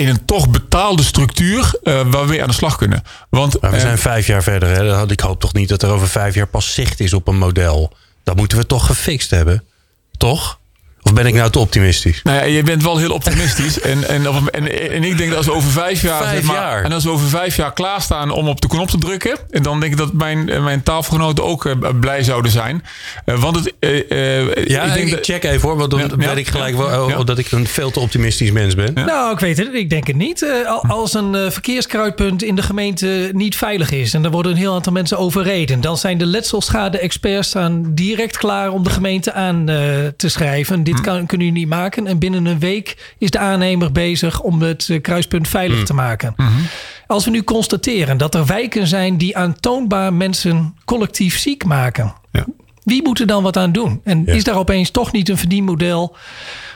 in 0.00 0.08
een 0.08 0.24
toch 0.24 0.48
betaalde 0.48 1.02
structuur 1.02 1.78
waar 1.82 2.26
we 2.26 2.42
aan 2.42 2.48
de 2.48 2.54
slag 2.54 2.76
kunnen. 2.76 3.02
Want, 3.28 3.60
maar 3.60 3.70
we 3.70 3.80
zijn 3.80 3.98
vijf 3.98 4.26
jaar 4.26 4.42
verder. 4.42 4.68
Hè? 4.68 5.10
Ik 5.10 5.20
hoop 5.20 5.40
toch 5.40 5.52
niet 5.52 5.68
dat 5.68 5.82
er 5.82 5.90
over 5.90 6.08
vijf 6.08 6.34
jaar 6.34 6.46
pas 6.46 6.74
zicht 6.74 7.00
is 7.00 7.12
op 7.12 7.28
een 7.28 7.38
model. 7.38 7.92
Dat 8.24 8.36
moeten 8.36 8.58
we 8.58 8.66
toch 8.66 8.86
gefixt 8.86 9.30
hebben. 9.30 9.64
Toch? 10.16 10.59
Of 11.10 11.16
ben 11.16 11.26
ik 11.26 11.34
nou 11.34 11.50
te 11.50 11.58
optimistisch? 11.58 12.22
Nou 12.22 12.38
ja, 12.38 12.44
je 12.44 12.62
bent 12.62 12.82
wel 12.82 12.98
heel 12.98 13.12
optimistisch. 13.12 13.80
en, 13.92 14.08
en, 14.08 14.26
en, 14.50 14.90
en 14.90 15.04
ik 15.04 15.18
denk 15.18 15.28
dat 15.28 15.38
als 15.38 15.46
we 15.46 15.52
over 15.52 15.70
vijf 15.70 16.02
jaar. 16.02 16.22
Vijf 16.22 16.44
maar, 16.44 16.56
jaar. 16.56 16.84
En 16.84 16.92
als 16.92 17.04
we 17.04 17.10
over 17.10 17.28
vijf 17.28 17.56
jaar 17.56 17.72
klaarstaan 17.72 18.30
om 18.30 18.48
op 18.48 18.60
de 18.60 18.68
knop 18.68 18.88
te 18.88 18.98
drukken. 18.98 19.38
En 19.50 19.62
dan 19.62 19.80
denk 19.80 19.92
ik 19.92 19.98
dat 19.98 20.12
mijn, 20.12 20.62
mijn 20.62 20.82
tafelgenoten 20.82 21.44
ook 21.44 21.64
uh, 21.64 21.74
blij 22.00 22.22
zouden 22.22 22.50
zijn. 22.50 22.84
Uh, 23.26 23.40
want 23.40 23.56
het. 23.56 23.74
Uh, 23.80 24.66
ja, 24.66 24.82
ik, 24.82 24.92
denk 24.92 25.06
ik 25.06 25.10
dat, 25.10 25.24
check 25.24 25.44
even 25.44 25.68
hoor. 25.68 25.76
Want 25.76 25.90
dan 25.90 26.00
ja, 26.00 26.06
weet 26.06 26.26
ja, 26.26 26.32
ik 26.32 26.48
gelijk 26.48 26.76
wel, 26.76 27.08
ja. 27.08 27.24
dat 27.24 27.38
ik 27.38 27.52
een 27.52 27.66
veel 27.66 27.90
te 27.90 28.00
optimistisch 28.00 28.50
mens 28.50 28.74
ben. 28.74 28.94
Nou, 28.94 29.32
ik 29.32 29.40
weet 29.40 29.58
het. 29.58 29.74
Ik 29.74 29.90
denk 29.90 30.06
het 30.06 30.16
niet. 30.16 30.46
als 30.88 31.14
een 31.14 31.52
verkeerskruidpunt 31.52 32.42
in 32.42 32.54
de 32.54 32.62
gemeente 32.62 33.30
niet 33.32 33.56
veilig 33.56 33.90
is. 33.90 34.14
En 34.14 34.24
er 34.24 34.30
worden 34.30 34.52
een 34.52 34.58
heel 34.58 34.74
aantal 34.74 34.92
mensen 34.92 35.18
overreden. 35.18 35.80
Dan 35.80 35.98
zijn 35.98 36.18
de 36.18 36.26
letselschade-experts 36.26 37.54
direct 37.88 38.38
klaar 38.38 38.70
om 38.70 38.82
de 38.82 38.90
gemeente 38.90 39.32
aan 39.32 39.64
te 40.16 40.28
schrijven 40.28 40.84
dit 40.84 40.99
kan, 41.02 41.26
kunnen 41.26 41.46
jullie 41.46 41.62
niet 41.62 41.68
maken. 41.70 42.06
En 42.06 42.18
binnen 42.18 42.44
een 42.46 42.58
week 42.58 43.14
is 43.18 43.30
de 43.30 43.38
aannemer 43.38 43.92
bezig 43.92 44.40
om 44.40 44.62
het 44.62 44.88
eh, 44.90 45.00
kruispunt 45.00 45.48
veilig 45.48 45.78
Mm. 45.78 45.84
te 45.84 45.94
maken. 45.94 46.32
Mhm. 46.36 46.48
Als 47.06 47.24
we 47.24 47.30
nu 47.30 47.42
constateren 47.44 48.18
dat 48.18 48.34
er 48.34 48.46
wijken 48.46 48.86
zijn 48.86 49.16
die 49.16 49.36
aantoonbaar 49.36 50.12
mensen 50.12 50.74
collectief 50.84 51.38
ziek 51.38 51.64
maken. 51.64 52.14
Ja. 52.32 52.44
Wie 52.82 53.02
moet 53.02 53.20
er 53.20 53.26
dan 53.26 53.42
wat 53.42 53.56
aan 53.56 53.72
doen? 53.72 54.00
En 54.04 54.22
Ja. 54.26 54.32
is 54.32 54.44
daar 54.44 54.56
opeens 54.56 54.90
toch 54.90 55.12
niet 55.12 55.28
een 55.28 55.36
verdienmodel 55.38 56.16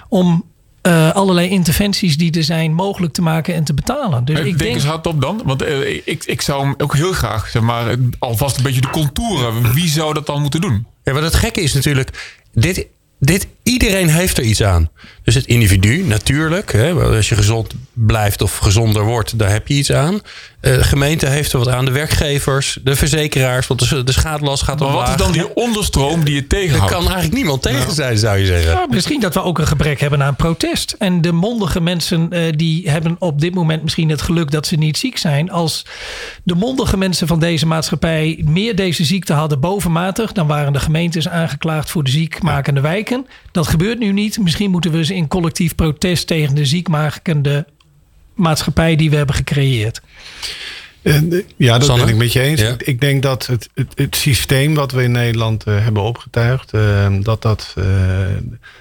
om 0.09 0.45
eh, 0.83 1.11
allerlei 1.11 1.49
interventies 1.49 2.17
die 2.17 2.33
er 2.33 2.45
zijn 2.45 2.73
mogelijk 2.75 3.13
te 3.13 3.23
maken 3.23 3.55
en 3.55 3.65
te 3.65 3.75
betalen? 3.75 4.25
Dus 4.25 4.39
ik 4.39 4.45
ik 4.45 4.49
denk 4.51 4.59
denk. 4.59 4.75
eens 4.75 4.85
hardop 4.85 5.21
dan. 5.21 5.41
Want 5.45 5.63
uh, 5.63 5.97
ik, 6.05 6.25
ik 6.25 6.41
zou 6.43 6.63
hem 6.65 6.75
ook 6.79 6.95
heel 6.95 7.13
graag, 7.13 7.49
zeg 7.49 7.63
maar, 7.63 7.95
alvast 8.19 8.57
een 8.57 8.63
beetje 8.63 8.81
de 8.81 8.91
contouren. 8.91 9.73
Wie 9.73 9.89
zou 9.89 10.15
dat 10.15 10.27
dan 10.27 10.41
moeten 10.43 10.61
doen? 10.61 10.87
Ja, 11.05 11.13
maar 11.13 11.23
het 11.23 11.35
gekke 11.35 11.61
is 11.63 11.75
natuurlijk. 11.75 12.37
Dit, 12.53 12.87
dit, 13.19 13.47
iedereen 13.65 14.09
heeft 14.09 14.39
er 14.39 14.45
iets 14.45 14.63
aan. 14.63 14.89
Dus 15.25 15.35
het 15.35 15.47
individu, 15.47 16.03
natuurlijk. 16.07 16.73
Hè, 16.73 16.93
als 16.93 17.29
je 17.29 17.35
gezond 17.35 17.73
blijft 17.93 18.43
of 18.43 18.57
gezonder 18.57 19.05
wordt, 19.05 19.39
daar 19.39 19.51
heb 19.51 19.69
je 19.69 19.75
iets 19.75 19.93
aan. 19.93 20.15
Uh, 20.15 20.21
de 20.61 20.85
gemeente 20.85 21.27
heeft 21.27 21.53
er 21.53 21.59
wat 21.59 21.69
aan. 21.69 21.85
De 21.85 21.91
werkgevers, 21.91 22.79
de 22.85 22.97
verzekeraars. 22.97 23.67
Want 23.67 23.89
de, 23.89 24.05
de 24.05 24.13
schadelast 24.13 24.63
gaat 24.63 24.79
Maar 24.79 24.89
omlaag. 24.89 25.09
wat 25.09 25.19
is 25.19 25.25
dan 25.25 25.33
die 25.33 25.55
onderstroom 25.55 26.25
die 26.25 26.35
je 26.35 26.41
Er 26.45 26.47
tegenhoudt? 26.49 26.93
kan 26.93 27.03
eigenlijk 27.03 27.35
niemand 27.35 27.63
tegen 27.63 27.93
zijn, 27.93 28.19
zou 28.19 28.39
je 28.39 28.47
zeggen. 28.47 28.73
Ja, 28.73 28.87
misschien 28.91 29.21
dat 29.21 29.35
we 29.35 29.43
ook 29.43 29.59
een 29.59 29.67
gebrek 29.67 30.01
hebben 30.01 30.23
aan 30.23 30.37
protest. 30.37 30.95
En 30.99 31.21
de 31.21 31.33
mondige 31.33 31.81
mensen 31.81 32.29
uh, 32.33 32.41
die 32.57 32.91
hebben 32.91 33.17
op 33.19 33.41
dit 33.41 33.55
moment 33.55 33.83
misschien 33.83 34.09
het 34.11 34.23
geluk 34.23 34.51
dat 34.51 34.67
ze 34.67 34.77
niet 34.77 34.97
ziek 34.97 35.19
zijn. 35.19 35.51
Als 35.51 35.87
de 36.43 36.55
mondige 36.55 36.97
mensen 36.97 37.27
van 37.27 37.39
deze 37.41 37.67
maatschappij 37.67 38.43
meer 38.47 38.77
deze 38.77 39.05
ziekte 39.05 39.33
hadden 39.33 39.61
bovenmatig, 39.61 40.33
dan 40.33 40.47
waren 40.47 40.73
de 40.73 40.81
gemeentes 40.81 41.29
aangeklaagd 41.29 41.91
voor 41.91 42.05
de 42.05 42.11
ziekmakende 42.11 42.81
wijken. 42.81 43.27
Dat 43.55 43.69
gebeurt 43.69 43.99
nu 43.99 44.13
niet. 44.13 44.39
Misschien 44.39 44.71
moeten 44.71 44.91
we 44.91 45.05
ze 45.05 45.15
in 45.15 45.29
collectief 45.29 45.75
protest 45.75 46.27
tegen 46.27 46.55
de 46.55 46.65
ziekmakende 46.65 47.67
maatschappij 48.35 48.97
die 48.97 49.11
we 49.11 49.17
hebben 49.17 49.35
gecreëerd. 49.35 50.01
Uh, 51.03 51.43
ja, 51.57 51.79
dat 51.79 51.85
Sanne? 51.85 52.05
ben 52.05 52.13
ik 52.13 52.19
met 52.19 52.33
je 52.33 52.41
eens. 52.41 52.61
Ja. 52.61 52.69
Ik, 52.69 52.83
ik, 52.83 53.01
denk 53.01 53.23
dat 53.23 53.47
het, 53.47 53.69
het, 53.75 53.93
het, 53.95 54.17
systeem 54.17 54.75
wat 54.75 54.93
we 54.93 55.03
in 55.03 55.11
Nederland 55.11 55.67
uh, 55.67 55.83
hebben 55.83 56.03
opgetuigd, 56.03 56.75
uh, 56.75 57.07
dat 57.21 57.43
dat 57.43 57.75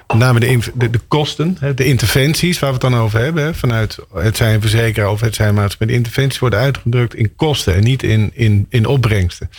met 0.07 0.17
name 0.17 0.39
de, 0.39 0.59
de, 0.73 0.89
de, 0.89 0.99
kosten, 1.07 1.57
de 1.75 1.85
interventies 1.85 2.59
waar 2.59 2.69
we 2.69 2.75
het 2.75 2.91
dan 2.91 3.01
over 3.01 3.19
hebben, 3.19 3.43
hè, 3.43 3.53
vanuit 3.53 3.97
het 4.13 4.37
zijn 4.37 4.61
verzekeraar 4.61 5.09
of 5.09 5.21
het 5.21 5.35
zijn 5.35 5.53
maatschappij, 5.53 5.87
de 5.87 5.93
interventies 5.93 6.39
worden 6.39 6.59
uitgedrukt 6.59 7.15
in 7.15 7.35
kosten 7.35 7.75
en 7.75 7.83
niet 7.83 8.03
in, 8.03 8.31
in, 8.33 8.65
in 8.69 8.85
opbrengsten. 8.85 9.49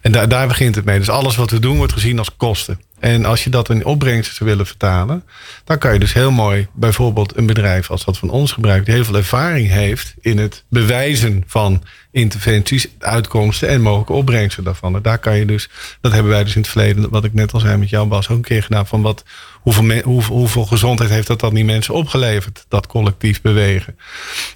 En 0.00 0.12
daar, 0.12 0.28
daar 0.28 0.48
begint 0.48 0.74
het 0.74 0.84
mee. 0.84 0.98
Dus 0.98 1.10
alles 1.10 1.36
wat 1.36 1.50
we 1.50 1.58
doen 1.58 1.76
wordt 1.76 1.92
gezien 1.92 2.18
als 2.18 2.36
kosten. 2.36 2.80
En 3.00 3.24
als 3.24 3.44
je 3.44 3.50
dat 3.50 3.70
in 3.70 3.84
opbrengsten 3.84 4.36
zou 4.36 4.50
willen 4.50 4.66
vertalen, 4.66 5.24
dan 5.64 5.78
kan 5.78 5.92
je 5.92 5.98
dus 5.98 6.12
heel 6.12 6.30
mooi 6.30 6.68
bijvoorbeeld 6.72 7.36
een 7.36 7.46
bedrijf 7.46 7.90
als 7.90 8.04
dat 8.04 8.18
van 8.18 8.30
ons 8.30 8.52
gebruikt, 8.52 8.86
die 8.86 8.94
heel 8.94 9.04
veel 9.04 9.16
ervaring 9.16 9.68
heeft 9.68 10.14
in 10.20 10.38
het 10.38 10.64
bewijzen 10.68 11.44
van 11.46 11.82
interventies, 12.10 12.88
uitkomsten 12.98 13.68
en 13.68 13.80
mogelijke 13.80 14.12
opbrengsten 14.12 14.64
daarvan. 14.64 14.96
En 14.96 15.02
daar 15.02 15.18
kan 15.18 15.36
je 15.36 15.44
dus, 15.44 15.68
dat 16.00 16.12
hebben 16.12 16.30
wij 16.30 16.44
dus 16.44 16.54
in 16.54 16.60
het 16.60 16.70
verleden, 16.70 17.10
wat 17.10 17.24
ik 17.24 17.34
net 17.34 17.52
al 17.52 17.60
zei 17.60 17.76
met 17.76 17.88
jou 17.88 18.08
Bas, 18.08 18.28
ook 18.28 18.36
een 18.36 18.42
keer 18.42 18.62
gedaan 18.62 18.86
van 18.86 19.02
wat, 19.02 19.24
hoeveel, 19.68 19.82
me, 19.84 20.02
hoeveel, 20.04 20.36
hoeveel 20.36 20.66
gezondheid 20.66 21.10
heeft 21.10 21.26
dat 21.26 21.40
dan 21.40 21.54
die 21.54 21.64
mensen 21.64 21.94
opgeleverd, 21.94 22.64
dat 22.68 22.86
collectief 22.86 23.40
bewegen. 23.40 23.96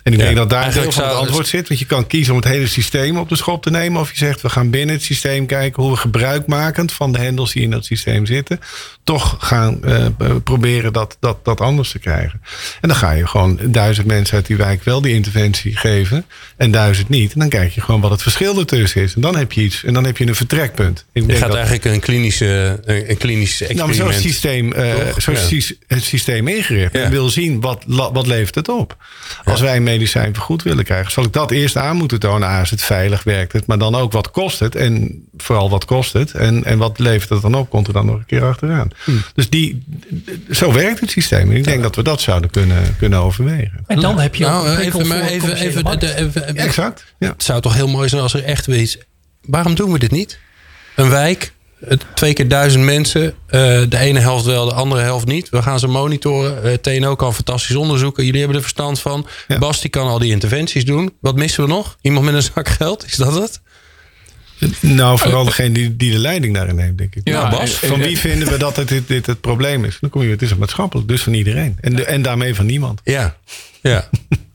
En 0.03 0.13
ik 0.13 0.19
Ja, 0.19 0.25
denk 0.25 0.37
dat 0.37 0.51
daar 0.51 0.75
het 0.75 0.93
zou- 0.95 1.15
antwoord 1.17 1.47
zit, 1.47 1.69
want 1.69 1.81
je 1.81 1.87
kan 1.87 2.07
kiezen 2.07 2.35
om 2.35 2.41
het 2.41 2.49
hele 2.49 2.67
systeem 2.67 3.17
op 3.19 3.29
de 3.29 3.37
schop 3.37 3.63
te 3.63 3.71
nemen, 3.71 4.01
of 4.01 4.11
je 4.11 4.17
zegt 4.17 4.41
we 4.43 4.49
gaan 4.49 4.71
binnen 4.71 4.95
het 4.95 5.05
systeem 5.05 5.47
kijken 5.47 5.83
hoe 5.83 5.93
we 5.93 5.99
gebruikmakend 5.99 6.93
van 6.93 7.13
de 7.13 7.19
hendels 7.19 7.53
die 7.53 7.63
in 7.63 7.71
dat 7.71 7.85
systeem 7.85 8.27
zitten, 8.27 8.61
toch 9.05 9.37
gaan 9.41 9.85
eh, 9.85 10.07
proberen 10.45 10.93
dat, 10.93 11.17
dat, 11.21 11.45
dat 11.45 11.61
anders 11.61 11.91
te 11.91 11.99
krijgen. 11.99 12.41
En 12.81 12.89
dan 12.89 12.97
ga 12.97 13.11
je 13.11 13.27
gewoon 13.27 13.59
duizend 13.63 14.07
mensen 14.07 14.37
uit 14.37 14.47
die 14.47 14.57
wijk 14.57 14.85
wel 14.85 15.01
die 15.01 15.15
interventie 15.15 15.77
geven 15.77 16.25
en 16.57 16.71
duizend 16.71 17.09
niet. 17.09 17.33
En 17.33 17.39
dan 17.41 17.49
kijk 17.49 17.73
je 17.73 17.81
gewoon 17.81 18.01
wat 18.01 18.11
het 18.11 18.23
verschil 18.23 18.59
ertussen 18.59 19.03
is. 19.03 19.15
En 19.15 19.21
dan 19.21 19.37
heb 19.37 19.53
je 19.53 19.61
iets. 19.63 19.85
En 19.85 19.93
dan 19.95 20.05
heb 20.05 20.17
je 20.17 20.27
een 20.27 20.35
vertrekpunt. 20.35 21.05
Ik 21.13 21.23
Je 21.23 21.27
denk 21.27 21.39
gaat 21.39 21.49
dat- 21.49 21.57
eigenlijk 21.57 21.85
een 21.95 22.01
klinische, 22.01 22.81
een, 22.85 23.11
een 23.11 23.17
klinisch 23.17 23.59
nou, 23.61 23.71
experiment. 23.71 23.97
zo 23.97 24.09
is 24.09 24.15
het 24.15 24.25
systeem, 24.25 24.73
eh? 24.73 25.02
Zo 25.07 25.13
is 25.17 25.25
Ja. 25.25 25.33
het 25.33 25.41
sys- 25.43 25.75
het 25.87 26.03
systeem 26.03 26.49
ingericht. 26.49 26.93
Ja. 26.93 27.01
En 27.03 27.11
wil 27.11 27.29
zien 27.29 27.61
wat, 27.61 27.85
wat 27.87 28.27
levert 28.27 28.55
het 28.55 28.69
op. 28.69 28.97
Als 29.45 29.61
wij 29.61 29.77
een 29.77 29.83
medicijn 29.83 30.35
vergoed 30.35 30.63
willen 30.63 30.85
krijgen, 30.85 31.13
zal 31.13 31.25
ik 31.25 31.33
dat 31.33 31.51
eerst 31.51 31.77
aan 31.77 31.97
moeten 31.97 32.19
tonen. 32.21 32.49
A, 32.49 32.61
is 32.61 32.71
het 32.71 32.83
veilig, 32.83 33.23
werkt 33.23 33.53
het. 33.53 33.67
Maar 33.67 33.79
dan 33.79 33.95
ook 33.95 34.13
wat 34.13 34.31
kost 34.31 34.59
het. 34.59 34.75
En 34.77 35.25
vooral 35.37 35.71
wat 35.71 35.85
kost 35.85 36.13
het. 36.13 36.33
En, 36.33 36.65
en 36.65 36.79
wat 36.79 36.99
levert 36.99 37.29
het 37.29 37.43
dan 37.43 37.55
op, 37.55 37.71
komt 37.71 37.87
er 37.87 37.93
dan 37.93 38.07
nog 38.07 38.15
een 38.17 38.27
keer 38.27 38.45
achteraan. 38.45 38.89
Dus 39.35 39.51
die, 39.51 39.85
zo 40.51 40.73
werkt 40.73 41.01
het 41.01 41.11
systeem. 41.11 41.51
En 41.51 41.57
ik 41.57 41.65
denk 41.65 41.83
dat 41.83 41.97
we 41.97 42.03
dat 42.03 42.21
zouden 42.21 42.51
kunnen, 42.51 42.97
kunnen 42.99 43.19
overwegen. 43.19 43.85
En 43.87 44.01
dan 44.01 44.19
heb 44.21 44.35
je 44.35 44.45
ook 44.47 44.51
Nou, 44.51 44.69
een 44.69 44.75
prikkel 44.77 45.01
even, 45.01 45.17
maar 45.19 45.29
even, 45.29 45.55
even, 45.57 45.85
de- 45.85 46.15
even- 46.15 46.43
even- 46.49 46.57
Exact. 46.57 47.05
Ja. 47.19 47.29
Het 47.29 47.43
zou 47.43 47.61
toch 47.61 47.75
heel 47.75 47.89
mooi 47.89 48.09
zijn 48.09 48.23
als 48.23 48.35
er 48.35 48.45
echt 48.45 48.67
weer 48.67 48.81
iets. 48.81 48.99
Waarom 49.43 49.75
doen 49.75 49.93
we 49.93 49.99
dit 49.99 50.11
niet? 50.11 50.39
Een 50.97 51.11
wijk, 51.11 51.53
twee 52.15 52.33
keer 52.33 52.49
duizend 52.49 52.85
mensen. 52.85 53.35
eh, 53.47 53.61
de 53.89 53.99
ene 53.99 54.21
helft 54.21 54.45
wel, 54.45 54.65
de 54.65 54.73
andere 54.75 55.03
helft 55.03 55.27
niet. 55.27 55.49
We 55.49 55.63
gaan 55.63 55.79
ze 55.79 55.87
monitoren. 55.87 56.63
Eh, 56.63 56.73
TNO 56.75 57.15
kan 57.17 57.35
fantastisch 57.35 57.77
onderzoeken. 57.77 58.25
Jullie 58.25 58.39
hebben 58.39 58.57
er 58.57 58.63
verstand 58.63 59.01
van. 59.01 59.27
Ja. 59.49 59.59
Bas 59.59 59.81
die 59.81 59.91
kan 59.91 60.07
al 60.09 60.19
die 60.19 60.31
interventies 60.31 60.85
doen. 60.85 61.13
Wat 61.21 61.37
missen 61.37 61.63
we 61.63 61.69
nog? 61.69 61.97
Iemand 62.01 62.25
met 62.25 62.35
een 62.35 62.43
zak 62.43 62.69
geld? 62.69 63.05
Is 63.05 63.17
dat 63.17 63.35
het? 63.35 63.61
Nou, 64.81 65.19
vooral 65.19 65.45
degene 65.45 65.73
die, 65.75 65.97
die 65.97 66.11
de 66.11 66.19
leiding 66.19 66.55
daarin 66.55 66.79
heeft, 66.79 66.99
denk 66.99 67.15
ik. 67.15 67.21
Ja, 67.25 67.49
nou, 67.49 67.57
Bas, 67.57 67.71
van 67.75 68.01
wie 68.01 68.19
vinden 68.19 68.49
we 68.49 68.57
dat 68.57 68.77
het, 68.77 68.89
dit, 68.89 69.09
dit 69.09 69.27
het 69.27 69.41
probleem 69.41 69.85
is? 69.85 69.99
Dan 70.01 70.11
kom 70.11 70.23
je, 70.23 70.31
het 70.31 70.43
is 70.43 70.51
een 70.51 70.59
maatschappelijk, 70.59 71.09
dus 71.09 71.23
van 71.23 71.33
iedereen. 71.35 71.79
En, 71.81 71.97
de, 71.97 72.05
en 72.05 72.23
daarmee 72.23 72.55
van 72.55 72.67
niemand. 72.67 73.01
Ja. 73.05 73.37
Ja. 73.81 74.09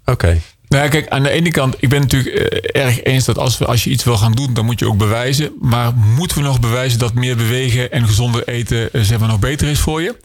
Oké. 0.05 0.41
Nou 0.67 0.83
ja, 0.83 0.89
kijk, 0.89 1.07
aan 1.07 1.23
de 1.23 1.29
ene 1.29 1.51
kant, 1.51 1.75
ik 1.79 1.89
ben 1.89 2.01
natuurlijk 2.01 2.35
eh, 2.35 2.85
erg 2.85 3.03
eens 3.03 3.25
dat 3.25 3.37
als, 3.37 3.57
we, 3.57 3.65
als 3.65 3.83
je 3.83 3.89
iets 3.89 4.03
wil 4.03 4.17
gaan 4.17 4.31
doen, 4.31 4.53
dan 4.53 4.65
moet 4.65 4.79
je 4.79 4.87
ook 4.87 4.97
bewijzen. 4.97 5.51
Maar 5.59 5.93
moeten 5.93 6.37
we 6.37 6.43
nog 6.43 6.59
bewijzen 6.59 6.99
dat 6.99 7.13
meer 7.13 7.35
bewegen 7.35 7.91
en 7.91 8.07
gezonder 8.07 8.47
eten 8.47 8.93
eh, 8.93 9.01
zeg 9.01 9.19
maar, 9.19 9.27
nog 9.27 9.39
beter 9.39 9.67
is 9.67 9.79
voor 9.79 10.01
je? 10.01 10.15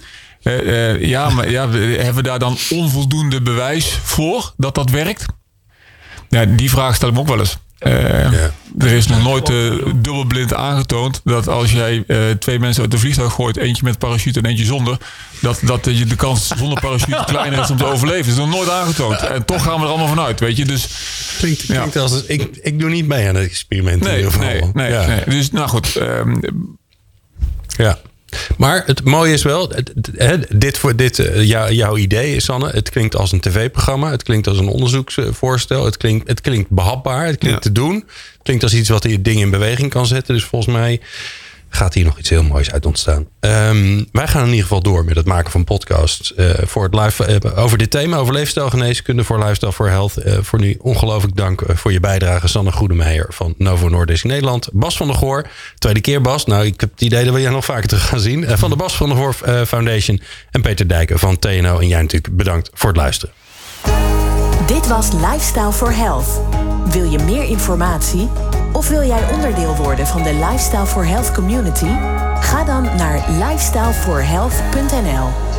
Eh, 0.42 1.04
ja, 1.04 1.30
maar 1.30 1.50
ja, 1.50 1.70
hebben 1.70 2.14
we 2.14 2.22
daar 2.22 2.38
dan 2.38 2.56
onvoldoende 2.70 3.42
bewijs 3.42 3.98
voor 4.02 4.52
dat 4.56 4.74
dat 4.74 4.90
werkt? 4.90 5.26
Ja, 6.28 6.44
die 6.44 6.70
vraag 6.70 6.94
stel 6.94 7.08
ik 7.08 7.14
me 7.14 7.20
ook 7.20 7.28
wel 7.28 7.38
eens. 7.38 7.58
Eh, 7.84 8.32
Er 8.78 8.92
is 8.92 9.06
nog 9.06 9.22
nooit 9.22 9.48
eh, 9.50 9.56
dubbelblind 9.96 10.54
aangetoond 10.54 11.20
dat 11.24 11.48
als 11.48 11.72
jij 11.72 12.04
eh, 12.06 12.18
twee 12.38 12.58
mensen 12.58 12.82
uit 12.82 12.90
de 12.90 12.98
vliegtuig 12.98 13.32
gooit, 13.32 13.56
eentje 13.56 13.84
met 13.84 13.98
parachute 13.98 14.38
en 14.40 14.46
eentje 14.46 14.64
zonder, 14.64 14.96
dat, 15.40 15.60
dat 15.64 15.84
je 15.84 16.04
de 16.04 16.16
kans 16.16 16.46
zonder 16.56 16.80
parachute 16.80 17.22
kleiner 17.32 17.60
is 17.60 17.70
om 17.70 17.76
te 17.76 17.84
overleven. 17.86 18.24
Dat 18.24 18.32
is 18.34 18.50
nog 18.50 18.50
nooit 18.54 18.70
aangetoond. 18.70 19.16
En 19.20 19.44
toch 19.44 19.62
gaan 19.62 19.76
we 19.78 19.82
er 19.82 19.88
allemaal 19.88 20.08
vanuit, 20.08 20.40
weet 20.40 20.56
je. 20.56 20.64
Dus 20.64 20.88
Klinkt, 21.38 21.62
Ja. 21.62 21.74
klinkt 21.74 21.96
als 21.96 22.22
ik, 22.24 22.56
ik 22.62 22.78
doe 22.78 22.90
niet 22.90 23.06
mee 23.06 23.28
aan 23.28 23.34
het 23.34 23.44
experiment. 23.44 24.00
in 24.04 24.06
nee, 24.08 24.16
ieder 24.16 24.32
geval. 24.32 24.48
nee, 24.48 24.70
nee, 24.74 24.90
Ja. 24.90 25.06
nee. 25.06 25.20
Dus 25.26 25.50
nou 25.50 25.68
goed. 25.68 25.96
ehm, 25.96 26.34
Ja. 27.76 27.98
Maar 28.56 28.82
het 28.86 29.04
mooie 29.04 29.32
is 29.32 29.42
wel, 29.42 29.72
dit, 30.48 30.78
voor, 30.78 30.96
dit 30.96 31.18
eh, 31.18 31.42
jou- 31.48 31.72
jouw 31.72 31.96
idee, 31.96 32.40
Sanne, 32.40 32.68
het 32.70 32.90
klinkt 32.90 33.16
als 33.16 33.32
een 33.32 33.40
tv-programma. 33.40 34.10
Het 34.10 34.22
klinkt 34.22 34.46
als 34.46 34.58
een 34.58 34.68
onderzoeksvoorstel. 34.68 35.84
Het 35.84 35.96
klinkt, 35.96 36.28
het 36.28 36.40
klinkt 36.40 36.70
behapbaar. 36.70 37.26
Het 37.26 37.38
klinkt 37.38 37.64
Ja. 37.64 37.70
te 37.70 37.72
doen. 37.80 37.94
Het 37.94 38.42
klinkt 38.42 38.62
als 38.62 38.74
iets 38.74 38.88
wat 38.88 39.02
die 39.02 39.22
dingen 39.22 39.42
in 39.42 39.50
beweging 39.50 39.90
kan 39.90 40.06
zetten. 40.06 40.34
Dus 40.34 40.44
volgens 40.44 40.74
mij 40.74 41.00
gaat 41.74 41.94
hier 41.94 42.04
nog 42.04 42.18
iets 42.18 42.28
heel 42.28 42.42
moois 42.42 42.72
uit 42.72 42.86
ontstaan. 42.86 43.26
Ehm, 43.40 44.04
wij 44.12 44.28
gaan 44.28 44.42
in 44.42 44.48
ieder 44.48 44.62
geval 44.62 44.82
door 44.82 45.04
met 45.04 45.16
het 45.16 45.26
maken 45.26 45.50
van 45.50 45.64
podcasts. 45.64 46.34
eh, 46.34 46.50
voor 46.66 46.84
het 46.84 46.94
live, 46.94 47.24
eh, 47.24 47.58
over 47.58 47.78
dit 47.78 47.90
thema, 47.90 48.16
over 48.16 48.32
leefstijlgeneeskunde 48.34 49.24
voor 49.24 49.38
Lifestyle 49.38 49.72
for 49.72 49.88
Health. 49.88 50.16
Eh, 50.16 50.38
voor 50.40 50.60
nu 50.60 50.76
ongelooflijk 50.80 51.36
dank 51.36 51.62
voor 51.68 51.92
je 51.92 52.00
bijdrage, 52.00 52.48
Sanne 52.48 52.72
Goedemeijer 52.72 53.26
van 53.28 53.54
Novo 53.58 53.88
Nordisk 53.88 54.24
Nederland. 54.24 54.68
Bas 54.72 54.96
van 54.96 55.06
der 55.06 55.16
Goor, 55.16 55.48
tweede 55.78 56.00
keer 56.00 56.20
Bas. 56.20 56.44
Nou, 56.44 56.64
ik 56.64 56.80
heb 56.80 56.90
het 56.90 57.00
idee 57.00 57.24
dat 57.24 57.34
we 57.34 57.40
jij 57.40 57.50
nog 57.50 57.64
vaker 57.64 57.88
terug 57.88 58.08
gaan 58.08 58.20
zien. 58.20 58.58
Van 58.58 58.70
de 58.70 58.76
Bas 58.76 58.96
van 58.96 59.08
der 59.08 59.16
Goor 59.16 59.34
Foundation 59.66 60.20
en 60.50 60.62
Peter 60.62 60.88
Dijken 60.88 61.18
van 61.18 61.38
TNO. 61.38 61.78
En 61.78 61.88
jij 61.88 62.00
natuurlijk 62.00 62.36
bedankt 62.36 62.70
voor 62.74 62.88
het 62.88 62.98
luisteren. 62.98 63.34
Dit 64.66 64.86
was 64.86 65.08
Lifestyle 65.12 65.72
for 65.72 65.94
Health. 65.94 66.40
Wil 66.92 67.10
je 67.10 67.18
meer 67.18 67.44
informatie? 67.44 68.28
Of 68.72 68.88
wil 68.88 69.02
jij 69.02 69.32
onderdeel 69.32 69.76
worden 69.76 70.06
van 70.06 70.22
de 70.22 70.34
Lifestyle 70.34 70.86
for 70.86 71.06
Health 71.06 71.32
community? 71.32 71.90
Ga 72.40 72.64
dan 72.64 72.82
naar 72.82 73.24
lifestyleforhealth.nl. 73.28 75.51